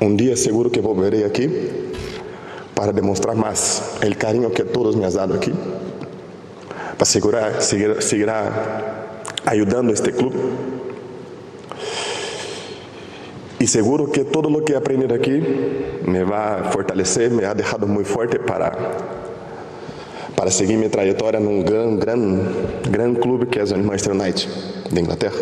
un 0.00 0.16
día 0.16 0.36
seguro 0.36 0.70
que 0.70 0.80
volveré 0.80 1.24
aquí 1.24 1.48
para 2.74 2.92
demostrar 2.92 3.34
más 3.34 3.96
el 4.00 4.16
cariño 4.16 4.52
que 4.52 4.62
todos 4.62 4.96
me 4.96 5.06
has 5.06 5.14
dado 5.14 5.34
aquí, 5.34 5.52
para 6.96 7.04
seguir, 7.04 7.34
seguir, 7.58 7.96
seguirá 8.00 9.22
ayudando 9.44 9.90
a 9.90 9.94
este 9.94 10.12
club. 10.12 10.32
Y 13.58 13.66
seguro 13.66 14.10
que 14.10 14.24
todo 14.24 14.48
lo 14.48 14.64
que 14.64 14.74
he 14.74 14.76
aprendido 14.76 15.14
aquí 15.14 15.42
me 16.06 16.22
va 16.22 16.60
a 16.60 16.64
fortalecer, 16.70 17.30
me 17.32 17.44
ha 17.44 17.54
dejado 17.54 17.88
muy 17.88 18.04
fuerte 18.04 18.38
para, 18.38 18.72
para 20.40 20.50
seguir 20.50 20.78
mi 20.78 20.88
trayectoria 20.88 21.38
en 21.38 21.46
un 21.46 21.62
gran, 21.66 22.00
gran, 22.00 22.40
gran 22.90 23.14
club 23.14 23.50
que 23.50 23.60
es 23.60 23.72
el 23.72 23.82
Manchester 23.82 24.14
United 24.14 24.48
de 24.90 25.00
Inglaterra. 25.02 25.36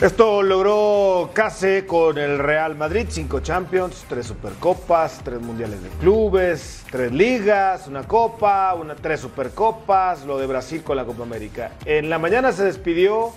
Esto 0.00 0.44
logró 0.44 1.30
Case 1.32 1.86
con 1.86 2.18
el 2.18 2.38
Real 2.38 2.76
Madrid, 2.76 3.06
cinco 3.08 3.40
Champions, 3.40 4.04
tres 4.08 4.26
Supercopas, 4.26 5.22
tres 5.24 5.40
Mundiales 5.40 5.82
de 5.82 5.88
Clubes, 5.98 6.84
tres 6.88 7.10
ligas, 7.10 7.88
una 7.88 8.04
Copa, 8.04 8.76
tres 9.02 9.18
Supercopas, 9.18 10.24
lo 10.24 10.38
de 10.38 10.46
Brasil 10.46 10.84
con 10.84 10.96
la 10.98 11.04
Copa 11.04 11.24
América. 11.24 11.72
En 11.84 12.08
la 12.08 12.20
mañana 12.20 12.52
se 12.52 12.62
despidió 12.62 13.32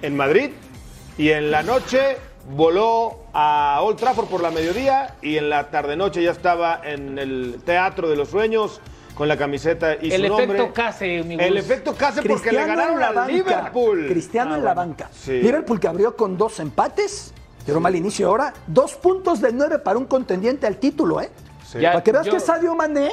en 0.00 0.16
Madrid 0.16 0.52
y 1.18 1.28
en 1.28 1.50
la 1.50 1.62
noche 1.62 2.16
voló 2.50 3.16
a 3.34 3.78
Old 3.82 3.98
Trafford 3.98 4.26
por 4.28 4.40
la 4.42 4.50
mediodía 4.50 5.14
y 5.22 5.36
en 5.36 5.50
la 5.50 5.70
tarde-noche 5.70 6.22
ya 6.22 6.30
estaba 6.30 6.80
en 6.84 7.18
el 7.18 7.60
Teatro 7.64 8.08
de 8.08 8.16
los 8.16 8.28
Sueños 8.30 8.80
con 9.14 9.28
la 9.28 9.36
camiseta 9.36 9.94
y 10.00 10.12
El 10.12 10.22
su 10.22 10.28
nombre. 10.28 10.44
efecto 10.58 10.72
Case, 10.72 11.22
mi 11.24 11.34
El 11.34 11.54
Gus. 11.54 11.58
efecto 11.64 11.94
Case 11.94 12.22
porque 12.22 12.52
le 12.52 12.58
Cristiano 12.58 12.66
ganaron 12.68 12.94
en 12.94 13.00
la 13.00 13.08
al 13.08 13.14
banca. 13.14 13.32
Liverpool. 13.32 14.06
Cristiano 14.08 14.54
Ah, 14.54 14.58
en 14.58 14.64
la 14.64 14.74
bueno. 14.74 14.90
banca. 14.92 15.10
Sí. 15.12 15.32
Liverpool 15.42 15.80
que 15.80 15.88
abrió 15.88 16.16
con 16.16 16.36
dos 16.38 16.60
empates. 16.60 17.34
Pero 17.66 17.80
mal 17.80 17.94
inicio 17.94 18.28
ahora. 18.28 18.54
Dos 18.66 18.94
puntos 18.94 19.42
de 19.42 19.52
nueve 19.52 19.78
para 19.78 19.98
un 19.98 20.06
contendiente 20.06 20.66
al 20.66 20.78
título, 20.78 21.20
¿eh? 21.20 21.28
Sí. 21.70 21.80
Ya, 21.80 21.90
para 21.92 22.02
que 22.04 22.12
veas 22.12 22.24
yo- 22.26 22.32
que 22.32 22.40
Sadio 22.40 22.74
Mané 22.74 23.10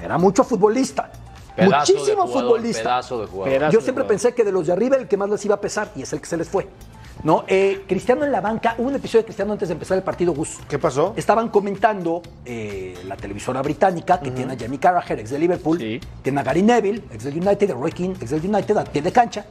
era 0.00 0.18
mucho 0.18 0.44
futbolista. 0.44 1.10
Pedazo 1.56 1.70
de 1.94 1.98
Muchísimo 1.98 2.26
jugador, 2.26 2.42
futbolista. 2.44 2.82
Pedazo 2.82 3.20
de 3.22 3.26
jugador. 3.26 3.52
Pedazo 3.54 3.72
Yo 3.72 3.78
de 3.78 3.82
siempre 3.84 4.02
jugador. 4.04 4.08
pensé 4.08 4.34
que 4.34 4.44
de 4.44 4.52
los 4.52 4.66
de 4.66 4.72
arriba 4.74 4.96
el 4.96 5.08
que 5.08 5.16
más 5.16 5.30
les 5.30 5.44
iba 5.46 5.54
a 5.56 5.60
pesar 5.60 5.90
y 5.96 6.02
es 6.02 6.12
el 6.12 6.20
que 6.20 6.26
se 6.26 6.36
les 6.36 6.48
fue. 6.48 6.68
No, 7.22 7.44
eh, 7.48 7.84
Cristiano 7.88 8.24
en 8.24 8.30
la 8.30 8.40
banca, 8.40 8.74
hubo 8.78 8.88
un 8.88 8.94
episodio 8.94 9.20
de 9.22 9.24
Cristiano 9.26 9.52
antes 9.52 9.68
de 9.68 9.72
empezar 9.72 9.96
el 9.96 10.04
partido 10.04 10.32
Gus. 10.32 10.58
¿Qué 10.68 10.78
pasó? 10.78 11.12
Estaban 11.16 11.48
comentando 11.48 12.22
eh, 12.44 12.96
la 13.06 13.16
televisora 13.16 13.62
británica 13.62 14.20
que 14.20 14.30
tiene 14.30 14.52
a 14.52 14.56
Jamie 14.58 14.78
Carragher, 14.78 15.18
ex 15.18 15.30
de 15.30 15.38
Liverpool, 15.38 15.78
Sí. 15.78 16.00
tiene 16.22 16.40
a 16.40 16.44
Gary 16.44 16.62
Neville, 16.62 17.02
ex 17.10 17.24
del 17.24 17.36
United, 17.38 17.70
a 17.70 17.74
Roy 17.74 17.90
King, 17.92 18.10
ex 18.20 18.30
del 18.30 18.44
United, 18.46 18.76
a 18.76 18.84
pie 18.84 19.02
de 19.02 19.12
cancha. 19.12 19.44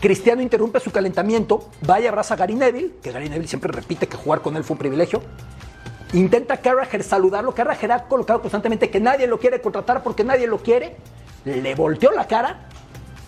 Cristiano 0.00 0.42
interrumpe 0.42 0.78
su 0.80 0.90
calentamiento, 0.92 1.70
va 1.88 1.98
y 2.00 2.06
abraza 2.06 2.34
a 2.34 2.36
Gary 2.36 2.54
Neville, 2.54 2.92
que 3.02 3.10
Gary 3.10 3.28
Neville 3.28 3.48
siempre 3.48 3.72
repite 3.72 4.06
que 4.06 4.16
jugar 4.16 4.40
con 4.42 4.56
él 4.56 4.62
fue 4.62 4.74
un 4.74 4.78
privilegio. 4.78 5.22
Intenta 6.12 6.58
Carragher 6.58 7.02
saludarlo, 7.02 7.54
Carragher 7.54 7.90
ha 7.92 8.04
colocado 8.04 8.40
constantemente 8.40 8.90
que 8.90 9.00
nadie 9.00 9.26
lo 9.26 9.38
quiere 9.40 9.60
contratar 9.60 10.02
porque 10.02 10.22
nadie 10.22 10.46
lo 10.46 10.58
quiere. 10.58 10.96
Le 11.44 11.74
volteó 11.74 12.12
la 12.12 12.26
cara, 12.26 12.68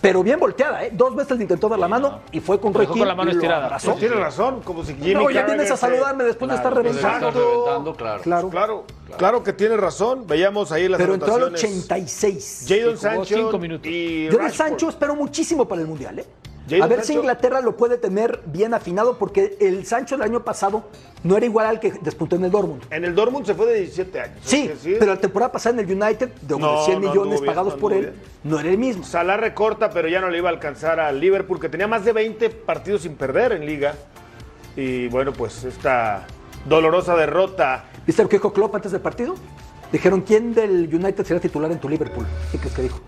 pero 0.01 0.23
bien 0.23 0.39
volteada, 0.39 0.85
¿eh? 0.85 0.89
Dos 0.93 1.15
veces 1.15 1.37
le 1.37 1.43
intentó 1.43 1.67
dar 1.69 1.79
la 1.79 1.87
mano 1.87 2.19
y 2.31 2.39
fue 2.39 2.59
con 2.59 2.73
Roy 2.73 2.87
King 2.87 2.99
con 2.99 3.07
la 3.07 3.15
mano 3.15 3.31
estirada. 3.31 3.77
Tiene 3.99 4.15
razón, 4.15 4.61
como 4.61 4.83
si 4.83 4.93
Jimmy 4.95 5.13
No, 5.13 5.29
ya 5.29 5.43
vienes 5.45 5.71
a 5.71 5.77
saludarme 5.77 6.23
después 6.23 6.49
de 6.49 6.55
estar 6.57 6.71
Claro, 6.71 6.83
reventando. 6.83 7.25
después 7.25 7.33
de 7.33 7.39
estar 7.39 7.53
reventando, 7.53 7.95
claro. 7.95 8.21
Claro. 8.23 8.49
Claro, 8.49 8.83
claro 9.17 9.43
que 9.43 9.53
tiene 9.53 9.77
razón. 9.77 10.25
Veíamos 10.27 10.71
ahí 10.71 10.87
las 10.87 10.99
Pero 10.99 11.13
entró 11.15 11.35
al 11.35 11.41
anotaciones. 11.43 11.77
86. 11.83 12.65
Jadon 12.67 12.97
Sancho 12.97 13.35
cinco 13.35 13.57
minutos. 13.59 13.87
y 13.91 14.25
Yo 14.25 14.31
de 14.31 14.37
Rashford. 14.37 14.53
Sancho 14.69 14.89
espero 14.89 15.15
muchísimo 15.15 15.67
para 15.67 15.81
el 15.81 15.87
Mundial, 15.87 16.19
¿eh? 16.19 16.25
Jadon 16.69 16.83
a 16.83 16.87
ver 16.87 17.03
si 17.05 17.13
Inglaterra 17.13 17.61
lo 17.61 17.77
puede 17.77 17.97
tener 17.97 18.41
bien 18.45 18.73
afinado, 18.73 19.17
porque 19.17 19.57
el 19.59 19.85
Sancho 19.85 20.15
del 20.17 20.23
año 20.23 20.43
pasado 20.43 20.89
no 21.23 21.37
era 21.37 21.45
igual 21.45 21.65
al 21.67 21.79
que 21.79 21.91
despuntó 22.01 22.35
en 22.35 22.45
el 22.45 22.51
Dortmund. 22.51 22.83
En 22.91 23.05
el 23.05 23.15
Dortmund 23.15 23.45
se 23.45 23.53
fue 23.55 23.67
de 23.67 23.79
17 23.79 24.19
años. 24.19 24.37
Sí, 24.43 24.63
Es 24.63 24.69
decir, 24.83 24.97
pero 24.99 25.13
la 25.13 25.19
temporada 25.19 25.51
pasada 25.51 25.79
en 25.81 25.89
el 25.89 26.01
United, 26.03 26.29
de 26.41 26.57
No, 26.59 26.83
100 26.85 27.01
no 27.01 27.09
millones 27.09 27.41
bien, 27.41 27.45
pagados 27.45 27.73
no 27.75 27.79
por 27.79 27.93
él, 27.93 28.01
bien. 28.01 28.13
no 28.43 28.59
era 28.59 28.69
el 28.69 28.77
mismo. 28.77 29.03
Salah 29.03 29.37
recorta, 29.37 29.89
pero 29.89 30.07
ya 30.07 30.19
no 30.21 30.29
le 30.29 30.37
iba 30.39 30.49
a 30.49 30.53
alcanzar 30.53 30.99
al 30.99 31.19
Liverpool, 31.19 31.59
que 31.59 31.69
tenía 31.69 31.87
más 31.87 32.03
de 32.05 32.11
20 32.13 32.49
partidos 32.49 33.01
sin 33.03 33.15
perder 33.15 33.53
en 33.53 33.65
liga. 33.65 33.95
Y 34.75 35.07
bueno, 35.07 35.33
pues 35.33 35.63
esta 35.63 36.27
dolorosa 36.67 37.15
derrota. 37.15 37.85
¿Viste 38.05 38.21
lo 38.23 38.29
que 38.29 38.37
dijo 38.37 38.53
Klopp 38.53 38.75
antes 38.75 38.91
del 38.91 39.01
partido? 39.01 39.35
Dijeron, 39.91 40.21
¿quién 40.21 40.53
del 40.53 40.89
United 40.93 41.25
será 41.25 41.39
titular 41.39 41.71
en 41.71 41.79
tu 41.79 41.87
Liverpool? 41.89 42.25
¿Qué 42.51 42.57
crees 42.57 42.75
que 42.75 42.81
dijo? 42.83 42.99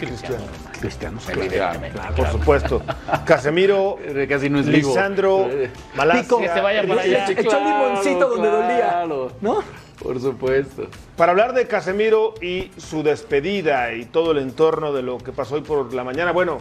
Cristiano. 0.00 0.44
Cristiano. 0.80 1.18
Evidentemente. 1.28 2.00
Por 2.16 2.28
supuesto. 2.28 2.82
Casemiro, 3.26 3.98
Casi 4.28 4.48
no 4.48 4.60
es. 4.60 4.66
Lisandro, 4.66 5.48
Malasia. 5.94 6.38
Que 6.38 6.48
se 6.48 6.60
vaya 6.60 6.86
para 6.86 7.02
allá. 7.02 7.30
Echó 7.30 7.58
un 7.58 7.64
limoncito 7.64 8.28
donde 8.28 8.48
dolía. 8.48 9.06
¿No? 9.40 9.62
Por 10.02 10.18
supuesto. 10.18 10.88
Para 11.16 11.32
hablar 11.32 11.52
de 11.52 11.66
Casemiro 11.66 12.34
y 12.40 12.70
su 12.78 13.02
despedida 13.02 13.92
y 13.92 14.06
todo 14.06 14.32
el 14.32 14.38
entorno 14.38 14.94
de 14.94 15.02
lo 15.02 15.18
que 15.18 15.32
pasó 15.32 15.56
hoy 15.56 15.60
por 15.60 15.92
la 15.92 16.04
mañana, 16.04 16.32
bueno, 16.32 16.58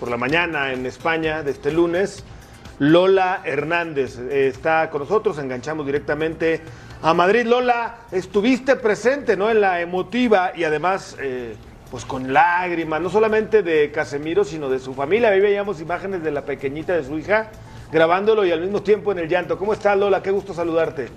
por 0.00 0.10
la 0.10 0.16
mañana 0.16 0.72
en 0.72 0.84
España 0.86 1.44
de 1.44 1.52
este 1.52 1.70
lunes, 1.70 2.24
Lola 2.80 3.42
Hernández 3.44 4.18
está 4.18 4.90
con 4.90 5.02
nosotros, 5.02 5.38
enganchamos 5.38 5.86
directamente 5.86 6.60
a 7.02 7.14
Madrid. 7.14 7.46
Lola, 7.46 7.98
estuviste 8.10 8.74
presente 8.74 9.36
¿no? 9.36 9.48
en 9.48 9.60
la 9.60 9.80
emotiva 9.80 10.50
y 10.56 10.64
además 10.64 11.16
eh, 11.20 11.54
pues 11.96 12.04
con 12.04 12.30
lágrimas, 12.30 13.00
no 13.00 13.08
solamente 13.08 13.62
de 13.62 13.90
Casemiro, 13.90 14.44
sino 14.44 14.68
de 14.68 14.78
su 14.78 14.92
familia. 14.92 15.30
Ahí 15.30 15.40
veíamos 15.40 15.80
imágenes 15.80 16.22
de 16.22 16.30
la 16.30 16.44
pequeñita 16.44 16.94
de 16.94 17.02
su 17.02 17.18
hija 17.18 17.48
grabándolo 17.90 18.44
y 18.44 18.52
al 18.52 18.60
mismo 18.60 18.82
tiempo 18.82 19.12
en 19.12 19.18
el 19.20 19.30
llanto. 19.30 19.56
¿Cómo 19.56 19.72
estás 19.72 19.96
Lola? 19.96 20.22
Qué 20.22 20.30
gusto 20.30 20.52
saludarte. 20.52 21.08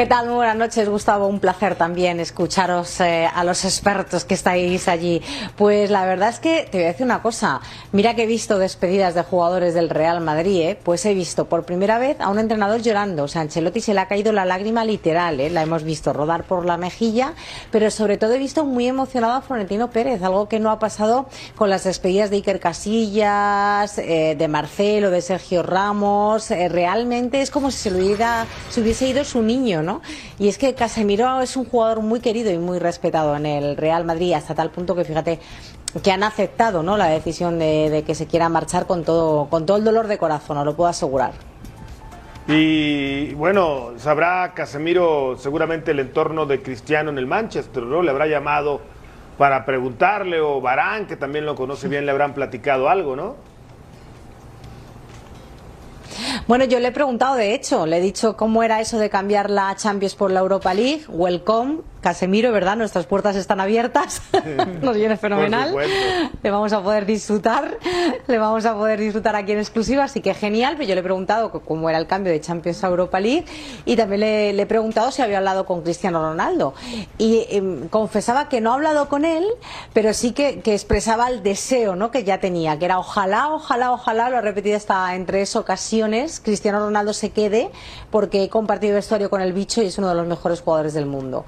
¿Qué 0.00 0.06
tal? 0.06 0.28
Muy 0.28 0.36
buenas 0.36 0.56
noches, 0.56 0.88
Gustavo. 0.88 1.26
Un 1.26 1.40
placer 1.40 1.74
también 1.74 2.20
escucharos 2.20 3.02
eh, 3.02 3.26
a 3.26 3.44
los 3.44 3.66
expertos 3.66 4.24
que 4.24 4.32
estáis 4.32 4.88
allí. 4.88 5.20
Pues 5.56 5.90
la 5.90 6.06
verdad 6.06 6.30
es 6.30 6.40
que 6.40 6.66
te 6.70 6.78
voy 6.78 6.84
a 6.86 6.92
decir 6.92 7.04
una 7.04 7.20
cosa. 7.20 7.60
Mira 7.92 8.14
que 8.14 8.22
he 8.22 8.26
visto 8.26 8.58
despedidas 8.58 9.14
de 9.14 9.22
jugadores 9.22 9.74
del 9.74 9.90
Real 9.90 10.22
Madrid, 10.22 10.62
¿eh? 10.62 10.78
pues 10.82 11.04
he 11.04 11.12
visto 11.12 11.50
por 11.50 11.66
primera 11.66 11.98
vez 11.98 12.18
a 12.18 12.30
un 12.30 12.38
entrenador 12.38 12.80
llorando. 12.80 13.24
O 13.24 13.28
sea, 13.28 13.42
Ancelotti 13.42 13.82
se 13.82 13.92
le 13.92 14.00
ha 14.00 14.08
caído 14.08 14.32
la 14.32 14.46
lágrima 14.46 14.86
literal, 14.86 15.38
¿eh? 15.38 15.50
la 15.50 15.60
hemos 15.60 15.82
visto 15.82 16.14
rodar 16.14 16.44
por 16.44 16.64
la 16.64 16.78
mejilla, 16.78 17.34
pero 17.70 17.90
sobre 17.90 18.16
todo 18.16 18.32
he 18.32 18.38
visto 18.38 18.64
muy 18.64 18.86
emocionado 18.86 19.34
a 19.34 19.42
Florentino 19.42 19.90
Pérez, 19.90 20.22
algo 20.22 20.48
que 20.48 20.60
no 20.60 20.70
ha 20.70 20.78
pasado 20.78 21.26
con 21.56 21.68
las 21.68 21.84
despedidas 21.84 22.30
de 22.30 22.36
Iker 22.36 22.58
Casillas, 22.58 23.98
eh, 23.98 24.34
de 24.34 24.48
Marcelo, 24.48 25.10
de 25.10 25.20
Sergio 25.20 25.62
Ramos. 25.62 26.50
Eh, 26.50 26.70
realmente 26.70 27.42
es 27.42 27.50
como 27.50 27.70
si 27.70 27.76
se, 27.76 27.90
lo 27.90 27.98
hubiera, 27.98 28.46
se 28.70 28.80
hubiese 28.80 29.06
ido 29.06 29.24
su 29.24 29.42
niño, 29.42 29.82
¿no? 29.82 29.89
Y 30.38 30.48
es 30.48 30.58
que 30.58 30.74
Casemiro 30.74 31.40
es 31.40 31.56
un 31.56 31.64
jugador 31.64 32.00
muy 32.00 32.20
querido 32.20 32.50
y 32.50 32.58
muy 32.58 32.78
respetado 32.78 33.36
en 33.36 33.46
el 33.46 33.76
Real 33.76 34.04
Madrid, 34.04 34.32
hasta 34.34 34.54
tal 34.54 34.70
punto 34.70 34.94
que 34.94 35.04
fíjate 35.04 35.38
que 36.02 36.12
han 36.12 36.22
aceptado 36.22 36.82
¿no? 36.82 36.96
la 36.96 37.06
decisión 37.06 37.58
de, 37.58 37.90
de 37.90 38.02
que 38.04 38.14
se 38.14 38.26
quiera 38.26 38.48
marchar 38.48 38.86
con 38.86 39.04
todo, 39.04 39.48
con 39.50 39.66
todo 39.66 39.76
el 39.76 39.84
dolor 39.84 40.06
de 40.06 40.18
corazón, 40.18 40.56
os 40.58 40.64
lo 40.64 40.76
puedo 40.76 40.88
asegurar. 40.88 41.32
Y 42.46 43.34
bueno, 43.34 43.92
sabrá 43.96 44.52
Casemiro 44.54 45.36
seguramente 45.38 45.92
el 45.92 46.00
entorno 46.00 46.46
de 46.46 46.62
Cristiano 46.62 47.10
en 47.10 47.18
el 47.18 47.26
Manchester, 47.26 47.82
¿no? 47.84 48.02
Le 48.02 48.10
habrá 48.10 48.26
llamado 48.26 48.80
para 49.38 49.64
preguntarle, 49.64 50.40
o 50.40 50.60
Barán, 50.60 51.06
que 51.06 51.16
también 51.16 51.46
lo 51.46 51.54
conoce 51.54 51.88
bien, 51.88 52.06
le 52.06 52.10
habrán 52.10 52.34
platicado 52.34 52.88
algo, 52.88 53.14
¿no? 53.14 53.36
Bueno, 56.50 56.64
yo 56.64 56.80
le 56.80 56.88
he 56.88 56.90
preguntado, 56.90 57.36
de 57.36 57.54
hecho, 57.54 57.86
le 57.86 57.98
he 57.98 58.00
dicho 58.00 58.36
cómo 58.36 58.64
era 58.64 58.80
eso 58.80 58.98
de 58.98 59.08
cambiar 59.08 59.50
la 59.50 59.76
Champions 59.76 60.16
por 60.16 60.32
la 60.32 60.40
Europa 60.40 60.74
League. 60.74 61.04
Welcome, 61.08 61.82
Casemiro, 62.00 62.52
¿verdad? 62.52 62.76
Nuestras 62.76 63.06
puertas 63.06 63.36
están 63.36 63.60
abiertas. 63.60 64.22
Nos 64.82 64.96
viene 64.96 65.16
fenomenal. 65.16 65.74
Le 66.42 66.50
vamos 66.50 66.72
a 66.72 66.82
poder 66.82 67.06
disfrutar. 67.06 67.78
Le 68.26 68.38
vamos 68.38 68.64
a 68.66 68.74
poder 68.74 69.00
disfrutar 69.00 69.36
aquí 69.36 69.52
en 69.52 69.58
exclusiva, 69.58 70.04
así 70.04 70.20
que 70.20 70.34
genial. 70.34 70.74
Pero 70.76 70.88
yo 70.88 70.94
le 70.94 71.00
he 71.00 71.04
preguntado 71.04 71.50
cómo 71.50 71.88
era 71.88 71.98
el 71.98 72.06
cambio 72.06 72.32
de 72.32 72.40
Champions 72.40 72.82
a 72.84 72.88
Europa 72.88 73.20
League 73.20 73.44
y 73.84 73.96
también 73.96 74.20
le, 74.20 74.52
le 74.52 74.62
he 74.62 74.66
preguntado 74.66 75.10
si 75.10 75.22
había 75.22 75.38
hablado 75.38 75.66
con 75.66 75.82
Cristiano 75.82 76.22
Ronaldo. 76.22 76.74
Y 77.18 77.46
eh, 77.50 77.88
confesaba 77.90 78.48
que 78.48 78.60
no 78.60 78.72
ha 78.72 78.74
hablado 78.74 79.08
con 79.08 79.24
él, 79.24 79.44
pero 79.92 80.14
sí 80.14 80.32
que, 80.32 80.60
que, 80.60 80.74
expresaba 80.74 81.28
el 81.28 81.42
deseo 81.42 81.96
¿no? 81.96 82.10
que 82.10 82.24
ya 82.24 82.38
tenía, 82.38 82.78
que 82.78 82.84
era 82.84 82.98
ojalá, 82.98 83.50
ojalá, 83.52 83.92
ojalá, 83.92 84.30
lo 84.30 84.38
ha 84.38 84.40
repetido 84.40 84.76
hasta 84.76 85.14
en 85.14 85.26
tres 85.26 85.56
ocasiones, 85.56 86.40
Cristiano 86.40 86.80
Ronaldo 86.80 87.12
se 87.12 87.30
quede 87.30 87.70
porque 88.10 88.44
he 88.44 88.48
compartido 88.48 88.94
vestuario 88.94 89.30
con 89.30 89.40
el 89.40 89.52
bicho 89.52 89.82
y 89.82 89.86
es 89.86 89.98
uno 89.98 90.08
de 90.08 90.14
los 90.14 90.26
mejores 90.26 90.60
jugadores 90.60 90.94
del 90.94 91.06
mundo. 91.06 91.44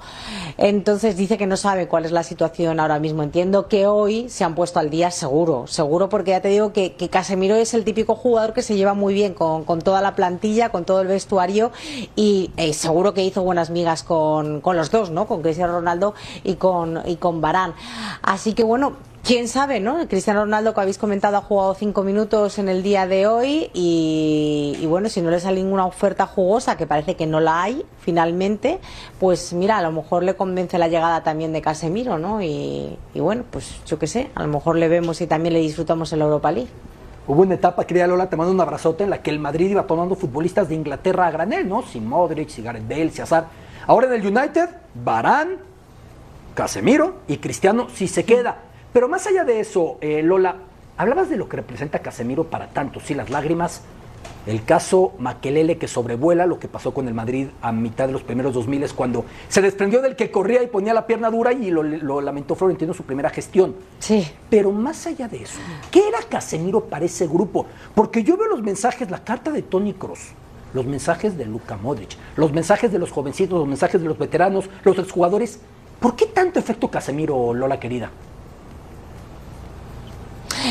Entonces 0.57 1.17
dice 1.17 1.37
que 1.37 1.47
no 1.47 1.57
sabe 1.57 1.87
cuál 1.87 2.05
es 2.05 2.11
la 2.11 2.23
situación 2.23 2.79
ahora 2.79 2.99
mismo. 2.99 3.23
Entiendo 3.23 3.67
que 3.67 3.87
hoy 3.87 4.29
se 4.29 4.43
han 4.43 4.55
puesto 4.55 4.79
al 4.79 4.89
día 4.89 5.11
seguro, 5.11 5.67
seguro 5.67 6.09
porque 6.09 6.31
ya 6.31 6.41
te 6.41 6.49
digo 6.49 6.73
que, 6.73 6.93
Casemiro 7.11 7.55
es 7.55 7.73
el 7.73 7.83
típico 7.83 8.15
jugador 8.15 8.53
que 8.53 8.61
se 8.61 8.75
lleva 8.75 8.93
muy 8.93 9.13
bien 9.13 9.33
con, 9.33 9.63
con 9.65 9.81
toda 9.81 10.01
la 10.01 10.15
plantilla, 10.15 10.69
con 10.69 10.85
todo 10.85 11.01
el 11.01 11.07
vestuario 11.07 11.71
y 12.15 12.51
eh, 12.57 12.73
seguro 12.73 13.13
que 13.13 13.23
hizo 13.23 13.43
buenas 13.43 13.69
migas 13.69 14.03
con, 14.03 14.61
con, 14.61 14.77
los 14.77 14.89
dos, 14.89 15.11
¿no? 15.11 15.27
Con 15.27 15.41
Cristiano 15.41 15.73
Ronaldo 15.73 16.13
y 16.43 16.55
con, 16.55 17.01
y 17.05 17.17
con 17.17 17.41
Barán. 17.41 17.73
Así 18.21 18.53
que 18.53 18.63
bueno, 18.63 18.93
quién 19.23 19.47
sabe, 19.47 19.79
¿no? 19.79 20.05
Cristiano 20.07 20.41
Ronaldo, 20.41 20.73
que 20.73 20.81
habéis 20.81 20.97
comentado, 20.97 21.37
ha 21.37 21.41
jugado 21.41 21.73
cinco 21.75 22.03
minutos 22.03 22.59
en 22.59 22.67
el 22.67 22.83
día 22.83 23.07
de 23.07 23.25
hoy 23.25 23.71
y, 23.73 24.85
bueno, 24.87 25.07
si 25.07 25.21
no 25.21 25.29
le 25.31 25.39
sale 25.39 25.63
ninguna 25.63 25.85
oferta 25.85 26.27
jugosa, 26.27 26.75
que 26.75 26.85
parece 26.85 27.15
que 27.15 27.25
no 27.25 27.39
la 27.39 27.63
hay 27.63 27.85
finalmente, 27.99 28.79
pues 29.19 29.53
mira, 29.53 29.77
a 29.77 29.81
lo 29.81 29.91
mejor 29.91 30.23
le 30.23 30.35
convence 30.35 30.77
la 30.77 30.89
llegada 30.89 31.23
también 31.23 31.53
de 31.53 31.61
Casemiro, 31.61 32.19
¿no? 32.19 32.41
Y, 32.41 32.97
bueno, 33.15 33.45
pues 33.49 33.81
yo 33.85 33.97
qué 33.97 34.07
sé, 34.07 34.29
a 34.35 34.43
lo 34.43 34.49
mejor 34.49 34.75
le 34.75 34.89
vemos 34.89 35.21
y 35.21 35.27
también 35.27 35.53
le 35.53 35.61
disfrutamos 35.61 36.11
en 36.11 36.19
la 36.19 36.25
Europa 36.25 36.51
League. 36.51 36.69
Hubo 37.25 37.43
una 37.43 37.55
etapa, 37.55 37.85
querida 37.85 38.05
Lola, 38.05 38.29
te 38.29 38.35
mando 38.35 38.51
un 38.51 38.59
abrazote, 38.59 39.05
en 39.05 39.09
la 39.09 39.21
que 39.21 39.29
el 39.29 39.39
Madrid 39.39 39.69
iba 39.69 39.87
tomando 39.87 40.15
futbolistas 40.15 40.67
de 40.67 40.75
Inglaterra 40.75 41.27
a 41.27 41.31
granel, 41.31 41.69
¿no? 41.69 41.81
Sin 41.81 42.05
Modric, 42.05 42.49
sin 42.49 42.65
Gareth 42.65 42.85
Bale, 42.85 43.11
Hazard. 43.17 43.45
Ahora 43.87 44.07
en 44.07 44.13
el 44.13 44.27
United, 44.27 44.69
Barán, 44.93 45.59
Casemiro 46.53 47.19
y 47.29 47.37
Cristiano 47.37 47.87
si 47.93 48.09
se 48.09 48.25
queda. 48.25 48.72
Pero 48.93 49.09
más 49.09 49.25
allá 49.25 49.43
de 49.43 49.59
eso, 49.59 49.97
eh, 50.01 50.21
Lola, 50.21 50.55
hablabas 50.97 51.29
de 51.29 51.37
lo 51.37 51.49
que 51.49 51.57
representa 51.57 51.99
Casemiro 51.99 52.45
para 52.45 52.67
tantos, 52.69 53.03
sí, 53.03 53.15
las 53.15 53.31
lágrimas, 53.31 53.81
el 54.45 54.63
caso 54.63 55.13
Maquelele 55.19 55.77
que 55.77 55.87
sobrevuela 55.87 56.45
lo 56.45 56.59
que 56.59 56.67
pasó 56.67 56.93
con 56.93 57.07
el 57.07 57.13
Madrid 57.13 57.47
a 57.61 57.71
mitad 57.71 58.07
de 58.07 58.13
los 58.13 58.23
primeros 58.23 58.53
2000 58.53 58.91
cuando 58.93 59.25
se 59.47 59.61
desprendió 59.61 60.01
del 60.01 60.15
que 60.15 60.31
corría 60.31 60.61
y 60.61 60.67
ponía 60.67 60.93
la 60.93 61.07
pierna 61.07 61.31
dura 61.31 61.53
y 61.53 61.71
lo, 61.71 61.81
lo 61.81 62.21
lamentó 62.21 62.53
Florentino 62.53 62.93
su 62.93 63.03
primera 63.03 63.29
gestión. 63.29 63.75
Sí. 63.99 64.27
Pero 64.49 64.71
más 64.71 65.07
allá 65.07 65.27
de 65.27 65.43
eso, 65.43 65.59
¿qué 65.89 66.07
era 66.07 66.19
Casemiro 66.29 66.85
para 66.85 67.05
ese 67.05 67.25
grupo? 67.25 67.65
Porque 67.95 68.23
yo 68.23 68.37
veo 68.37 68.47
los 68.47 68.61
mensajes, 68.61 69.09
la 69.09 69.23
carta 69.23 69.49
de 69.49 69.61
Tony 69.61 69.93
Cross, 69.93 70.33
los 70.73 70.85
mensajes 70.85 71.37
de 71.37 71.45
Luka 71.45 71.77
Modric, 71.77 72.17
los 72.35 72.51
mensajes 72.51 72.91
de 72.91 72.99
los 72.99 73.11
jovencitos, 73.11 73.57
los 73.57 73.67
mensajes 73.67 74.01
de 74.01 74.07
los 74.07 74.17
veteranos, 74.17 74.69
los 74.83 74.97
exjugadores. 74.99 75.59
¿Por 75.99 76.15
qué 76.15 76.25
tanto 76.25 76.59
efecto 76.59 76.91
Casemiro, 76.91 77.53
Lola 77.53 77.79
querida? 77.79 78.11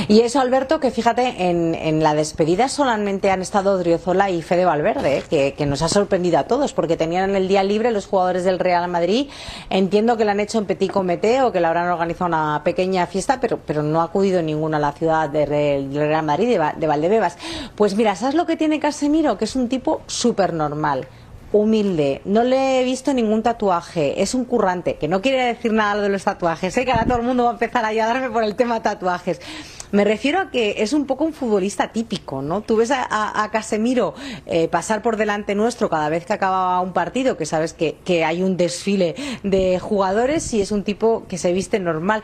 Y 0.09 0.20
eso, 0.20 0.40
Alberto, 0.40 0.81
que 0.81 0.90
fíjate, 0.90 1.48
en, 1.50 1.74
en, 1.74 2.02
la 2.02 2.14
despedida 2.14 2.68
solamente 2.68 3.31
han 3.31 3.42
estado 3.42 3.78
Driozola 3.78 4.31
y 4.31 4.42
Fede 4.42 4.64
Valverde, 4.64 5.24
¿eh? 5.31 5.55
que, 5.57 5.66
nos 5.66 5.83
ha 5.83 5.88
sorprendido 5.88 6.38
a 6.38 6.44
todos, 6.44 6.72
porque 6.72 6.96
tenían 6.96 7.37
el 7.37 7.48
día 7.48 7.62
libre 7.62 7.90
los 7.90 8.07
jugadores 8.07 8.44
del 8.44 8.59
Real 8.59 8.88
Madrid. 8.88 9.28
Entiendo 9.70 10.16
que 10.16 10.24
lo 10.24 10.31
han 10.31 10.40
hecho 10.40 10.59
en 10.59 10.66
Petit 10.66 10.90
Comité 10.90 11.42
o 11.42 11.52
que 11.52 11.61
le 11.61 11.66
habrán 11.66 11.88
organizado 11.88 12.28
una 12.28 12.62
pequeña 12.64 13.07
fiesta, 13.07 13.40
pero, 13.40 13.59
pero 13.59 13.83
no 13.83 14.00
ha 14.00 14.05
acudido 14.05 14.42
ninguno 14.42 14.76
a 14.76 14.81
la 14.81 14.92
ciudad 14.92 15.28
de, 15.28 15.46
del 15.46 15.94
Real 15.94 16.24
Madrid, 16.24 16.48
de, 16.48 16.72
de 16.76 16.87
Valdebebas. 16.87 17.37
Pues 17.76 17.94
mira, 17.94 18.16
¿sabes 18.16 18.35
lo 18.35 18.46
que 18.46 18.57
tiene 18.57 18.81
Casemiro? 18.81 19.38
Que 19.38 19.44
es 19.44 19.57
un 19.57 19.68
tipo 19.68 20.02
súper 20.07 20.52
normal 20.52 21.07
humilde, 21.52 22.22
no 22.24 22.44
le 22.44 22.81
he 22.81 22.85
visto 22.85 23.12
ningún 23.12 23.42
tatuaje, 23.42 24.22
es 24.22 24.35
un 24.35 24.44
currante, 24.44 24.96
que 24.96 25.07
no 25.07 25.20
quiere 25.20 25.44
decir 25.44 25.72
nada 25.72 26.00
de 26.00 26.09
los 26.09 26.24
tatuajes, 26.24 26.72
sé 26.72 26.85
que 26.85 26.92
ahora 26.92 27.05
todo 27.05 27.18
el 27.18 27.24
mundo 27.24 27.44
va 27.44 27.50
a 27.50 27.52
empezar 27.52 27.85
a 27.85 27.88
ayudarme 27.88 28.31
por 28.31 28.42
el 28.42 28.57
tema 28.57 28.83
tatuajes. 28.83 29.40
Me 29.92 30.05
refiero 30.05 30.40
a 30.40 30.50
que 30.50 30.76
es 30.78 30.94
un 30.94 31.07
poco 31.07 31.24
un 31.24 31.35
futbolista 31.35 31.92
típico, 31.92 32.40
¿no? 32.40 32.62
Tú 32.62 32.76
ves 32.76 32.90
a, 32.90 33.48
Casemiro 33.52 34.14
eh, 34.46 34.66
pasar 34.68 35.02
por 35.02 35.18
delante 35.18 35.55
nuestro 35.55 35.90
cada 35.90 36.09
vez 36.09 36.24
que 36.24 36.33
acababa 36.33 36.81
un 36.81 36.94
partido, 36.94 37.37
que 37.37 37.44
sabes 37.44 37.74
que, 37.74 37.96
que 38.05 38.24
hay 38.24 38.42
un 38.42 38.57
desfile 38.57 39.14
de 39.42 39.78
jugadores 39.78 40.55
y 40.55 40.62
es 40.62 40.72
un 40.72 40.83
tipo 40.83 41.26
que 41.28 41.37
se 41.37 41.52
viste 41.52 41.78
normal 41.78 42.22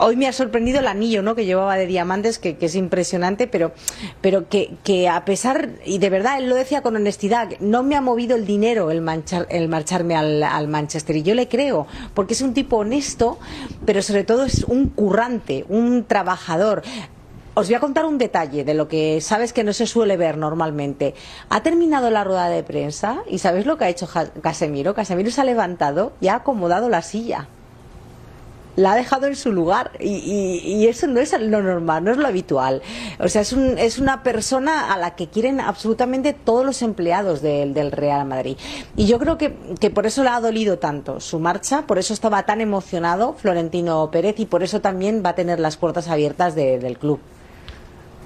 hoy 0.00 0.16
me 0.16 0.26
ha 0.26 0.32
sorprendido 0.32 0.80
el 0.80 0.86
anillo 0.86 1.22
¿no? 1.22 1.34
que 1.34 1.44
llevaba 1.44 1.76
de 1.76 1.86
diamantes, 1.86 2.38
que, 2.38 2.56
es 2.60 2.74
impresionante, 2.74 3.46
pero, 3.46 3.72
pero 4.20 4.48
que, 4.48 4.74
que, 4.84 5.08
a 5.08 5.24
pesar, 5.24 5.70
y 5.84 5.98
de 5.98 6.10
verdad 6.10 6.38
él 6.38 6.48
lo 6.48 6.54
decía 6.54 6.82
con 6.82 6.96
honestidad, 6.96 7.50
no 7.60 7.82
me 7.82 7.96
ha 7.96 8.00
movido 8.00 8.36
el 8.36 8.46
dinero 8.46 8.90
el, 8.90 9.00
manchar, 9.00 9.46
el 9.50 9.68
marcharme 9.68 10.16
al, 10.16 10.42
al, 10.42 10.68
Manchester. 10.68 11.16
Y 11.16 11.22
yo 11.22 11.34
le 11.34 11.48
creo, 11.48 11.86
porque 12.14 12.34
es 12.34 12.42
un 12.42 12.54
tipo 12.54 12.78
honesto, 12.78 13.38
pero 13.84 14.02
sobre 14.02 14.24
todo 14.24 14.44
es 14.44 14.64
un 14.64 14.88
currante, 14.88 15.64
un 15.68 16.04
trabajador. 16.04 16.82
Os 17.54 17.66
voy 17.66 17.74
a 17.74 17.80
contar 17.80 18.04
un 18.04 18.18
detalle 18.18 18.62
de 18.62 18.74
lo 18.74 18.86
que 18.86 19.20
sabes 19.20 19.52
que 19.52 19.64
no 19.64 19.72
se 19.72 19.86
suele 19.86 20.16
ver 20.16 20.36
normalmente. 20.36 21.14
Ha 21.48 21.62
terminado 21.62 22.08
la 22.10 22.22
rueda 22.22 22.48
de 22.48 22.62
prensa 22.62 23.22
y 23.28 23.38
¿sabéis 23.38 23.66
lo 23.66 23.76
que 23.76 23.84
ha 23.84 23.88
hecho 23.88 24.08
Casemiro? 24.42 24.94
Casemiro 24.94 25.30
se 25.32 25.40
ha 25.40 25.44
levantado 25.44 26.12
y 26.20 26.28
ha 26.28 26.36
acomodado 26.36 26.88
la 26.88 27.02
silla 27.02 27.48
la 28.78 28.92
ha 28.92 28.96
dejado 28.96 29.26
en 29.26 29.34
su 29.34 29.50
lugar 29.50 29.90
y, 29.98 30.62
y, 30.64 30.86
eso 30.86 31.08
no 31.08 31.18
es 31.18 31.32
lo 31.38 31.60
normal, 31.60 32.04
no 32.04 32.12
es 32.12 32.16
lo 32.16 32.28
habitual. 32.28 32.80
O 33.18 33.28
sea, 33.28 33.42
es, 33.42 33.52
un, 33.52 33.76
es 33.76 33.98
una 33.98 34.22
persona 34.22 34.92
a 34.92 34.96
la 34.96 35.16
que 35.16 35.26
quieren 35.26 35.60
absolutamente 35.60 36.32
todos 36.32 36.64
los 36.64 36.80
empleados 36.82 37.42
de, 37.42 37.66
del 37.66 37.90
Real 37.90 38.24
Madrid. 38.24 38.56
Y 38.96 39.06
yo 39.06 39.18
creo 39.18 39.36
que, 39.36 39.56
que 39.80 39.90
por 39.90 40.06
eso 40.06 40.22
le 40.22 40.30
ha 40.30 40.40
dolido 40.40 40.78
tanto 40.78 41.18
su 41.18 41.40
marcha, 41.40 41.82
por 41.88 41.98
eso 41.98 42.14
estaba 42.14 42.44
tan 42.44 42.60
emocionado 42.60 43.34
Florentino 43.34 44.10
Pérez 44.12 44.38
y 44.38 44.46
por 44.46 44.62
eso 44.62 44.80
también 44.80 45.22
va 45.26 45.30
a 45.30 45.34
tener 45.34 45.58
las 45.58 45.76
puertas 45.76 46.06
abiertas 46.08 46.54
de, 46.54 46.78
del 46.78 46.98
club. 46.98 47.18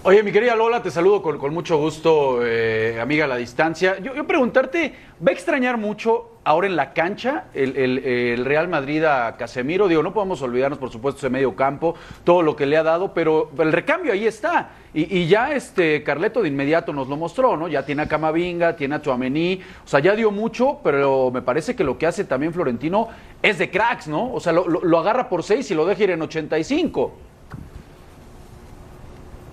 Oye, 0.04 0.24
mi 0.24 0.32
querida 0.32 0.56
Lola, 0.56 0.82
te 0.82 0.90
saludo 0.90 1.22
con, 1.22 1.38
con 1.38 1.54
mucho 1.54 1.78
gusto, 1.78 2.40
eh, 2.44 2.98
amiga 3.00 3.24
a 3.26 3.28
la 3.28 3.36
distancia. 3.36 4.00
Yo, 4.00 4.12
yo 4.16 4.26
preguntarte, 4.26 4.92
¿va 5.24 5.30
a 5.30 5.32
extrañar 5.32 5.76
mucho 5.78 6.38
ahora 6.42 6.66
en 6.66 6.74
la 6.74 6.92
cancha 6.92 7.44
el, 7.54 8.44
Real 8.44 8.66
Madrid 8.66 9.04
a 9.04 9.36
Casemiro? 9.36 9.86
Digo, 9.86 10.02
no 10.02 10.12
podemos 10.12 10.42
olvidarnos, 10.42 10.80
por 10.80 10.90
supuesto, 10.90 11.20
ese 11.20 11.30
medio 11.30 11.54
campo, 11.54 11.94
todo 12.24 12.42
lo 12.42 12.56
que 12.56 12.66
le 12.66 12.76
ha 12.76 12.82
dado, 12.82 13.14
pero 13.14 13.48
el 13.56 13.70
recambio 13.70 14.12
ahí 14.12 14.26
está. 14.26 14.70
Y, 14.92 15.18
y 15.18 15.28
ya 15.28 15.52
este 15.54 16.02
Carleto 16.02 16.42
de 16.42 16.48
inmediato 16.48 16.92
nos 16.92 17.06
lo 17.06 17.16
mostró, 17.16 17.56
¿no? 17.56 17.68
Ya 17.68 17.86
tiene 17.86 18.02
a 18.02 18.08
Camavinga, 18.08 18.74
tiene 18.74 18.96
a 18.96 19.02
Tuamení, 19.02 19.60
o 19.84 19.86
sea, 19.88 20.00
ya 20.00 20.16
dio 20.16 20.32
mucho, 20.32 20.80
pero 20.82 21.30
me 21.30 21.42
parece 21.42 21.76
que 21.76 21.84
lo 21.84 21.96
que 21.96 22.08
hace 22.08 22.24
también 22.24 22.52
Florentino 22.52 23.06
es 23.40 23.56
de 23.58 23.70
cracks, 23.70 24.08
¿no? 24.08 24.32
O 24.34 24.40
sea, 24.40 24.52
lo, 24.52 24.66
lo- 24.66 24.82
lo 24.82 24.98
agarra 24.98 25.28
por 25.28 25.44
seis 25.44 25.70
y 25.70 25.74
lo 25.76 25.86
deja 25.86 26.02
ir 26.02 26.10
en 26.10 26.22
85. 26.22 27.12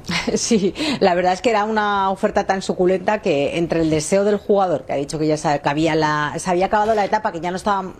Sí, 0.36 0.74
la 0.99 1.14
verdad 1.14 1.34
es 1.34 1.41
que 1.41 1.49
era 1.49 1.64
una 1.64 2.10
oferta 2.10 2.45
tan 2.45 2.62
suculenta 2.62 3.22
que 3.22 3.57
entre 3.57 3.82
el 3.82 3.89
deseo 3.89 4.24
del 4.24 4.38
jugador, 4.38 4.86
que 4.86 4.93
ha 4.93 4.95
dicho 4.95 5.20
que 5.20 5.28
ya 5.28 5.38
se, 5.38 5.60
que 5.60 5.70
había 5.70 5.95
la, 5.95 6.34
se 6.38 6.49
había 6.49 6.68
acabado 6.68 6.93
la 6.95 7.05
etapa, 7.05 7.32
que 7.32 7.39
ya 7.39 7.51
no 7.51 7.57
estaba, 7.57 7.93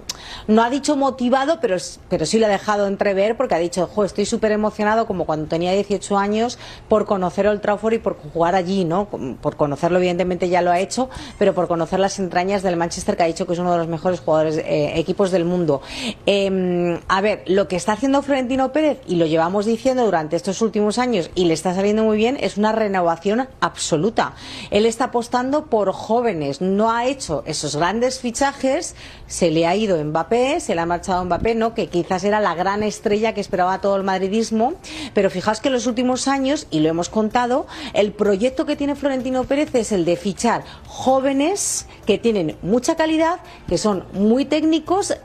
no 0.48 0.64
ha 0.64 0.70
dicho 0.70 0.96
motivado, 0.96 1.60
pero, 1.60 1.78
pero 2.08 2.26
sí 2.26 2.40
lo 2.40 2.46
ha 2.46 2.50
dejado 2.50 2.88
entrever 2.88 3.38
porque 3.38 3.56
ha 3.56 3.60
dicho, 3.60 3.88
jo, 3.88 4.04
estoy 4.04 4.26
súper 4.26 4.52
emocionado 4.52 5.06
como 5.06 5.26
cuando 5.26 5.48
tenía 5.48 5.72
18 5.74 6.18
años 6.18 6.58
por 6.88 7.06
conocer 7.06 7.48
Old 7.48 7.62
Trafford 7.62 7.94
y 7.94 8.00
por 8.00 8.18
jugar 8.18 8.56
allí, 8.56 8.86
¿no? 8.86 9.08
Por 9.42 9.56
conocerlo, 9.56 9.98
evidentemente 9.98 10.50
ya 10.50 10.62
lo 10.62 10.72
ha 10.72 10.80
hecho, 10.80 11.10
pero 11.38 11.54
por 11.54 11.68
conocer 11.68 12.00
las 12.00 12.20
entrañas 12.20 12.64
del 12.64 12.76
Manchester, 12.76 13.18
que 13.18 13.24
ha 13.24 13.28
dicho 13.28 13.46
que 13.46 13.54
es 13.54 13.60
uno 13.60 13.72
de 13.72 13.78
los 13.78 13.88
mejores 13.88 14.20
jugadores, 14.20 14.58
eh, 14.58 14.94
equipos 14.96 15.32
del 15.32 15.46
mundo. 15.46 15.82
Eh, 16.26 17.00
a 17.08 17.22
ver, 17.22 17.44
lo 17.48 17.68
que 17.68 17.76
está 17.76 17.94
haciendo 17.94 18.22
Florentino 18.22 18.72
Pérez, 18.72 19.00
y 19.08 19.16
lo 19.16 19.26
llevamos 19.26 19.66
diciendo 19.66 20.06
durante 20.06 20.36
estos 20.36 20.62
últimos 20.62 20.98
años, 20.98 21.30
y 21.36 21.46
le 21.46 21.54
está 21.54 21.74
saliendo 21.74 21.99
muy 22.04 22.18
bien, 22.18 22.38
es 22.40 22.58
una 22.58 22.72
renovación 22.72 23.48
absoluta. 23.60 24.34
Él 24.72 24.86
está 24.86 25.06
apostando 25.06 25.66
por 25.66 25.92
jóvenes, 25.92 26.62
no 26.62 26.92
ha 26.92 27.06
hecho 27.06 27.44
esos 27.46 27.76
grandes 27.76 28.20
fichajes, 28.20 28.96
se 29.28 29.52
le 29.52 29.68
ha 29.68 29.76
ido 29.76 30.04
Mbappé, 30.04 30.60
se 30.60 30.76
le 30.76 30.82
ha 30.82 30.86
marchado 30.86 31.24
Mbappé, 31.26 31.56
¿no? 31.56 31.74
que 31.74 31.88
quizás 31.88 32.24
era 32.24 32.40
la 32.40 32.56
gran 32.56 32.84
estrella 32.84 33.34
que 33.34 33.42
esperaba 33.42 33.82
todo 33.82 33.96
el 33.96 34.04
madridismo, 34.04 34.74
pero 35.14 35.30
fijaos 35.30 35.62
que 35.62 35.70
en 35.70 35.74
los 35.74 35.88
últimos 35.88 36.28
años, 36.28 36.68
y 36.72 36.80
lo 36.80 36.90
hemos 36.90 37.10
contado, 37.10 37.68
el 37.94 38.12
proyecto 38.12 38.66
que 38.66 38.76
tiene 38.76 38.96
Florentino 38.96 39.44
Pérez 39.44 39.74
es 39.76 39.92
el 39.92 40.06
de 40.06 40.16
fichar 40.16 40.64
jóvenes 40.88 41.88
que 42.06 42.18
tienen 42.18 42.58
mucha 42.62 42.96
calidad, 42.96 43.40
que 43.68 43.78
son 43.78 44.06
muy 44.14 44.46
técnicos, 44.46 45.16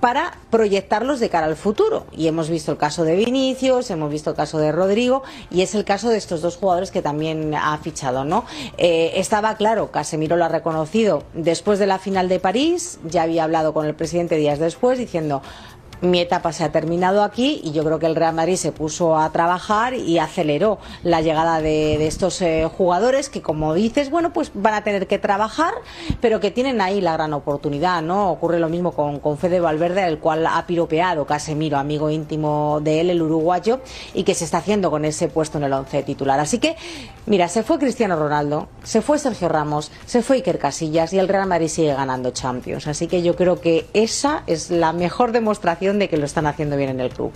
para 0.00 0.38
proyectarlos 0.50 1.20
de 1.20 1.28
cara 1.28 1.46
al 1.46 1.56
futuro. 1.56 2.06
Y 2.12 2.28
hemos 2.28 2.48
visto 2.48 2.72
el 2.72 2.78
caso 2.78 3.04
de 3.04 3.16
Vinicius, 3.16 3.90
hemos 3.90 4.10
visto 4.10 4.30
el 4.30 4.36
caso 4.36 4.58
de 4.58 4.72
Rodrigo 4.72 5.22
y 5.50 5.62
es 5.62 5.74
el 5.74 5.84
caso 5.84 6.08
de 6.08 6.18
estos 6.18 6.40
dos 6.40 6.56
jugadores 6.56 6.90
que 6.90 7.02
también 7.02 7.54
ha 7.54 7.76
fichado, 7.78 8.24
¿no? 8.24 8.44
Eh, 8.76 9.12
estaba 9.16 9.56
claro, 9.56 9.90
Casemiro 9.90 10.36
lo 10.36 10.44
ha 10.44 10.48
reconocido 10.48 11.24
después 11.34 11.78
de 11.78 11.86
la 11.86 11.98
final 11.98 12.28
de 12.28 12.40
París, 12.40 12.98
ya 13.04 13.22
había 13.22 13.44
hablado 13.44 13.72
con 13.72 13.86
el 13.86 13.94
presidente 13.94 14.36
días 14.36 14.58
después 14.58 14.98
diciendo 14.98 15.42
mi 16.00 16.20
etapa 16.20 16.52
se 16.52 16.64
ha 16.64 16.72
terminado 16.72 17.22
aquí 17.22 17.60
y 17.64 17.72
yo 17.72 17.84
creo 17.84 17.98
que 17.98 18.06
el 18.06 18.16
Real 18.16 18.34
Madrid 18.34 18.56
se 18.56 18.72
puso 18.72 19.18
a 19.18 19.30
trabajar 19.30 19.94
y 19.94 20.18
aceleró 20.18 20.78
la 21.02 21.20
llegada 21.20 21.60
de, 21.60 21.96
de 21.98 22.06
estos 22.06 22.40
eh, 22.42 22.68
jugadores 22.76 23.28
que, 23.28 23.42
como 23.42 23.74
dices, 23.74 24.10
bueno, 24.10 24.32
pues 24.32 24.50
van 24.54 24.74
a 24.74 24.84
tener 24.84 25.06
que 25.06 25.18
trabajar, 25.18 25.74
pero 26.20 26.40
que 26.40 26.50
tienen 26.50 26.80
ahí 26.80 27.00
la 27.00 27.12
gran 27.14 27.32
oportunidad, 27.32 28.02
¿no? 28.02 28.30
Ocurre 28.30 28.58
lo 28.58 28.68
mismo 28.68 28.92
con, 28.92 29.18
con 29.18 29.38
Fede 29.38 29.60
Valverde, 29.60 30.04
el 30.06 30.18
cual 30.18 30.46
ha 30.46 30.66
piropeado 30.66 31.26
Casemiro, 31.26 31.78
amigo 31.78 32.10
íntimo 32.10 32.80
de 32.82 33.00
él, 33.00 33.10
el 33.10 33.22
uruguayo, 33.22 33.80
y 34.14 34.24
que 34.24 34.34
se 34.34 34.44
está 34.44 34.58
haciendo 34.58 34.90
con 34.90 35.04
ese 35.04 35.28
puesto 35.28 35.58
en 35.58 35.64
el 35.64 35.72
once 35.72 36.02
titular. 36.02 36.38
Así 36.40 36.58
que, 36.58 36.76
mira, 37.26 37.48
se 37.48 37.62
fue 37.62 37.78
Cristiano 37.78 38.16
Ronaldo, 38.16 38.68
se 38.82 39.02
fue 39.02 39.18
Sergio 39.18 39.48
Ramos, 39.48 39.90
se 40.06 40.22
fue 40.22 40.36
Iker 40.36 40.58
Casillas 40.58 41.12
y 41.12 41.18
el 41.18 41.28
Real 41.28 41.46
Madrid 41.46 41.68
sigue 41.68 41.94
ganando 41.94 42.30
Champions. 42.30 42.86
Así 42.86 43.06
que 43.06 43.22
yo 43.22 43.36
creo 43.36 43.60
que 43.60 43.86
esa 43.94 44.42
es 44.46 44.70
la 44.70 44.92
mejor 44.92 45.32
demostración 45.32 45.87
de 45.98 46.08
que 46.08 46.16
lo 46.16 46.24
están 46.26 46.46
haciendo 46.46 46.76
bien 46.76 46.90
en 46.90 47.00
el 47.00 47.10
club. 47.10 47.32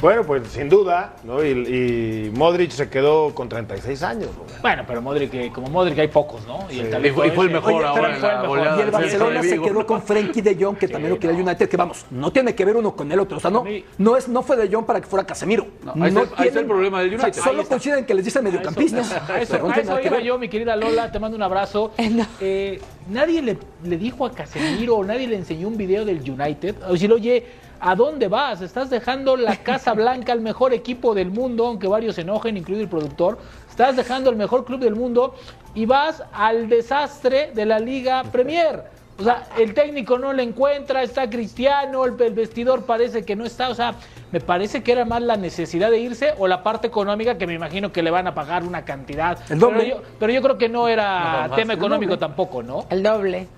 Bueno, 0.00 0.24
pues 0.24 0.48
sin 0.48 0.68
duda, 0.68 1.14
¿no? 1.22 1.44
Y, 1.44 1.50
y 1.50 2.30
Modric 2.34 2.72
se 2.72 2.90
quedó 2.90 3.32
con 3.36 3.48
36 3.48 4.02
años. 4.02 4.30
¿no? 4.36 4.42
Bueno, 4.60 4.82
pero 4.84 5.00
Modric, 5.00 5.32
eh, 5.32 5.52
como 5.54 5.68
Modric 5.68 5.96
hay 6.00 6.08
pocos, 6.08 6.44
¿no? 6.44 6.58
Y, 6.68 6.80
Sí. 6.80 7.10
fue 7.12 7.44
el 7.46 7.52
mejor 7.52 7.74
Oye, 7.74 7.84
ahora 7.86 7.92
fue 7.92 8.00
la 8.02 8.08
el 8.34 8.40
mejor. 8.40 8.48
goleada 8.48 8.78
Y 8.78 8.80
el 8.82 8.90
Barcelona 8.90 9.42
se 9.44 9.60
quedó 9.60 9.86
con 9.86 10.02
Frenkie 10.02 10.42
de 10.42 10.56
Jong, 10.60 10.76
que 10.76 10.88
también 10.88 11.10
lo 11.14 11.20
quería 11.20 11.36
el 11.36 11.42
United, 11.44 11.68
que 11.68 11.76
vamos, 11.76 12.04
no 12.10 12.32
tiene 12.32 12.52
que 12.52 12.64
ver 12.64 12.76
uno 12.76 12.96
con 12.96 13.12
el 13.12 13.20
otro. 13.20 13.36
O 13.36 13.40
sea, 13.40 13.52
no, 13.52 13.64
no, 13.98 14.16
es, 14.16 14.26
no 14.26 14.42
fue 14.42 14.56
de 14.56 14.74
Jong 14.74 14.84
para 14.86 15.00
que 15.00 15.06
fuera 15.06 15.24
Casemiro. 15.24 15.68
No, 15.84 15.92
ahí 16.04 16.10
el- 16.10 16.18
ahí 16.36 16.48
está 16.48 16.58
el 16.58 16.66
problema 16.66 17.00
del 17.00 17.14
o 17.14 17.18
sea, 17.18 17.26
United. 17.28 17.42
solo 17.44 17.64
coinciden 17.64 18.04
que 18.04 18.14
les 18.14 18.24
dicen 18.24 18.42
mediocampistas. 18.42 19.12
A 19.30 19.40
eso, 19.40 19.56
no 19.62 19.70
a 19.70 19.76
eso 19.76 20.00
iba 20.04 20.18
yo, 20.20 20.36
mi 20.36 20.48
querida 20.48 20.74
Lola, 20.74 21.12
te 21.12 21.20
mando 21.20 21.36
un 21.36 21.42
abrazo. 21.44 21.92
Eh, 22.40 22.80
nadie 23.08 23.40
le, 23.40 23.56
le 23.84 23.96
dijo 23.98 24.26
a 24.26 24.32
Casemiro, 24.32 24.96
o 24.96 25.04
nadie 25.04 25.28
le 25.28 25.36
enseñó 25.36 25.68
un 25.68 25.76
video 25.76 26.04
del 26.04 26.28
United. 26.28 26.74
O 26.88 26.92
decir, 26.94 27.12
oye, 27.12 27.46
¿a 27.82 27.96
dónde 27.96 28.28
vas? 28.28 28.62
Estás 28.62 28.88
dejando 28.88 29.36
la 29.36 29.56
Casa 29.56 29.92
Blanca 29.92 30.32
al 30.32 30.40
mejor 30.40 30.72
equipo 30.72 31.14
del 31.14 31.30
mundo, 31.30 31.66
aunque 31.66 31.88
varios 31.88 32.14
se 32.14 32.20
enojen, 32.20 32.56
incluido 32.56 32.82
el 32.84 32.88
productor. 32.88 33.38
Estás 33.68 33.96
dejando 33.96 34.30
el 34.30 34.36
mejor 34.36 34.64
club 34.64 34.78
del 34.78 34.94
mundo 34.94 35.34
y 35.74 35.84
vas 35.84 36.22
al 36.32 36.68
desastre 36.68 37.50
de 37.52 37.66
la 37.66 37.80
Liga 37.80 38.22
Premier. 38.30 38.84
O 39.18 39.24
sea, 39.24 39.46
el 39.58 39.74
técnico 39.74 40.16
no 40.18 40.32
le 40.32 40.44
encuentra, 40.44 41.02
está 41.02 41.28
Cristiano, 41.28 42.04
el, 42.04 42.20
el 42.20 42.32
vestidor 42.32 42.86
parece 42.86 43.24
que 43.24 43.34
no 43.34 43.44
está. 43.44 43.68
O 43.68 43.74
sea, 43.74 43.94
me 44.30 44.40
parece 44.40 44.82
que 44.82 44.92
era 44.92 45.04
más 45.04 45.20
la 45.20 45.36
necesidad 45.36 45.90
de 45.90 45.98
irse 45.98 46.34
o 46.38 46.46
la 46.46 46.62
parte 46.62 46.86
económica 46.86 47.36
que 47.36 47.46
me 47.46 47.54
imagino 47.54 47.92
que 47.92 48.02
le 48.02 48.10
van 48.10 48.28
a 48.28 48.34
pagar 48.34 48.62
una 48.62 48.84
cantidad. 48.84 49.38
El 49.50 49.58
doble. 49.58 49.78
Pero 49.80 49.96
yo, 49.96 50.02
pero 50.20 50.32
yo 50.32 50.42
creo 50.42 50.58
que 50.58 50.68
no 50.68 50.88
era 50.88 51.48
No, 51.48 51.54
tema 51.56 51.72
El 51.72 51.78
económico 51.78 52.16
tampoco, 52.16 52.62
¿no? 52.62 52.86
El 52.90 53.02
doble. 53.02 53.48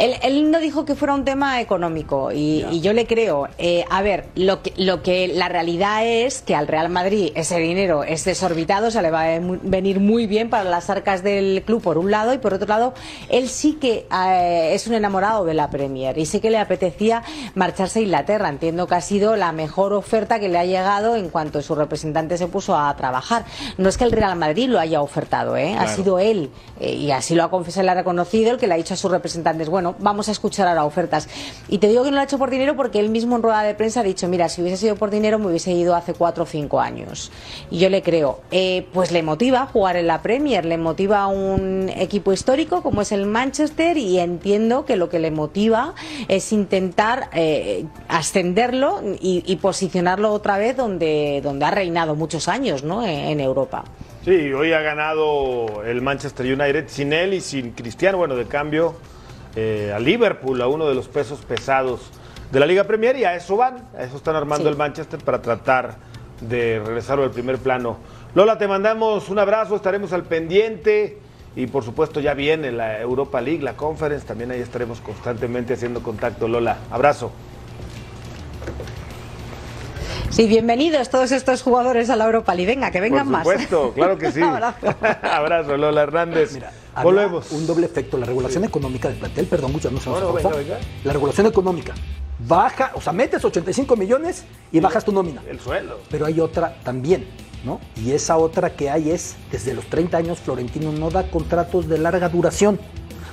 Él, 0.00 0.14
él 0.22 0.50
no 0.50 0.58
dijo 0.60 0.84
que 0.84 0.94
fuera 0.94 1.14
un 1.14 1.24
tema 1.24 1.60
económico 1.60 2.32
y, 2.32 2.64
y 2.70 2.80
yo 2.80 2.92
le 2.92 3.06
creo. 3.06 3.48
Eh, 3.58 3.84
a 3.90 4.02
ver, 4.02 4.26
lo 4.34 4.62
que, 4.62 4.72
lo 4.76 5.02
que 5.02 5.28
la 5.28 5.48
realidad 5.48 6.06
es 6.06 6.40
que 6.42 6.54
al 6.54 6.66
Real 6.66 6.88
Madrid 6.88 7.32
ese 7.34 7.58
dinero 7.58 8.02
es 8.02 8.24
desorbitado, 8.24 8.88
o 8.88 8.90
sea, 8.90 9.02
le 9.02 9.10
va 9.10 9.34
a 9.34 9.40
mu- 9.40 9.58
venir 9.62 10.00
muy 10.00 10.26
bien 10.26 10.48
para 10.50 10.64
las 10.64 10.88
arcas 10.90 11.22
del 11.22 11.62
club 11.66 11.82
por 11.82 11.98
un 11.98 12.10
lado 12.10 12.32
y 12.32 12.38
por 12.38 12.54
otro 12.54 12.66
lado, 12.66 12.94
él 13.28 13.48
sí 13.48 13.74
que 13.80 14.06
eh, 14.10 14.70
es 14.74 14.86
un 14.86 14.94
enamorado 14.94 15.44
de 15.44 15.54
la 15.54 15.68
Premier 15.70 16.16
y 16.18 16.26
sí 16.26 16.40
que 16.40 16.50
le 16.50 16.58
apetecía 16.58 17.22
marcharse 17.54 17.98
a 17.98 18.02
Inglaterra. 18.02 18.48
Entiendo 18.48 18.86
que 18.86 18.94
ha 18.94 19.00
sido 19.00 19.36
la 19.36 19.52
mejor 19.52 19.92
oferta 19.92 20.40
que 20.40 20.48
le 20.48 20.58
ha 20.58 20.64
llegado 20.64 21.16
en 21.16 21.28
cuanto 21.28 21.60
su 21.62 21.74
representante 21.74 22.38
se 22.38 22.46
puso 22.46 22.76
a 22.76 22.96
trabajar. 22.96 23.44
No 23.76 23.88
es 23.88 23.98
que 23.98 24.04
el 24.04 24.12
Real 24.12 24.36
Madrid 24.36 24.68
lo 24.68 24.78
haya 24.80 25.02
ofertado, 25.02 25.56
¿eh? 25.56 25.74
ha 25.78 25.86
sido 25.88 26.18
él 26.18 26.50
eh, 26.80 26.92
y 26.94 27.10
así 27.10 27.34
lo 27.34 27.44
ha 27.44 27.50
confesado 27.50 27.82
y 27.82 27.86
lo 27.86 27.92
ha 27.92 27.94
reconocido 27.96 28.52
el 28.52 28.58
que 28.58 28.66
le 28.66 28.74
ha 28.74 28.76
dicho 28.76 28.94
a 28.94 28.96
sus 28.96 29.10
representantes, 29.10 29.68
bueno, 29.68 29.89
vamos 29.98 30.28
a 30.28 30.32
escuchar 30.32 30.68
ahora 30.68 30.84
ofertas. 30.84 31.28
Y 31.68 31.78
te 31.78 31.88
digo 31.88 32.04
que 32.04 32.10
no 32.10 32.16
lo 32.16 32.20
ha 32.20 32.24
hecho 32.24 32.38
por 32.38 32.50
dinero 32.50 32.76
porque 32.76 33.00
él 33.00 33.08
mismo 33.08 33.36
en 33.36 33.42
rueda 33.42 33.62
de 33.62 33.74
prensa 33.74 34.00
ha 34.00 34.02
dicho, 34.02 34.28
mira, 34.28 34.48
si 34.48 34.62
hubiese 34.62 34.76
sido 34.76 34.96
por 34.96 35.10
dinero 35.10 35.38
me 35.38 35.46
hubiese 35.46 35.72
ido 35.72 35.94
hace 35.94 36.14
cuatro 36.14 36.44
o 36.44 36.46
cinco 36.46 36.80
años. 36.80 37.30
Y 37.70 37.78
yo 37.78 37.88
le 37.90 38.02
creo, 38.02 38.40
Eh, 38.50 38.86
pues 38.92 39.10
le 39.12 39.22
motiva 39.22 39.66
jugar 39.66 39.96
en 39.96 40.06
la 40.06 40.22
Premier, 40.22 40.64
le 40.64 40.76
motiva 40.76 41.26
un 41.26 41.88
equipo 41.88 42.32
histórico 42.32 42.82
como 42.82 43.02
es 43.02 43.12
el 43.12 43.26
Manchester 43.26 43.96
y 43.96 44.18
entiendo 44.18 44.84
que 44.84 44.96
lo 44.96 45.08
que 45.08 45.18
le 45.18 45.30
motiva 45.30 45.94
es 46.28 46.52
intentar 46.52 47.30
eh, 47.32 47.84
ascenderlo 48.08 49.00
y, 49.20 49.56
posicionarlo 49.56 50.32
otra 50.32 50.58
vez 50.58 50.76
donde, 50.76 51.40
donde 51.42 51.64
ha 51.64 51.70
reinado 51.70 52.14
muchos 52.14 52.48
años 52.48 52.82
¿no? 52.82 53.04
en, 53.04 53.10
en 53.10 53.40
Europa. 53.40 53.84
Sí, 54.24 54.52
hoy 54.52 54.72
ha 54.72 54.80
ganado 54.80 55.82
el 55.84 56.02
Manchester 56.02 56.46
United 56.46 56.84
sin 56.88 57.12
él 57.12 57.34
y 57.34 57.40
sin 57.40 57.72
Cristiano. 57.72 58.18
Bueno, 58.18 58.36
de 58.36 58.46
cambio 58.46 58.94
eh, 59.56 59.92
a 59.94 59.98
Liverpool, 59.98 60.60
a 60.62 60.68
uno 60.68 60.88
de 60.88 60.94
los 60.94 61.08
pesos 61.08 61.40
pesados 61.40 62.00
de 62.52 62.60
la 62.60 62.66
Liga 62.66 62.84
Premier 62.84 63.16
y 63.16 63.24
a 63.24 63.34
eso 63.34 63.56
van, 63.56 63.88
a 63.96 64.02
eso 64.02 64.16
están 64.16 64.36
armando 64.36 64.64
Sí. 64.64 64.70
el 64.70 64.76
Manchester 64.76 65.20
para 65.22 65.40
tratar 65.40 65.96
de 66.40 66.80
regresarlo 66.84 67.24
al 67.24 67.30
primer 67.30 67.58
plano. 67.58 67.98
Lola, 68.34 68.58
te 68.58 68.66
mandamos 68.68 69.28
un 69.28 69.38
abrazo, 69.38 69.76
estaremos 69.76 70.12
al 70.12 70.22
pendiente 70.24 71.18
y 71.56 71.66
por 71.66 71.84
supuesto 71.84 72.20
ya 72.20 72.34
viene 72.34 72.70
la 72.72 73.00
Europa 73.00 73.40
League, 73.40 73.62
la 73.62 73.74
Conference, 73.76 74.26
también 74.26 74.50
ahí 74.52 74.60
estaremos 74.60 75.00
constantemente 75.00 75.74
haciendo 75.74 76.02
contacto. 76.02 76.48
Lola, 76.48 76.78
abrazo. 76.90 77.32
Sí, 80.30 80.46
bienvenidos 80.46 81.10
todos 81.10 81.32
estos 81.32 81.62
jugadores 81.62 82.08
a 82.08 82.16
la 82.16 82.24
Europa 82.24 82.54
League. 82.54 82.72
Venga, 82.72 82.90
que 82.90 83.00
vengan 83.00 83.24
por 83.24 83.32
más. 83.32 83.42
supuesto, 83.42 83.92
claro 83.94 84.16
que 84.16 84.30
sí. 84.32 84.40
Abrazo. 84.40 84.86
abrazo, 85.22 85.76
Lola 85.76 86.02
Hernández. 86.02 86.52
Mira, 86.52 86.72
Volvemos. 87.02 87.50
un 87.50 87.66
doble 87.66 87.86
efecto. 87.86 88.16
La 88.16 88.26
regulación 88.26 88.64
económica 88.64 89.08
del 89.08 89.18
plantel, 89.18 89.46
perdón, 89.46 89.72
muchas 89.72 89.92
no 89.92 90.00
se 90.00 90.08
nos 90.08 90.32
Bueno, 90.32 90.50
venga, 90.50 90.56
venga. 90.76 90.78
La 91.04 91.12
regulación 91.12 91.46
económica 91.46 91.94
baja, 92.46 92.92
o 92.94 93.00
sea, 93.00 93.12
metes 93.12 93.44
85 93.44 93.96
millones 93.96 94.44
y 94.72 94.80
bajas 94.80 95.04
tu 95.04 95.12
nómina. 95.12 95.42
El 95.48 95.60
suelo. 95.60 95.98
Pero 96.10 96.26
hay 96.26 96.40
otra 96.40 96.76
también, 96.84 97.26
¿no? 97.64 97.80
Y 97.96 98.12
esa 98.12 98.38
otra 98.38 98.70
que 98.70 98.88
hay 98.88 99.10
es, 99.10 99.36
desde 99.52 99.74
los 99.74 99.84
30 99.86 100.16
años, 100.16 100.38
Florentino 100.38 100.90
no 100.92 101.10
da 101.10 101.30
contratos 101.30 101.86
de 101.88 101.98
larga 101.98 102.28
duración. 102.28 102.80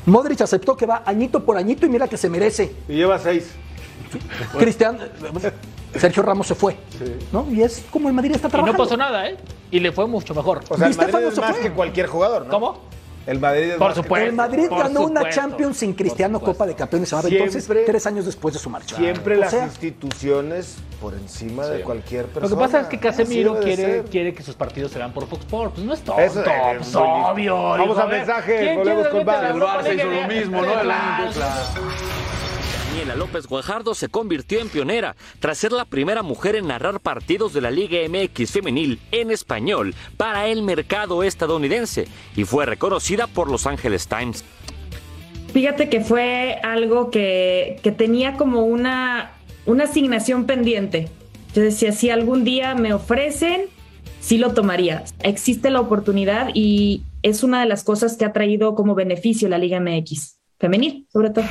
Modric 0.06 0.41
aceptó 0.41 0.76
que 0.76 0.86
va 0.86 1.04
añito 1.06 1.45
por 1.45 1.58
añito 1.58 1.86
y 1.86 1.89
mira 1.89 2.08
que 2.08 2.18
se 2.18 2.30
merece. 2.30 2.74
Y 2.89 2.95
lleva 2.95 3.18
seis. 3.20 3.52
Cristian, 4.58 5.00
Sergio 5.96 6.22
Ramos 6.24 6.48
se 6.48 6.56
fue, 6.56 6.76
¿no? 7.32 7.48
Y 7.52 7.62
es 7.64 7.86
como 7.92 8.08
el 8.10 8.14
Madrid 8.14 8.36
está 8.36 8.48
Y 8.48 8.52
trabajando. 8.52 8.78
no 8.78 8.84
pasó 8.84 8.98
nada, 8.98 9.30
¿eh? 9.30 9.38
y 9.72 9.80
le 9.80 9.92
fue 9.92 10.08
mucho 10.08 10.34
mejor. 10.36 10.62
O 10.70 10.78
sea, 10.78 10.88
el 10.88 10.96
Madrid 10.96 11.16
es 11.28 11.36
se 11.36 11.42
más 11.42 11.52
fue. 11.52 11.62
que 11.62 11.72
cualquier 11.72 12.08
jugador, 12.08 12.46
¿no? 12.46 12.52
¿Cómo? 12.52 12.82
El 13.26 13.40
Madrid 13.42 13.64
es 13.72 13.76
Por 13.78 13.88
más 13.90 13.98
que 13.98 14.04
supuesto. 14.04 14.26
El 14.30 14.34
Madrid 14.36 14.70
por 14.70 14.78
ganó 14.84 15.02
una 15.02 15.30
Champions 15.30 15.78
sin 15.78 15.94
Cristiano. 15.94 16.40
Copa 16.40 16.66
de 16.66 16.76
Campeones, 16.76 17.12
entonces, 17.12 17.68
tres 17.86 18.08
años 18.08 18.26
después 18.26 18.54
de 18.54 18.60
su 18.60 18.70
marcha. 18.70 18.96
Siempre 18.96 19.36
O 19.36 19.40
las 19.40 19.52
sea, 19.52 19.66
instituciones 19.66 20.78
por 21.02 21.14
encima 21.14 21.66
de 21.68 21.82
cualquier 21.82 22.28
Lo 22.28 22.32
persona. 22.32 22.56
que 22.56 22.62
pasa 22.66 22.82
es 22.82 22.88
que 22.88 23.00
Casemiro 23.00 23.60
quiere, 23.60 24.04
quiere 24.04 24.34
que 24.34 24.44
sus 24.44 24.56
partidos 24.56 24.92
se 24.94 25.00
vean 25.00 25.12
por 25.12 25.28
Fox 25.28 25.42
Sports. 25.42 25.74
Pues 25.76 25.86
no 25.86 25.94
es 25.94 26.00
tonto, 26.02 26.22
Eso 26.22 26.40
es 26.42 26.48
pues 26.78 26.96
obvio. 26.96 27.56
Vamos 27.62 27.80
digo, 27.88 28.00
a 28.00 28.06
ver, 28.06 28.18
mensaje, 28.20 28.60
¿quién 28.60 28.76
volvemos 28.78 29.08
quiere 29.08 29.26
con 29.26 29.36
a 29.36 29.50
Europa 29.50 29.82
Barça 29.84 29.96
hizo 29.96 30.06
lo 30.10 30.28
mismo, 30.30 30.62
¿no? 30.62 32.47
Daniela 32.98 33.16
López 33.16 33.45
Guajardo 33.45 33.93
se 33.93 34.10
convirtió 34.10 34.60
en 34.60 34.70
pionera 34.70 35.16
tras 35.39 35.60
ser 35.60 35.72
la 35.72 35.86
primera 35.86 36.24
mujer 36.24 36.56
en 36.56 36.66
narrar 36.66 37.00
partidos 37.00 37.54
de 37.54 37.62
la 37.62 37.70
Liga 37.70 38.00
MX 38.10 38.50
femenil 38.50 39.00
en 39.12 39.30
español 39.30 39.93
para 40.18 40.48
el 40.48 40.64
mercado 40.64 41.22
estadounidense 41.22 42.08
y 42.36 42.43
fue 42.43 42.66
reconocida 42.66 43.28
por 43.28 43.52
Los 43.52 43.68
Angeles 43.68 44.08
Times. 44.08 44.43
Fíjate 45.54 45.89
que 45.89 46.02
fue 46.02 46.60
algo 46.64 47.12
que, 47.12 47.80
que 47.84 47.91
tenía 47.91 48.34
como 48.34 48.66
una, 48.66 49.34
una 49.68 49.84
asignación 49.84 50.48
pendiente. 50.48 51.10
Yo 51.54 51.62
decía, 51.62 51.91
si 51.91 52.10
algún 52.10 52.43
día 52.43 52.74
me 52.74 52.95
ofrecen, 52.95 53.66
sí 54.22 54.39
lo 54.39 54.56
tomaría. 54.56 55.04
Existe 55.20 55.70
la 55.70 55.82
oportunidad 55.82 56.50
y 56.56 57.04
es 57.22 57.43
una 57.43 57.60
de 57.60 57.68
las 57.68 57.84
cosas 57.84 58.18
que 58.18 58.26
ha 58.26 58.34
traído 58.34 58.74
como 58.74 58.95
beneficio 58.95 59.50
la 59.50 59.60
Liga 59.60 59.80
MX, 59.80 60.39
femenil 60.58 61.06
sobre 61.12 61.30
todo. 61.30 61.45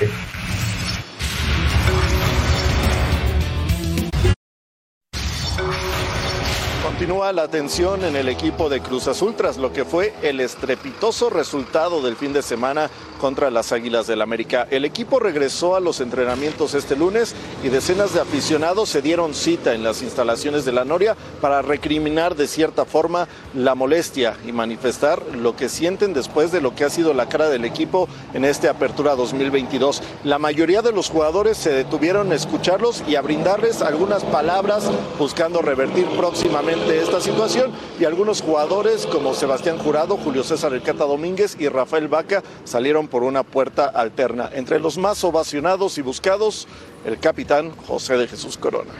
Continúa 7.07 7.32
la 7.32 7.46
tensión 7.46 8.04
en 8.04 8.16
el 8.16 8.28
equipo 8.28 8.68
de 8.68 8.80
Cruz 8.80 9.07
Azul 9.07 9.36
tras 9.36 9.59
lo 9.59 9.72
que 9.72 9.84
fue 9.84 10.12
el 10.22 10.40
estrepitoso 10.40 11.30
resultado 11.30 12.02
del 12.02 12.16
fin 12.16 12.32
de 12.32 12.42
semana 12.42 12.90
contra 13.20 13.48
las 13.48 13.70
Águilas 13.70 14.09
del 14.09 14.22
América. 14.22 14.66
El 14.72 14.84
equipo 14.84 15.20
regresó 15.20 15.76
a 15.76 15.80
los 15.80 16.00
entrenamientos 16.00 16.74
este 16.74 16.96
lunes 16.96 17.36
y 17.62 17.68
decenas 17.68 18.12
de 18.12 18.20
aficionados 18.20 18.88
se 18.88 19.02
dieron 19.02 19.34
cita 19.34 19.72
en 19.72 19.84
las 19.84 20.02
instalaciones 20.02 20.64
de 20.64 20.72
la 20.72 20.84
Noria 20.84 21.16
para 21.40 21.62
recriminar 21.62 22.34
de 22.34 22.48
cierta 22.48 22.84
forma 22.84 23.28
la 23.54 23.76
molestia 23.76 24.36
y 24.44 24.50
manifestar 24.50 25.22
lo 25.36 25.54
que 25.54 25.68
sienten 25.68 26.12
después 26.12 26.50
de 26.50 26.61
lo 26.61 26.74
que 26.74 26.82
ha 26.82 26.90
sido 26.90 27.14
la 27.14 27.28
cara 27.28 27.48
del 27.48 27.64
equipo 27.64 28.09
en 28.34 28.44
esta 28.44 28.70
apertura 28.70 29.14
2022. 29.14 30.02
La 30.24 30.40
mayoría 30.40 30.82
de 30.82 30.90
los 30.90 31.09
jugadores 31.09 31.57
se 31.57 31.70
detuvieron 31.70 32.32
a 32.32 32.34
escucharlos 32.34 33.04
y 33.07 33.14
a 33.14 33.22
brindarles 33.22 33.80
algunas 33.80 34.24
palabras 34.24 34.90
buscando 35.20 35.62
revertir 35.62 36.07
próximamente 36.16 36.95
esta 37.01 37.20
situación 37.20 37.72
y 38.01 38.05
algunos 38.05 38.40
jugadores 38.40 39.07
como 39.07 39.34
Sebastián 39.34 39.78
Jurado, 39.78 40.16
Julio 40.16 40.42
César 40.42 40.72
Elcata 40.72 41.05
Domínguez 41.05 41.57
y 41.59 41.68
Rafael 41.68 42.09
Vaca 42.09 42.42
salieron 42.64 43.09
por 43.09 43.22
una 43.22 43.42
puerta 43.42 43.86
alterna. 43.86 44.51
Entre 44.53 44.80
los 44.80 44.99
más 44.99 45.22
ovacionados 45.24 45.99
y 45.99 46.03
buscados, 46.03 46.66
el 47.05 47.18
capitán 47.18 47.72
José 47.86 48.16
de 48.16 48.28
Jesús 48.28 48.57
Corona. 48.57 48.92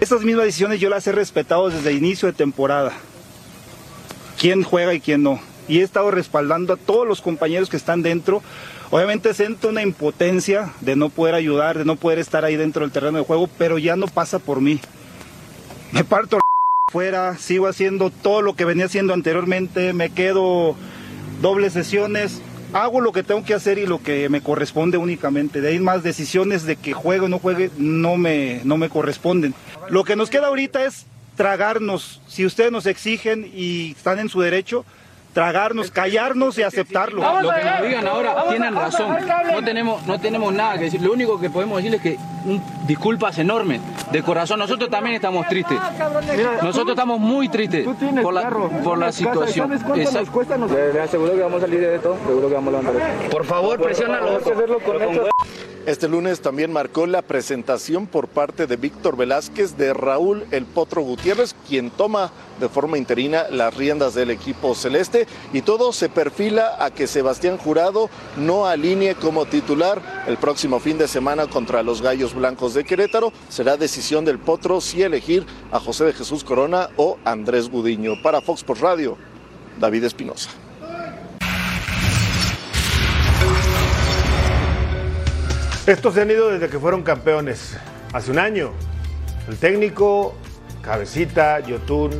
Estas 0.00 0.22
mismas 0.22 0.46
decisiones 0.46 0.80
yo 0.80 0.88
las 0.88 1.06
he 1.06 1.12
respetado 1.12 1.70
desde 1.70 1.92
inicio 1.92 2.26
de 2.26 2.34
temporada. 2.34 2.92
Quién 4.38 4.64
juega 4.64 4.94
y 4.94 5.00
quién 5.00 5.22
no. 5.22 5.40
Y 5.68 5.78
he 5.78 5.82
estado 5.82 6.10
respaldando 6.10 6.72
a 6.72 6.76
todos 6.76 7.06
los 7.06 7.20
compañeros 7.20 7.70
que 7.70 7.76
están 7.76 8.02
dentro. 8.02 8.42
Obviamente 8.90 9.32
siento 9.32 9.68
una 9.68 9.82
impotencia 9.82 10.72
de 10.80 10.96
no 10.96 11.08
poder 11.08 11.34
ayudar, 11.34 11.78
de 11.78 11.84
no 11.84 11.96
poder 11.96 12.18
estar 12.18 12.44
ahí 12.44 12.56
dentro 12.56 12.82
del 12.82 12.90
terreno 12.90 13.18
de 13.18 13.24
juego, 13.24 13.48
pero 13.58 13.78
ya 13.78 13.96
no 13.96 14.08
pasa 14.08 14.38
por 14.38 14.60
mí. 14.60 14.80
Me 15.92 16.04
parto 16.04 16.40
fuera, 16.92 17.38
sigo 17.38 17.68
haciendo 17.68 18.10
todo 18.10 18.42
lo 18.42 18.54
que 18.54 18.66
venía 18.66 18.84
haciendo 18.84 19.14
anteriormente, 19.14 19.94
me 19.94 20.10
quedo 20.10 20.76
dobles 21.40 21.72
sesiones, 21.72 22.42
hago 22.74 23.00
lo 23.00 23.12
que 23.12 23.22
tengo 23.22 23.42
que 23.44 23.54
hacer 23.54 23.78
y 23.78 23.86
lo 23.86 24.02
que 24.02 24.28
me 24.28 24.42
corresponde 24.42 24.98
únicamente. 24.98 25.62
De 25.62 25.70
ahí 25.70 25.78
más 25.78 26.02
decisiones 26.02 26.66
de 26.66 26.76
que 26.76 26.92
juegue 26.92 27.24
o 27.24 27.28
no 27.28 27.38
juegue 27.38 27.70
no 27.78 28.18
me, 28.18 28.60
no 28.64 28.76
me 28.76 28.90
corresponden. 28.90 29.54
Lo 29.88 30.04
que 30.04 30.16
nos 30.16 30.28
queda 30.28 30.48
ahorita 30.48 30.84
es 30.84 31.06
tragarnos, 31.34 32.20
si 32.28 32.44
ustedes 32.44 32.70
nos 32.70 32.84
exigen 32.84 33.50
y 33.54 33.92
están 33.92 34.18
en 34.18 34.28
su 34.28 34.42
derecho, 34.42 34.84
tragarnos, 35.32 35.90
callarnos 35.90 36.58
y 36.58 36.62
aceptarlo. 36.62 37.22
Lo 37.40 37.50
que 37.54 37.64
nos 37.64 37.82
digan 37.82 38.06
ahora 38.06 38.34
tienen 38.50 38.74
razón. 38.74 39.16
No 39.50 39.64
tenemos, 39.64 40.06
no 40.06 40.20
tenemos 40.20 40.52
nada 40.52 40.76
que 40.76 40.84
decir. 40.84 41.00
Lo 41.00 41.12
único 41.12 41.40
que 41.40 41.48
podemos 41.48 41.78
decirles 41.78 42.04
es 42.04 42.12
que 42.12 42.18
un, 42.44 42.62
disculpas 42.86 43.38
enormes, 43.38 43.80
de 44.12 44.22
corazón. 44.22 44.58
Nosotros 44.58 44.90
también 44.90 45.16
estamos 45.16 45.46
tristes. 45.48 45.78
Nosotros 46.62 46.90
estamos 46.90 47.18
muy 47.18 47.48
tristes 47.48 47.86
por 48.22 48.34
la, 48.34 48.50
por 48.84 48.98
la 48.98 49.10
situación. 49.10 49.70
Le 49.70 51.00
aseguro 51.00 51.32
que 51.32 51.40
vamos 51.40 51.58
a 51.62 51.66
salir 51.66 51.80
de 51.80 51.96
esto, 51.96 52.16
seguro 52.26 52.48
que 52.48 52.54
vamos 52.54 52.74
a 52.74 52.78
levantar 52.82 53.10
esto. 53.10 53.30
Por 53.30 53.44
favor, 53.44 53.80
presiónalo. 53.80 54.38
Este 55.84 56.06
lunes 56.06 56.40
también 56.40 56.72
marcó 56.72 57.08
la 57.08 57.22
presentación 57.22 58.06
por 58.06 58.28
parte 58.28 58.68
de 58.68 58.76
Víctor 58.76 59.16
Velázquez 59.16 59.76
de 59.76 59.92
Raúl 59.92 60.46
El 60.52 60.64
Potro 60.64 61.02
Gutiérrez, 61.02 61.56
quien 61.68 61.90
toma 61.90 62.30
de 62.60 62.68
forma 62.68 62.98
interina 62.98 63.46
las 63.50 63.76
riendas 63.76 64.14
del 64.14 64.30
equipo 64.30 64.76
celeste 64.76 65.26
y 65.52 65.62
todo 65.62 65.92
se 65.92 66.08
perfila 66.08 66.76
a 66.78 66.92
que 66.92 67.08
Sebastián 67.08 67.58
Jurado 67.58 68.10
no 68.36 68.66
alinee 68.66 69.16
como 69.16 69.44
titular 69.46 70.24
el 70.28 70.36
próximo 70.36 70.78
fin 70.78 70.98
de 70.98 71.08
semana 71.08 71.48
contra 71.48 71.82
los 71.82 72.00
Gallos 72.00 72.32
Blancos 72.32 72.74
de 72.74 72.84
Querétaro. 72.84 73.32
Será 73.48 73.76
decisión 73.76 74.24
del 74.24 74.38
Potro 74.38 74.80
si 74.80 75.02
elegir 75.02 75.44
a 75.72 75.80
José 75.80 76.04
de 76.04 76.12
Jesús 76.12 76.44
Corona 76.44 76.90
o 76.96 77.18
Andrés 77.24 77.68
Gudiño. 77.68 78.22
Para 78.22 78.40
Fox 78.40 78.60
Sports 78.60 78.82
Radio, 78.82 79.16
David 79.80 80.04
Espinosa. 80.04 80.50
Estos 85.84 86.14
se 86.14 86.20
han 86.20 86.30
ido 86.30 86.48
desde 86.48 86.68
que 86.68 86.78
fueron 86.78 87.02
campeones, 87.02 87.76
hace 88.12 88.30
un 88.30 88.38
año. 88.38 88.70
El 89.48 89.56
técnico, 89.56 90.32
Cabecita, 90.80 91.58
Yotún, 91.58 92.10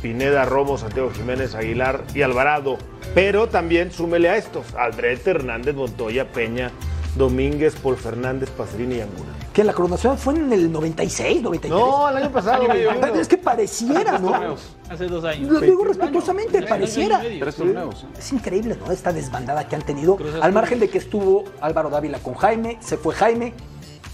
Pineda, 0.00 0.46
Romo, 0.46 0.78
Santiago 0.78 1.10
Jiménez, 1.10 1.54
Aguilar 1.54 2.04
y 2.14 2.22
Alvarado. 2.22 2.78
Pero 3.14 3.48
también 3.48 3.92
súmele 3.92 4.30
a 4.30 4.38
estos, 4.38 4.74
Aldrete, 4.74 5.32
Hernández, 5.32 5.74
Montoya, 5.74 6.32
Peña, 6.32 6.70
Domínguez, 7.16 7.76
Paul 7.76 7.98
Fernández, 7.98 8.48
Pacerini 8.48 8.94
y 8.94 9.00
Anguna. 9.02 9.45
Que 9.56 9.64
la 9.64 9.72
coronación 9.72 10.18
fue 10.18 10.34
en 10.34 10.52
el 10.52 10.70
96, 10.70 11.40
93. 11.40 11.70
No, 11.70 12.10
el 12.10 12.16
año 12.18 12.30
pasado. 12.30 12.70
Es 13.14 13.26
que 13.26 13.38
pareciera, 13.38 14.18
¿no? 14.18 14.54
Hace 14.90 15.06
dos 15.06 15.24
años. 15.24 15.50
Lo 15.50 15.60
digo 15.60 15.82
respetuosamente, 15.82 16.60
pareciera. 16.60 17.20
Tres 17.20 17.56
torneos. 17.56 18.04
Es 18.18 18.34
increíble, 18.34 18.76
¿no? 18.78 18.92
Esta 18.92 19.14
desbandada 19.14 19.66
que 19.66 19.74
han 19.74 19.80
tenido. 19.80 20.18
Al 20.42 20.52
margen 20.52 20.78
de 20.78 20.90
que 20.90 20.98
estuvo 20.98 21.44
Álvaro 21.62 21.88
Dávila 21.88 22.18
con 22.18 22.34
Jaime, 22.34 22.76
se 22.82 22.98
fue 22.98 23.14
Jaime, 23.14 23.54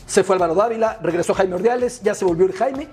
se 0.07 0.23
fue 0.23 0.37
Álvaro 0.37 0.55
Dávila, 0.55 1.01
regresó 1.03 1.35
Jaime 1.35 1.57
Ordiales, 1.57 2.03
ya 2.05 2.15
se 2.15 2.25
volvió 2.25 2.47
el 2.47 2.53
Jaime. 2.53 2.87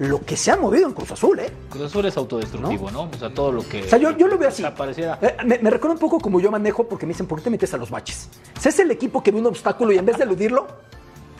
Lo 0.00 0.20
que 0.24 0.36
se 0.36 0.50
ha 0.50 0.56
movido 0.56 0.88
en 0.88 0.94
Cruz 0.94 1.12
Azul, 1.12 1.38
¿eh? 1.38 1.52
Cruz 1.70 1.84
Azul 1.84 2.04
es 2.06 2.16
autodestructivo, 2.16 2.90
¿no? 2.90 3.02
O 3.02 3.18
sea, 3.20 3.32
todo 3.32 3.52
lo 3.52 3.62
que. 3.62 3.84
O 3.84 3.88
sea, 3.88 4.00
yo, 4.00 4.16
yo 4.16 4.26
lo 4.26 4.36
veo 4.36 4.48
así. 4.48 4.64
Eh, 4.64 5.36
me, 5.44 5.58
me 5.58 5.70
recuerda 5.70 5.94
un 5.94 6.00
poco 6.00 6.18
como 6.18 6.40
yo 6.40 6.50
manejo 6.50 6.88
porque 6.88 7.06
me 7.06 7.12
dicen, 7.12 7.28
¿por 7.28 7.38
qué 7.38 7.44
te 7.44 7.50
metes 7.50 7.72
a 7.72 7.76
los 7.76 7.88
baches? 7.88 8.28
O 8.56 8.60
sea, 8.60 8.70
es 8.70 8.78
el 8.80 8.90
equipo 8.90 9.22
que 9.22 9.30
ve 9.30 9.38
un 9.38 9.46
obstáculo 9.46 9.92
y 9.92 9.98
en 9.98 10.06
vez 10.06 10.18
de 10.18 10.24
eludirlo, 10.24 10.66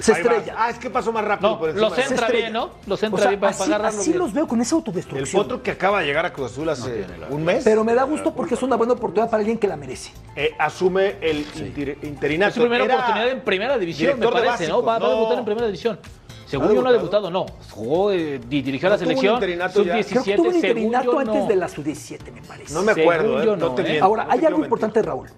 se 0.00 0.12
estrella. 0.12 0.54
Ah, 0.56 0.70
es 0.70 0.78
que 0.78 0.90
pasó 0.90 1.12
más 1.12 1.24
rápido. 1.24 1.50
No, 1.50 1.58
por 1.58 1.68
encima 1.70 1.88
los 1.88 1.98
entra 1.98 2.28
bien. 2.28 2.52
¿no? 2.52 2.70
Los 2.86 3.02
entra 3.02 3.18
O 3.18 3.20
sea, 3.22 3.28
bien 3.30 3.40
para 3.40 3.50
así, 3.50 3.72
así 3.72 4.10
bien. 4.10 4.18
los 4.18 4.32
veo 4.32 4.46
con 4.46 4.60
esa 4.60 4.74
El 4.74 4.78
autodestrucción. 4.80 5.42
potro 5.42 5.62
que 5.62 5.70
acaba 5.72 6.00
de 6.00 6.06
llegar 6.06 6.24
a 6.26 6.32
Cruz 6.32 6.52
Azul 6.52 6.68
hace 6.68 7.04
un 7.30 7.44
mes. 7.44 7.64
Pero 7.64 7.84
me 7.84 7.94
da 7.94 8.04
gusto 8.04 8.34
porque 8.34 8.54
es 8.54 8.62
una 8.62 8.76
buena 8.76 8.92
oportunidad 8.94 9.30
para 9.30 9.40
alguien 9.40 9.58
que 9.58 9.66
la 9.68 9.76
merece. 9.76 10.12
eh, 10.36 10.52
asume 10.58 11.16
el 11.20 11.46
inter- 11.56 11.98
interinato. 12.02 12.48
Es 12.50 12.54
su 12.54 12.60
primera 12.60 12.84
Era 12.84 12.94
oportunidad 12.96 13.28
en 13.30 13.40
primera 13.40 13.78
división, 13.78 14.18
me 14.18 14.28
parece, 14.28 14.68
¿no? 14.68 14.82
Va, 14.82 14.98
va 14.98 15.06
a 15.06 15.10
debutar 15.10 15.38
en 15.38 15.44
primera 15.44 15.66
división. 15.66 15.98
Según 16.46 16.74
yo 16.74 16.80
no 16.80 16.88
ha 16.88 16.92
debutado, 16.92 17.30
no. 17.30 17.44
Jugó 17.70 18.10
eh, 18.10 18.40
y 18.48 18.62
dirigió 18.62 18.88
a 18.88 18.92
la 18.92 18.96
¿No 18.96 19.02
tuvo 19.02 19.10
un 19.10 19.16
selección. 19.16 19.34
interinato 19.34 19.82
ya? 19.82 20.00
Creo 20.02 20.24
que 20.24 20.34
tuvo 20.36 20.44
Sub-17, 20.46 20.48
un 20.48 20.54
interinato 20.56 21.18
antes 21.18 21.34
no. 21.42 21.46
de 21.46 21.56
la 21.56 21.68
sub-17, 21.68 22.32
me 22.32 22.40
parece. 22.40 22.72
No 22.72 22.82
me 22.82 22.92
acuerdo, 22.92 23.42
eh, 23.42 23.44
yo 23.44 23.54
no, 23.56 23.68
no, 23.68 23.74
te 23.74 23.82
¿eh? 23.82 23.84
miento. 23.84 24.04
Ahora, 24.06 24.26
hay 24.30 24.44
algo 24.46 24.62
importante 24.62 25.02
Raúl. 25.02 25.28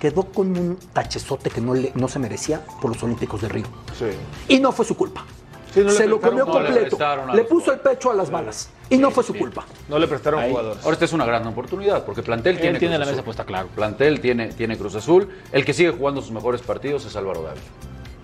Quedó 0.00 0.24
con 0.24 0.56
un 0.56 0.78
tachezote 0.92 1.50
que 1.50 1.60
no, 1.60 1.74
le, 1.74 1.92
no 1.94 2.08
se 2.08 2.18
merecía 2.18 2.64
por 2.80 2.90
los 2.92 3.02
Olímpicos 3.02 3.42
de 3.42 3.48
Río. 3.48 3.66
Sí. 3.98 4.06
Y 4.48 4.58
no 4.58 4.72
fue 4.72 4.84
su 4.86 4.96
culpa. 4.96 5.24
Sí, 5.74 5.80
no 5.80 5.86
le 5.86 5.92
se 5.92 6.06
lo 6.08 6.20
comió 6.20 6.44
no 6.46 6.52
completo. 6.52 6.98
Le, 7.32 7.44
puso 7.44 7.70
el 7.72 7.78
pecho 7.78 8.10
a 8.10 8.14
las 8.14 8.28
balas. 8.30 8.70
Y 8.88 8.98
no 8.98 9.10
fue 9.12 9.22
su 9.22 9.34
culpa. 9.34 9.64
No 9.88 9.98
le 10.00 10.08
prestaron 10.08 10.48
jugadores. 10.48 10.82
Ahora 10.82 10.94
esta 10.94 11.04
es 11.04 11.12
una 11.12 11.24
gran 11.24 11.46
oportunidad 11.46 12.04
porque 12.04 12.22
plantel 12.22 12.56
Él 12.56 12.60
tiene 12.60 12.78
tiene 12.80 12.94
Cruz 12.96 12.98
la 13.00 13.06
mesa 13.06 13.12
Azul. 13.20 13.24
puesta, 13.24 13.44
claro. 13.44 13.68
Plantel 13.74 14.20
tiene, 14.20 14.48
tiene 14.48 14.76
Cruz 14.76 14.96
Azul. 14.96 15.28
El 15.52 15.64
que 15.64 15.72
sigue 15.72 15.90
jugando 15.92 16.22
sus 16.22 16.32
mejores 16.32 16.60
partidos 16.62 17.04
es 17.04 17.14
Álvaro 17.14 17.42
Dávila. 17.42 17.62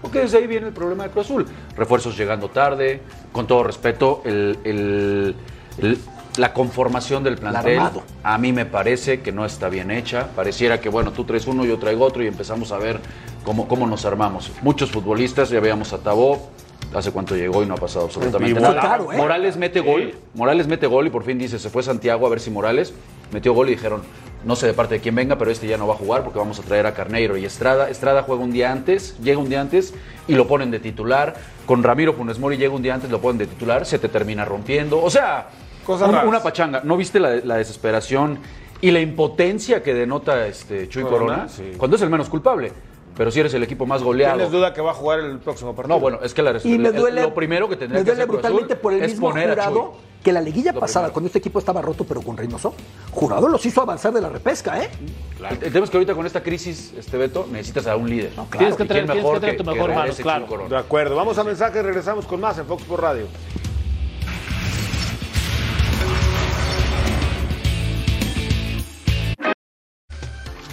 Porque 0.02 0.20
desde 0.20 0.38
ahí 0.38 0.46
viene 0.48 0.66
el 0.68 0.72
problema 0.72 1.04
de 1.04 1.10
Cruz 1.10 1.26
Azul. 1.26 1.46
Refuerzos 1.76 2.16
llegando 2.18 2.48
tarde, 2.48 3.00
con 3.32 3.46
todo 3.46 3.62
respeto, 3.62 4.22
el, 4.24 4.58
el- 4.64 5.36
el- 5.78 5.98
la 6.38 6.52
conformación 6.52 7.24
del 7.24 7.36
plantel 7.36 7.78
armado. 7.78 8.02
a 8.22 8.38
mí 8.38 8.52
me 8.52 8.66
parece 8.66 9.20
que 9.20 9.32
no 9.32 9.44
está 9.44 9.68
bien 9.68 9.90
hecha. 9.90 10.28
Pareciera 10.34 10.80
que, 10.80 10.88
bueno, 10.88 11.12
tú 11.12 11.24
traes 11.24 11.46
uno, 11.46 11.64
yo 11.64 11.78
traigo 11.78 12.04
otro 12.04 12.22
y 12.22 12.26
empezamos 12.26 12.72
a 12.72 12.78
ver 12.78 13.00
cómo, 13.44 13.68
cómo 13.68 13.86
nos 13.86 14.04
armamos. 14.04 14.52
Muchos 14.62 14.90
futbolistas, 14.90 15.50
ya 15.50 15.60
veíamos 15.60 15.92
a 15.92 15.98
Tabó, 15.98 16.50
hace 16.94 17.12
cuánto 17.12 17.36
llegó 17.36 17.62
y 17.62 17.66
no 17.66 17.74
ha 17.74 17.78
pasado 17.78 18.06
absolutamente 18.06 18.60
nada. 18.60 18.98
¿eh? 19.12 19.16
Morales 19.16 19.56
mete 19.56 19.80
gol, 19.80 20.14
Morales 20.34 20.66
mete 20.66 20.86
gol 20.86 21.06
y 21.06 21.10
por 21.10 21.24
fin 21.24 21.38
dice, 21.38 21.58
se 21.58 21.70
fue 21.70 21.82
Santiago 21.82 22.26
a 22.26 22.30
ver 22.30 22.40
si 22.40 22.50
Morales 22.50 22.92
metió 23.32 23.52
gol 23.52 23.68
y 23.68 23.72
dijeron, 23.72 24.02
no 24.44 24.54
sé 24.54 24.66
de 24.66 24.74
parte 24.74 24.94
de 24.94 25.00
quién 25.00 25.14
venga, 25.14 25.36
pero 25.36 25.50
este 25.50 25.66
ya 25.66 25.76
no 25.76 25.86
va 25.86 25.94
a 25.94 25.96
jugar 25.96 26.22
porque 26.22 26.38
vamos 26.38 26.58
a 26.60 26.62
traer 26.62 26.86
a 26.86 26.94
Carneiro 26.94 27.36
y 27.36 27.44
Estrada. 27.44 27.90
Estrada 27.90 28.22
juega 28.22 28.44
un 28.44 28.52
día 28.52 28.70
antes, 28.70 29.16
llega 29.20 29.38
un 29.38 29.48
día 29.48 29.60
antes 29.60 29.92
y 30.28 30.34
lo 30.34 30.46
ponen 30.46 30.70
de 30.70 30.78
titular. 30.78 31.34
Con 31.66 31.82
Ramiro 31.82 32.12
Funes 32.12 32.38
Mori 32.38 32.56
llega 32.56 32.72
un 32.72 32.82
día 32.82 32.94
antes, 32.94 33.10
lo 33.10 33.20
ponen 33.20 33.38
de 33.38 33.46
titular, 33.46 33.86
se 33.86 33.98
te 33.98 34.08
termina 34.08 34.44
rompiendo. 34.44 35.02
O 35.02 35.10
sea, 35.10 35.48
Cosas 35.86 36.08
un- 36.08 36.14
raras. 36.14 36.28
una 36.28 36.42
pachanga. 36.42 36.80
¿No 36.84 36.96
viste 36.96 37.20
la, 37.20 37.36
la 37.36 37.56
desesperación 37.56 38.38
y 38.80 38.90
la 38.90 39.00
impotencia 39.00 39.82
que 39.82 39.94
denota 39.94 40.46
este 40.46 40.88
Chuy 40.88 41.04
Corona, 41.04 41.18
Corona? 41.34 41.48
sí. 41.48 41.72
Cuando 41.78 41.96
es 41.96 42.02
el 42.02 42.10
menos 42.10 42.28
culpable. 42.28 42.72
Pero 43.16 43.30
si 43.30 43.40
eres 43.40 43.54
el 43.54 43.62
equipo 43.62 43.86
más 43.86 44.02
goleado. 44.02 44.34
¿Tienes 44.36 44.52
duda 44.52 44.74
que 44.74 44.82
va 44.82 44.90
a 44.90 44.94
jugar 44.94 45.20
el 45.20 45.38
próximo 45.38 45.74
partido? 45.74 45.96
No, 45.96 46.00
bueno, 46.02 46.18
es 46.22 46.34
que 46.34 46.42
la 46.42 46.52
Y 46.62 46.76
me 46.76 46.88
el- 46.90 46.94
duele, 46.96 47.22
lo 47.22 47.32
primero 47.32 47.66
que 47.66 47.76
tendría 47.76 48.00
me 48.00 48.04
que 48.04 48.10
duele 48.10 48.22
hacer 48.24 48.28
Cruz 48.28 48.42
brutalmente 48.42 48.76
por 48.76 48.92
el 48.92 49.02
es 49.02 49.12
mismo 49.12 49.30
jurado 49.32 49.94
que 50.22 50.32
la 50.34 50.42
liguilla 50.42 50.72
Lo 50.72 50.80
pasada, 50.80 51.04
primero. 51.06 51.12
cuando 51.14 51.26
este 51.28 51.38
equipo 51.38 51.58
estaba 51.58 51.80
roto 51.80 52.04
pero 52.04 52.20
con 52.20 52.36
Reynoso, 52.36 52.74
jurado 53.12 53.48
los 53.48 53.64
hizo 53.64 53.80
avanzar 53.80 54.12
de 54.12 54.20
la 54.20 54.28
repesca, 54.28 54.82
¿eh? 54.82 54.90
El, 55.38 55.64
el 55.64 55.72
tema 55.72 55.84
es 55.84 55.90
que 55.90 55.96
ahorita 55.96 56.14
con 56.14 56.26
esta 56.26 56.42
crisis, 56.42 56.92
este 56.98 57.16
Beto, 57.16 57.46
necesitas 57.50 57.86
a 57.86 57.96
un 57.96 58.10
líder. 58.10 58.32
Tienes 58.50 58.76
que 58.76 58.82
¿Y 58.82 58.86
traer- 58.86 58.86
quién 58.86 58.86
tienes 58.86 59.10
que 59.10 59.14
mejor 59.16 59.40
traer 59.40 59.56
tu 59.56 59.64
mejor 59.64 59.94
mano, 59.94 60.12
claro. 60.20 60.68
De 60.68 60.76
acuerdo. 60.76 61.16
Vamos 61.16 61.38
a 61.38 61.44
mensajes, 61.44 61.82
regresamos 61.82 62.26
con 62.26 62.38
más 62.38 62.58
en 62.58 62.66
Fox 62.66 62.82
por 62.82 63.00
Radio. 63.00 63.28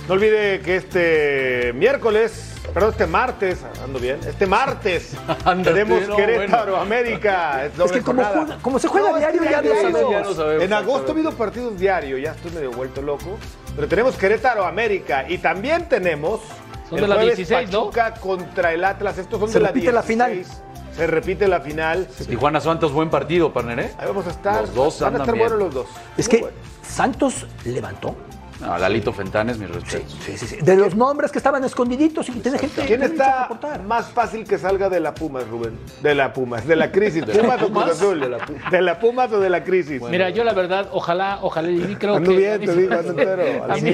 No 0.07 0.15
olvide 0.15 0.59
que 0.59 0.75
este 0.75 1.71
miércoles, 1.75 2.55
perdón, 2.73 2.91
este 2.91 3.07
martes, 3.07 3.59
ando 3.81 3.99
bien, 3.99 4.19
este 4.27 4.45
martes 4.45 5.11
tenemos 5.63 6.07
no, 6.09 6.15
Querétaro, 6.17 6.71
bueno. 6.73 6.81
América. 6.81 7.65
Es, 7.65 7.91
que 7.91 8.01
como, 8.01 8.21
juega- 8.23 8.57
como 8.61 8.79
se 8.79 8.89
juega 8.89 9.11
No, 9.11 9.15
es 9.17 9.21
diario, 9.21 9.41
que 9.41 9.49
ya 9.49 9.61
no 9.61 9.75
sabemos. 9.91 10.11
ya 10.11 10.21
no 10.21 10.33
sabemos. 10.33 10.63
En 10.65 10.73
agosto 10.73 11.07
ha 11.07 11.11
habido 11.13 11.31
partidos 11.31 11.79
diario, 11.79 12.17
ya 12.17 12.31
estoy 12.31 12.51
medio 12.51 12.71
vuelto 12.71 13.01
loco. 13.01 13.37
Pero 13.75 13.87
tenemos 13.87 14.15
Querétaro, 14.15 14.65
América 14.65 15.25
y 15.27 15.37
también 15.37 15.87
tenemos 15.87 16.41
Son 16.89 16.97
el 16.97 17.01
de 17.03 17.07
la 17.07 17.15
jueves 17.15 17.37
16, 17.37 17.71
¿no? 17.71 17.85
Pachuca 17.85 18.13
contra 18.15 18.73
el 18.73 18.83
Atlas. 18.83 19.17
Estos 19.17 19.39
son 19.39 19.47
Se 19.49 19.59
de 19.59 19.59
la 19.61 19.67
repite 19.69 19.91
la 19.93 20.01
16. 20.01 20.07
final. 20.47 20.63
Se 20.97 21.07
repite 21.07 21.47
la 21.47 21.61
final. 21.61 22.07
Tijuana 22.27 22.59
Santos, 22.59 22.91
buen 22.91 23.09
partido, 23.09 23.53
partner, 23.53 23.79
¿eh? 23.79 23.91
Ahí 23.97 24.05
vamos 24.07 24.27
a 24.27 24.31
estar. 24.31 24.61
Los 24.61 24.75
dos 24.75 24.99
Van 24.99 25.15
a 25.15 25.19
estar 25.19 25.33
bien. 25.33 25.47
buenos 25.47 25.63
los 25.65 25.73
dos. 25.73 25.87
Es 26.17 26.27
Muy 26.27 26.35
que 26.37 26.41
bueno. 26.43 26.57
Santos 26.87 27.47
levantó. 27.63 28.15
No, 28.61 28.77
Lalito 28.77 29.11
Fentanes, 29.11 29.57
mis 29.57 29.69
respetos. 29.69 30.15
Sí, 30.25 30.37
sí, 30.37 30.47
sí. 30.47 30.55
De 30.61 30.75
los 30.77 30.95
nombres 30.95 31.31
que 31.31 31.37
estaban 31.39 31.63
escondiditos 31.63 32.29
y 32.29 32.31
tiene 32.33 32.57
gente. 32.59 32.85
¿Quién 32.85 32.99
que 33.01 33.07
está 33.07 33.49
más 33.85 34.07
fácil 34.07 34.45
que 34.47 34.57
salga 34.57 34.89
de 34.89 34.99
la 34.99 35.13
Pumas, 35.13 35.47
Rubén? 35.47 35.77
De 36.01 36.15
la 36.15 36.31
Pumas, 36.31 36.65
de 36.65 36.75
la 36.75 36.91
crisis. 36.91 37.25
¿Pumas 37.25 37.61
o 37.61 37.69
Cruz 37.69 37.85
Azul? 37.91 38.19
De 38.21 38.29
la, 38.29 38.37
Pu- 38.39 38.69
¿De 38.69 38.81
la 38.81 38.99
Pumas 38.99 39.31
o 39.33 39.39
de 39.39 39.49
la 39.49 39.63
crisis? 39.63 40.01
Mira, 40.03 40.29
yo 40.29 40.43
la 40.43 40.53
verdad, 40.53 40.87
ojalá, 40.93 41.39
ojalá, 41.41 41.69
y 41.71 41.95
creo 41.97 42.15
Ando 42.15 42.29
que... 42.31 42.37
bien, 42.37 42.53
a 42.53 42.57
mí 42.59 42.65
te 42.67 42.75
digo, 42.75 42.93
entero. 42.93 43.63
A 43.69 43.75
mí, 43.75 43.91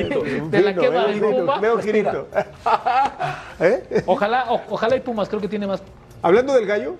de 0.49 0.61
la 0.61 0.73
quema 0.75 1.05
veo 1.05 1.07
del 1.07 1.19
Puma, 1.19 1.59
Veo 1.59 1.79
girito. 1.79 2.27
¿Eh? 3.59 4.03
ojalá, 4.05 4.45
o- 4.51 4.61
ojalá 4.69 4.95
y 4.95 4.99
Pumas, 4.99 5.27
creo 5.29 5.41
que 5.41 5.47
tiene 5.47 5.67
más... 5.67 5.81
Hablando 6.21 6.53
del 6.53 6.65
gallo, 6.65 6.95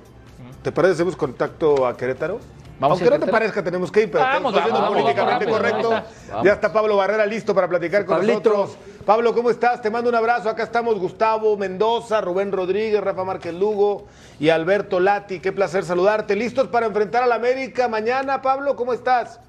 ¿te 0.61 0.71
parece 0.71 0.93
hacemos 0.93 1.15
contacto 1.15 1.85
a 1.85 1.95
Querétaro? 1.95 2.39
Vamos 2.79 3.01
Aunque 3.01 3.13
a 3.13 3.17
no 3.17 3.25
te 3.25 3.31
parezca, 3.31 3.61
tenemos 3.61 3.91
que 3.91 4.03
ir, 4.03 4.11
pero 4.11 4.23
Vamos, 4.23 4.53
estamos 4.53 4.63
siendo 4.63 4.79
vamos, 4.79 5.01
políticamente 5.01 5.45
vamos, 5.45 5.59
correcto. 5.59 6.03
Ya 6.45 6.53
está 6.53 6.71
Pablo 6.71 6.95
Barrera 6.95 7.25
listo 7.25 7.53
para 7.53 7.67
platicar 7.67 8.05
con 8.05 8.17
Pablito. 8.17 8.49
nosotros. 8.49 8.77
Pablo, 9.05 9.33
¿cómo 9.33 9.49
estás? 9.49 9.81
Te 9.81 9.89
mando 9.89 10.09
un 10.09 10.15
abrazo. 10.15 10.49
Acá 10.49 10.63
estamos 10.63 10.97
Gustavo 10.97 11.57
Mendoza, 11.57 12.21
Rubén 12.21 12.53
Rodríguez, 12.53 13.01
Rafa 13.03 13.25
Márquez 13.25 13.53
Lugo 13.53 14.07
y 14.39 14.47
Alberto 14.47 15.01
Lati. 15.01 15.41
Qué 15.41 15.51
placer 15.51 15.83
saludarte. 15.83 16.37
¿Listos 16.37 16.69
para 16.69 16.85
enfrentar 16.85 17.23
al 17.23 17.33
América 17.33 17.89
mañana, 17.89 18.41
Pablo? 18.41 18.77
¿Cómo 18.77 18.93
estás? 18.93 19.41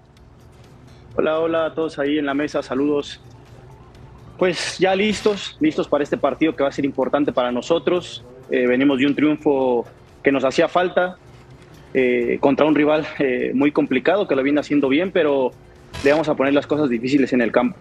Hola, 1.14 1.38
hola 1.38 1.66
a 1.66 1.74
todos 1.74 2.00
ahí 2.00 2.18
en 2.18 2.26
la 2.26 2.34
mesa, 2.34 2.64
saludos. 2.64 3.20
Pues 4.38 4.78
ya 4.78 4.94
listos, 4.96 5.56
listos 5.61 5.86
para 5.86 6.02
este 6.02 6.16
partido 6.16 6.56
que 6.56 6.64
va 6.64 6.70
a 6.70 6.72
ser 6.72 6.84
importante 6.84 7.32
para 7.32 7.52
nosotros. 7.52 8.24
Eh, 8.50 8.66
venimos 8.66 8.98
de 8.98 9.06
un 9.06 9.14
triunfo 9.14 9.84
que 10.23 10.33
nos 10.33 10.45
hacía 10.45 10.68
falta 10.68 11.16
eh, 11.95 12.39
contra 12.41 12.66
un 12.66 12.75
rival 12.75 13.07
eh, 13.18 13.53
muy 13.55 13.73
complicado 13.73 14.29
que 14.29 14.37
lo 14.37 14.43
viene 14.43 14.61
haciendo 14.61 14.89
bien, 14.89 15.11
pero 15.11 15.51
le 16.05 16.12
vamos 16.12 16.29
a 16.29 16.35
poner 16.35 16.55
las 16.55 16.66
cosas 16.66 16.89
difíciles 16.89 17.33
en 17.33 17.41
el 17.41 17.53
campo. 17.53 17.77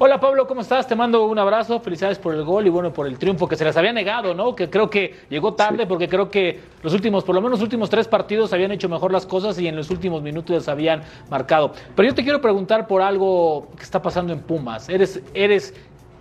Hola 0.00 0.20
Pablo, 0.20 0.46
¿cómo 0.46 0.60
estás? 0.60 0.86
Te 0.86 0.94
mando 0.94 1.26
un 1.26 1.40
abrazo, 1.40 1.80
felicidades 1.80 2.20
por 2.20 2.32
el 2.32 2.44
gol 2.44 2.64
y 2.68 2.70
bueno, 2.70 2.92
por 2.92 3.08
el 3.08 3.18
triunfo 3.18 3.48
que 3.48 3.56
se 3.56 3.64
les 3.64 3.76
había 3.76 3.92
negado, 3.92 4.32
¿no? 4.32 4.54
Que 4.54 4.70
creo 4.70 4.88
que 4.88 5.16
llegó 5.28 5.54
tarde 5.54 5.88
porque 5.88 6.08
creo 6.08 6.30
que 6.30 6.60
los 6.84 6.94
últimos, 6.94 7.24
por 7.24 7.34
lo 7.34 7.40
menos 7.40 7.58
los 7.58 7.62
últimos 7.64 7.90
tres 7.90 8.06
partidos 8.06 8.52
habían 8.52 8.70
hecho 8.70 8.88
mejor 8.88 9.10
las 9.10 9.26
cosas 9.26 9.58
y 9.58 9.66
en 9.66 9.74
los 9.74 9.90
últimos 9.90 10.22
minutos 10.22 10.54
les 10.54 10.68
habían 10.68 11.02
marcado. 11.28 11.72
Pero 11.96 12.10
yo 12.10 12.14
te 12.14 12.22
quiero 12.22 12.40
preguntar 12.40 12.86
por 12.86 13.02
algo 13.02 13.72
que 13.76 13.82
está 13.82 14.00
pasando 14.00 14.32
en 14.32 14.38
Pumas. 14.38 14.88
Eres, 14.88 15.20
eres, 15.34 15.74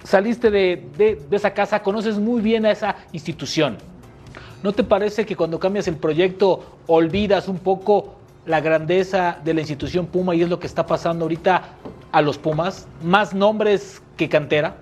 saliste 0.07 0.49
de, 0.49 0.89
de- 0.97 1.17
esa 1.35 1.53
casa, 1.53 1.83
conoces 1.83 2.17
muy 2.17 2.41
bien 2.41 2.65
a 2.65 2.71
esa 2.71 2.95
institución. 3.11 3.77
¿No 4.63 4.71
te 4.71 4.83
parece 4.83 5.25
que 5.25 5.35
cuando 5.35 5.59
cambias 5.59 5.87
el 5.89 5.95
proyecto 5.97 6.77
olvidas 6.87 7.49
un 7.49 7.57
poco 7.57 8.15
la 8.45 8.61
grandeza 8.61 9.37
de 9.43 9.53
la 9.53 9.59
institución 9.59 10.05
Puma 10.05 10.33
y 10.33 10.41
es 10.43 10.49
lo 10.49 10.59
que 10.59 10.67
está 10.67 10.87
pasando 10.87 11.25
ahorita 11.25 11.61
a 12.13 12.21
los 12.21 12.37
Pumas? 12.37 12.87
Más 13.03 13.33
nombres 13.33 14.01
que 14.15 14.29
cantera. 14.29 14.77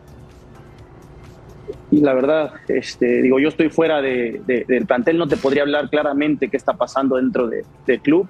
Y 1.89 2.01
la 2.01 2.13
verdad, 2.13 2.51
este, 2.67 3.23
digo, 3.23 3.39
yo 3.39 3.49
estoy 3.49 3.69
fuera 3.69 4.03
de- 4.03 4.41
de- 4.45 4.65
del 4.67 4.85
plantel, 4.85 5.17
no 5.17 5.27
te 5.27 5.37
podría 5.37 5.63
hablar 5.63 5.89
claramente 5.89 6.49
qué 6.49 6.57
está 6.57 6.73
pasando 6.73 7.15
dentro 7.15 7.47
de- 7.47 7.65
del 7.87 7.99
club. 8.01 8.29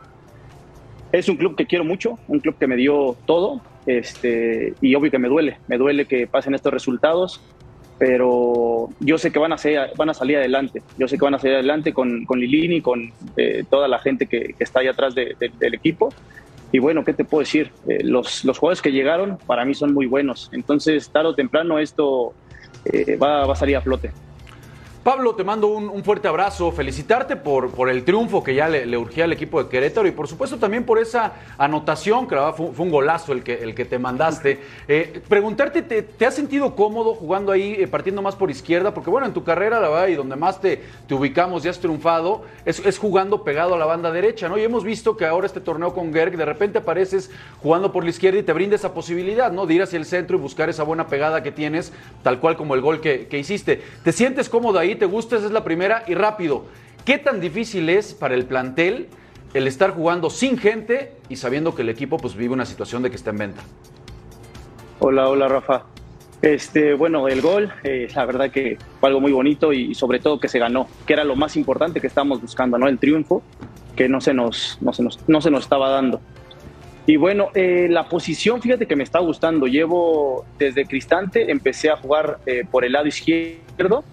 Es 1.11 1.27
un 1.27 1.35
club 1.35 1.57
que 1.57 1.65
quiero 1.67 1.83
mucho, 1.83 2.17
un 2.27 2.39
club 2.39 2.55
que 2.57 2.67
me 2.67 2.77
dio 2.77 3.17
todo, 3.25 3.61
este, 3.85 4.77
y 4.81 4.95
obvio 4.95 5.11
que 5.11 5.19
me 5.19 5.29
duele, 5.29 5.59
me 5.67 5.77
duele 5.77 6.07
que 6.07 6.27
pasen 6.27 6.55
estos 6.55 6.73
resultados, 6.73 7.39
pero 7.97 8.89
yo 8.99 9.17
sé 9.17 9.31
que 9.31 9.39
van 9.39 9.53
a, 9.53 9.57
salir 9.57 10.37
adelante, 10.37 10.83
yo 10.97 11.07
sé 11.07 11.17
que 11.17 11.25
van 11.25 11.35
a 11.35 11.39
salir 11.39 11.55
adelante 11.55 11.93
con, 11.93 12.25
con 12.25 12.39
Lilini, 12.39 12.81
con 12.81 13.01
eh, 13.37 13.63
toda 13.69 13.87
la 13.87 13.99
gente 13.99 14.27
que, 14.27 14.55
está 14.59 14.81
ahí 14.81 14.87
atrás 14.87 15.15
de- 15.15 15.35
de- 15.39 15.51
del 15.53 15.73
equipo. 15.75 16.17
Y 16.71 16.79
bueno, 16.79 17.05
¿qué 17.05 17.13
te 17.13 17.23
puedo 17.23 17.39
decir? 17.41 17.71
Eh, 17.87 18.03
los, 18.03 18.43
los 18.43 18.57
jugadores 18.57 18.81
que 18.81 18.91
llegaron 18.91 19.39
para 19.45 19.63
mí 19.65 19.73
son 19.73 19.93
muy 19.93 20.07
buenos, 20.07 20.49
entonces 20.51 21.09
tarde 21.11 21.29
o 21.29 21.35
temprano 21.35 21.79
esto 21.79 22.35
eh, 22.83 23.15
va, 23.17 23.45
va 23.45 23.53
a 23.53 23.55
salir 23.55 23.77
a 23.77 23.81
flote. 23.81 24.11
Pablo, 25.05 25.35
te 25.35 25.43
mando 25.43 25.67
un, 25.67 25.87
un 25.87 26.03
fuerte 26.03 26.27
abrazo, 26.27 26.71
felicitarte 26.71 27.35
por, 27.35 27.69
por 27.69 27.89
el 27.89 28.03
triunfo 28.03 28.43
que 28.43 28.55
ya 28.55 28.67
le, 28.67 28.87
le 28.87 28.97
urgía 28.97 29.25
al 29.25 29.33
equipo 29.33 29.63
de 29.63 29.69
Querétaro 29.69 30.07
y 30.07 30.11
por 30.11 30.27
supuesto 30.27 30.57
también 30.57 30.83
por 30.83 30.97
esa 30.97 31.33
anotación, 31.59 32.27
que 32.27 32.33
la 32.33 32.41
verdad 32.41 32.57
fue, 32.57 32.71
fue 32.73 32.85
un 32.87 32.91
golazo 32.91 33.31
el 33.31 33.43
que, 33.43 33.53
el 33.53 33.75
que 33.75 33.85
te 33.85 33.99
mandaste. 33.99 34.59
Eh, 34.87 35.21
preguntarte, 35.27 35.81
¿te, 35.81 36.03
te 36.03 36.25
has 36.27 36.35
sentido 36.35 36.75
cómodo 36.75 37.15
jugando 37.15 37.51
ahí, 37.51 37.75
eh, 37.79 37.87
partiendo 37.87 38.21
más 38.21 38.35
por 38.35 38.51
izquierda? 38.51 38.93
Porque 38.93 39.09
bueno, 39.09 39.25
en 39.25 39.33
tu 39.33 39.43
carrera, 39.43 39.79
la 39.79 39.89
verdad, 39.89 40.07
y 40.07 40.13
donde 40.13 40.35
más 40.35 40.61
te, 40.61 40.83
te 41.07 41.13
ubicamos 41.15 41.65
y 41.65 41.69
has 41.69 41.79
triunfado, 41.79 42.43
es, 42.65 42.79
es 42.85 42.99
jugando 42.99 43.43
pegado 43.43 43.73
a 43.73 43.79
la 43.79 43.85
banda 43.85 44.11
derecha, 44.11 44.47
¿no? 44.47 44.59
Y 44.59 44.63
hemos 44.63 44.83
visto 44.83 45.17
que 45.17 45.25
ahora 45.25 45.47
este 45.47 45.59
torneo 45.59 45.93
con 45.93 46.13
Gerg, 46.13 46.37
de 46.37 46.45
repente 46.45 46.79
apareces 46.79 47.31
jugando 47.63 47.91
por 47.91 48.03
la 48.03 48.11
izquierda 48.11 48.39
y 48.39 48.43
te 48.43 48.53
brinda 48.53 48.75
esa 48.75 48.93
posibilidad, 48.93 49.51
¿no? 49.51 49.65
De 49.65 49.73
ir 49.73 49.81
hacia 49.81 49.97
el 49.97 50.05
centro 50.05 50.37
y 50.37 50.39
buscar 50.39 50.69
esa 50.69 50.83
buena 50.83 51.07
pegada 51.07 51.41
que 51.41 51.51
tienes, 51.51 51.91
tal 52.21 52.39
cual 52.39 52.55
como 52.55 52.75
el 52.75 52.81
gol 52.81 53.01
que, 53.01 53.27
que 53.27 53.39
hiciste. 53.39 53.81
¿Te 54.03 54.11
sientes 54.11 54.49
cómodo 54.49 54.77
ahí? 54.77 54.94
¿Te 54.95 55.05
gusta? 55.05 55.37
Esa 55.37 55.47
es 55.47 55.51
la 55.51 55.63
primera. 55.63 56.03
Y 56.07 56.15
rápido, 56.15 56.65
¿qué 57.03 57.17
tan 57.17 57.39
difícil 57.39 57.89
es 57.89 58.13
para 58.13 58.35
el 58.35 58.45
plantel 58.45 59.07
el 59.53 59.67
estar 59.67 59.91
jugando 59.91 60.29
sin 60.29 60.57
gente 60.57 61.13
y 61.29 61.37
sabiendo 61.37 61.75
que 61.75 61.83
el 61.83 61.89
equipo 61.89 62.17
pues 62.17 62.35
vive 62.35 62.53
una 62.53 62.65
situación 62.65 63.03
de 63.03 63.09
que 63.09 63.15
está 63.15 63.29
en 63.29 63.37
venta? 63.37 63.61
Hola, 64.99 65.29
hola 65.29 65.47
Rafa. 65.47 65.83
Este, 66.41 66.93
bueno, 66.93 67.27
el 67.27 67.41
gol, 67.41 67.71
eh, 67.83 68.07
la 68.13 68.25
verdad 68.25 68.51
que 68.51 68.77
fue 68.99 69.09
algo 69.09 69.21
muy 69.21 69.31
bonito 69.31 69.73
y 69.73 69.95
sobre 69.95 70.19
todo 70.19 70.39
que 70.39 70.47
se 70.47 70.59
ganó, 70.59 70.87
que 71.07 71.13
era 71.13 71.23
lo 71.23 71.35
más 71.35 71.55
importante 71.55 72.01
que 72.01 72.07
estábamos 72.07 72.41
buscando, 72.41 72.77
¿no? 72.77 72.87
El 72.87 72.99
triunfo, 72.99 73.41
que 73.95 74.09
no 74.09 74.21
se 74.21 74.33
nos, 74.33 74.77
no 74.81 74.93
se 74.93 75.01
nos, 75.01 75.19
no 75.27 75.41
se 75.41 75.49
nos 75.49 75.63
estaba 75.63 75.89
dando. 75.89 76.21
Y 77.07 77.17
bueno, 77.17 77.49
eh, 77.53 77.87
la 77.89 78.09
posición, 78.09 78.61
fíjate 78.61 78.87
que 78.87 78.95
me 78.95 79.03
está 79.03 79.19
gustando. 79.19 79.67
Llevo 79.67 80.45
desde 80.57 80.85
Cristante, 80.85 81.51
empecé 81.51 81.89
a 81.89 81.97
jugar 81.97 82.39
eh, 82.45 82.63
por 82.69 82.83
el 82.83 82.93
lado 82.93 83.07
izquierdo 83.07 84.03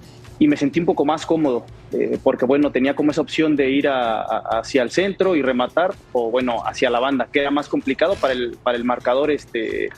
y 0.43 0.49
me 0.49 0.57
sentí 0.57 0.81
un 0.81 0.87
poco 0.87 1.05
más 1.05 1.25
cómodo, 1.25 1.65
eh, 1.93 2.19
porque 2.21 2.45
bueno, 2.47 2.73
tenía 2.73 2.97
como 2.97 3.13
esa 3.13 3.21
opción 3.21 3.55
de 3.55 3.71
ir 3.71 3.87
a- 3.87 4.23
a- 4.23 4.59
hacia 4.59 4.83
el 4.83 4.91
centro 4.91 5.37
y 5.37 5.43
rematar, 5.43 5.95
o 6.13 6.33
bueno, 6.33 6.67
hacia 6.67 6.91
la 6.91 6.99
banda, 6.99 7.29
que 7.33 7.39
era 7.39 7.53
más 7.53 7.69
complicado 7.69 8.17
para 8.17 8.33
el, 8.33 8.57
para 8.61 8.77
el 8.77 8.83
marcador, 8.83 9.31
este, 9.31 9.91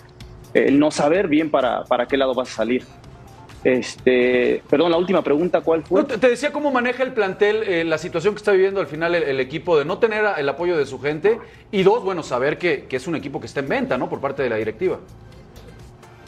el 0.53 0.79
no 0.79 0.91
saber 0.91 1.29
bien 1.29 1.49
para, 1.51 1.85
para 1.85 2.05
qué 2.05 2.19
lado 2.19 2.35
vas 2.35 2.51
a 2.53 2.57
salir. 2.57 2.85
Este, 3.65 4.63
perdón, 4.69 4.91
la 4.91 4.99
última 4.99 5.23
pregunta, 5.23 5.63
¿cuál 5.63 5.83
fue? 5.83 6.05
Te, 6.05 6.29
decía 6.29 6.53
cómo 6.53 6.71
maneja 6.71 7.03
el 7.05 7.15
plantel 7.15 7.63
eh, 7.63 7.83
la 7.85 7.97
situación 7.97 8.35
que 8.35 8.39
está 8.39 8.53
viviendo 8.53 8.81
al 8.81 8.87
final 8.87 9.15
el, 9.15 9.23
el 9.23 9.41
equipo 9.41 9.79
de 9.79 9.87
no 9.87 9.97
tener 9.97 10.27
el 10.37 10.47
apoyo 10.51 10.77
de 10.77 10.85
su 10.85 11.01
gente 11.01 11.39
y 11.73 11.83
dos, 11.85 12.05
bueno, 12.05 12.23
saber 12.23 12.59
que, 12.59 12.85
que 12.85 12.97
es 12.97 13.07
un 13.07 13.17
equipo 13.17 13.41
que 13.41 13.47
está 13.47 13.61
en 13.61 13.69
venta, 13.69 13.97
¿no? 13.97 14.11
Por 14.11 14.21
parte 14.21 14.43
de 14.43 14.51
la 14.51 14.57
directiva. 14.57 14.99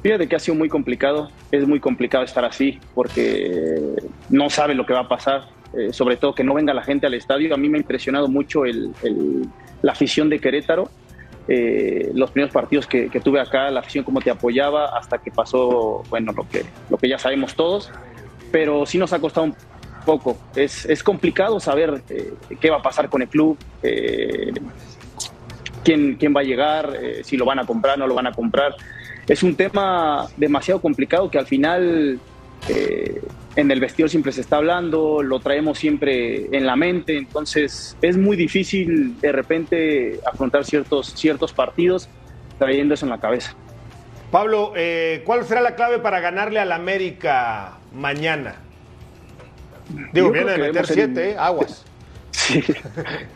Fíjate 0.07 0.29
que 0.29 0.37
ha 0.37 0.39
sido 0.39 0.55
muy 0.55 0.69
complicado, 0.69 1.33
es 1.51 1.67
muy 1.67 1.81
complicado 1.81 2.23
estar 2.23 2.45
así 2.45 2.79
porque 2.95 3.51
no 4.29 4.49
sabe 4.51 4.73
lo 4.77 4.87
que 4.87 4.93
va 4.93 5.01
a 5.01 5.09
pasar, 5.09 5.49
eh, 5.77 5.93
sobre 5.93 6.17
todo 6.17 6.33
que 6.33 6.45
no 6.45 6.55
venga 6.55 6.73
la 6.73 6.85
gente 6.85 7.09
al 7.09 7.15
estadio. 7.15 7.53
A 7.53 7.57
mí 7.57 7.69
me 7.69 7.77
ha 7.77 7.81
impresionado 7.81 8.29
mucho 8.29 8.65
el- 8.67 8.93
el- 9.03 9.43
la 9.83 9.91
afición 9.91 10.31
de 10.31 10.39
Querétaro, 10.39 10.89
eh, 11.49 12.13
los 12.15 12.31
primeros 12.31 12.53
partidos 12.55 12.87
que, 12.87 13.09
que 13.09 13.19
tuve 13.19 13.41
acá, 13.41 13.69
la 13.73 13.81
afición 13.81 14.05
como 14.05 14.21
te 14.21 14.31
apoyaba 14.31 14.97
hasta 14.97 15.19
que 15.19 15.33
pasó, 15.33 16.05
bueno, 16.09 16.31
lo 16.37 16.49
que, 16.49 16.65
lo 16.89 16.99
que 16.99 17.09
ya 17.09 17.19
sabemos 17.19 17.57
todos, 17.57 17.91
pero 18.53 18.87
sí 18.87 18.99
nos 18.99 19.13
ha 19.13 19.19
costado 19.19 19.47
un 19.47 19.57
poco. 20.05 20.39
Es, 20.55 20.85
es 20.87 21.03
complicado 21.03 21.59
saber 21.59 22.01
eh, 22.11 22.33
qué 22.61 22.71
va 22.71 22.77
a 22.77 22.83
pasar 22.83 23.09
con 23.11 23.23
el 23.23 23.29
club, 23.29 23.59
eh, 23.83 24.53
quién, 25.83 26.15
quién 26.15 26.33
va 26.33 26.43
a 26.43 26.45
llegar, 26.45 26.97
eh, 27.03 27.23
si 27.25 27.37
lo 27.37 27.45
van 27.45 27.59
a 27.59 27.67
comprar, 27.67 27.99
no 27.99 28.07
lo 28.07 28.15
van 28.15 28.29
a 28.29 28.33
comprar. 28.33 28.73
Es 29.29 29.43
un 29.43 29.57
tema 29.57 30.29
demasiado 30.37 30.81
complicado 30.81 31.31
que 31.31 31.39
al 31.39 31.47
final 31.47 32.21
eh, 32.69 33.21
en 33.57 33.71
el 33.71 33.81
vestidor 33.81 34.11
siempre 34.11 34.33
se 34.33 34.41
está 34.41 34.57
hablando, 34.57 35.23
lo 35.23 35.41
traemos 35.41 35.79
siempre 35.79 36.47
en 36.57 36.67
la 36.67 36.77
mente, 36.77 37.17
entonces 37.17 37.97
es 38.03 38.17
muy 38.17 38.37
difícil 38.37 39.19
de 39.21 39.33
repente 39.33 40.21
afrontar 40.31 40.65
ciertos, 40.65 41.15
ciertos 41.15 41.53
partidos 41.53 42.09
trayendo 42.59 42.95
eso 42.95 43.07
en 43.07 43.11
la 43.11 43.19
cabeza. 43.19 43.55
Pablo, 44.31 44.73
eh, 44.77 45.23
¿cuál 45.25 45.45
será 45.45 45.61
la 45.61 45.75
clave 45.75 45.99
para 45.99 46.21
ganarle 46.21 46.61
al 46.61 46.71
América 46.73 47.79
mañana? 47.95 48.57
Digo, 50.13 50.29
Yo 50.29 50.33
viene 50.33 50.53
de 50.53 50.59
meter 50.59 50.87
siete, 50.87 51.31
¿eh? 51.31 51.37
aguas. 51.39 51.85
Sí. 52.37 52.63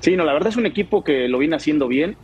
sí, 0.01 0.15
no, 0.15 0.25
la 0.25 0.35
verdad 0.35 0.51
es 0.51 0.57
un 0.57 0.67
equipo 0.67 1.03
que 1.03 1.27
lo 1.27 1.39
viene 1.39 1.57
haciendo 1.57 1.89
bien, 1.89 2.17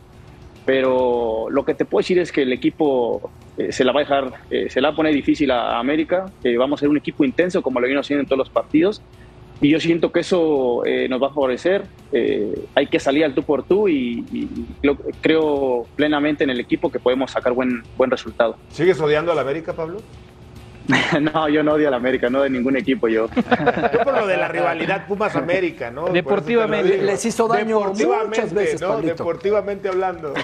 pero 0.63 1.47
lo 1.49 1.65
que 1.65 1.73
te 1.73 1.85
puedo 1.85 2.01
decir 2.01 2.19
es 2.19 2.31
que 2.31 2.43
el 2.43 2.53
equipo 2.53 3.31
eh, 3.57 3.71
se 3.71 3.83
la 3.83 3.91
va 3.91 4.01
a 4.01 4.03
dejar, 4.03 4.33
eh, 4.49 4.67
se 4.69 4.81
la 4.81 4.89
va 4.89 4.93
a 4.93 4.95
poner 4.95 5.13
difícil 5.13 5.51
a, 5.51 5.79
América, 5.79 6.25
que 6.41 6.57
vamos 6.57 6.79
a 6.79 6.81
ser 6.81 6.89
un 6.89 6.97
equipo 6.97 7.23
intenso 7.23 7.61
como 7.61 7.79
lo 7.79 7.87
vino 7.87 7.99
haciendo 7.99 8.21
en 8.21 8.27
todos 8.27 8.39
los 8.39 8.49
partidos, 8.49 9.01
y 9.59 9.69
yo 9.69 9.79
siento 9.79 10.11
que 10.11 10.19
eso 10.19 10.85
eh, 10.85 11.07
nos 11.09 11.21
va 11.21 11.27
a 11.27 11.29
favorecer, 11.31 11.85
eh, 12.11 12.65
hay 12.75 12.87
que 12.87 12.99
salir 12.99 13.25
al 13.25 13.33
tú 13.33 13.41
por 13.43 13.63
tú 13.63 13.87
y, 13.87 14.23
creo 15.21 15.87
plenamente 15.95 16.43
en 16.43 16.51
el 16.51 16.59
equipo 16.59 16.91
que 16.91 16.99
podemos 16.99 17.31
sacar 17.31 17.53
buen, 17.53 17.83
buen 17.97 18.11
resultado. 18.11 18.55
¿Sigues 18.69 18.99
odiando 19.01 19.31
al 19.31 19.39
América, 19.39 19.73
Pablo? 19.73 19.99
no, 21.21 21.49
yo 21.49 21.63
no 21.63 21.73
odio 21.73 21.87
a 21.87 21.91
la 21.91 21.97
América, 21.97 22.29
no 22.29 22.41
de 22.41 22.49
ningún 22.49 22.77
equipo 22.77 23.07
yo. 23.07 23.27
Yo 23.93 23.99
por 24.03 24.13
lo 24.13 24.27
de 24.27 24.37
la 24.37 24.47
rivalidad 24.47 25.05
Pumas-América, 25.07 25.91
¿no? 25.91 26.07
Deportivamente. 26.07 26.97
Les 27.01 27.25
hizo 27.25 27.47
daño 27.47 27.79
Deportivamente, 27.79 28.27
muchas 28.27 28.53
veces, 28.53 28.81
¿no? 28.81 28.89
Pablito. 28.89 29.15
Deportivamente 29.15 29.87
hablando. 29.89 30.33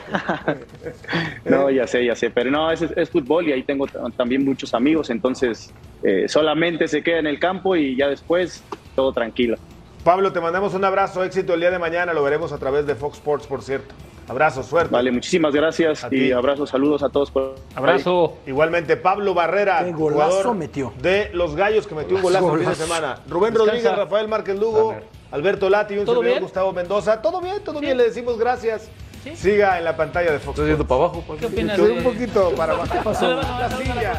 No, 1.46 1.70
ya 1.70 1.86
sé, 1.88 2.06
ya 2.06 2.16
sé, 2.16 2.30
pero 2.30 2.50
no, 2.50 2.72
es, 2.72 2.82
es 2.82 3.10
fútbol 3.10 3.48
y 3.48 3.52
ahí 3.52 3.64
tengo 3.64 3.86
también 4.16 4.44
muchos 4.46 4.74
amigos, 4.74 5.10
entonces 5.10 5.74
eh, 6.02 6.26
solamente 6.28 6.88
se 6.88 7.04
queda 7.04 7.20
en 7.20 7.28
el 7.28 7.40
campo 7.40 7.76
y 7.76 7.96
ya 7.96 8.08
después 8.08 8.64
todo 8.96 9.12
tranquilo. 9.14 9.58
Pablo, 10.04 10.34
te 10.34 10.42
mandamos 10.42 10.74
un 10.74 10.84
abrazo, 10.84 11.24
éxito 11.24 11.54
el 11.54 11.60
día 11.60 11.72
de 11.72 11.80
mañana, 11.80 12.14
lo 12.14 12.24
veremos 12.24 12.52
a 12.52 12.58
través 12.58 12.86
de 12.86 12.96
Fox 12.96 13.18
Sports, 13.18 13.48
por 13.48 13.62
cierto. 13.62 13.94
Abrazo, 14.28 14.64
suerte. 14.64 14.92
Vale, 14.94 15.12
muchísimas 15.12 15.54
gracias 15.54 16.04
A 16.04 16.08
y 16.08 16.10
ti. 16.12 16.32
abrazos, 16.32 16.70
saludos 16.70 17.04
a 17.04 17.10
todos. 17.10 17.30
Por... 17.32 17.56
Igualmente, 18.48 18.96
Pablo 18.98 19.34
Barrera, 19.34 19.84
Qué 19.84 19.92
golazo 19.92 20.32
jugador 20.32 20.56
metió. 20.56 20.94
de 21.02 21.30
los 21.34 21.56
Gallos 21.56 21.88
que 21.88 21.96
metió 21.96 22.16
un 22.18 22.22
golazo 22.24 22.46
el 22.46 22.52
fin 22.52 22.60
de 22.60 22.66
Golazo. 22.66 22.84
semana. 22.84 23.20
Rubén 23.30 23.54
Descansa. 23.54 23.72
Rodríguez, 23.74 23.98
Rafael 23.98 24.28
Márquez 24.28 24.60
Lugo, 24.60 24.96
Alberto 25.32 25.70
Lati 25.70 25.96
y 25.96 25.98
un 25.98 26.06
¿Todo 26.06 26.16
servidor 26.16 26.34
bien? 26.36 26.44
Gustavo 26.44 26.72
Mendoza. 26.74 27.22
Todo 27.22 27.42
bien, 27.42 27.64
todo 27.64 27.80
bien, 27.80 27.98
le 27.98 28.04
decimos 28.06 28.38
gracias. 28.38 28.90
Siga 29.36 29.78
en 29.78 29.86
la 29.86 29.96
pantalla 29.96 30.32
de 30.32 30.40
Fox. 30.40 30.58
Estás 30.60 30.70
yendo 30.70 30.86
para 30.88 31.02
abajo. 31.06 31.24
¿Qué 31.40 31.46
opinas 31.46 31.78
Estoy 31.78 31.94
de- 31.94 31.98
un 32.00 32.04
poquito 32.04 32.52
para 32.56 32.74
abajo. 32.74 32.92
¿Qué 32.92 33.00
pasó? 33.04 33.34
La 33.36 33.70
silla. 33.70 34.14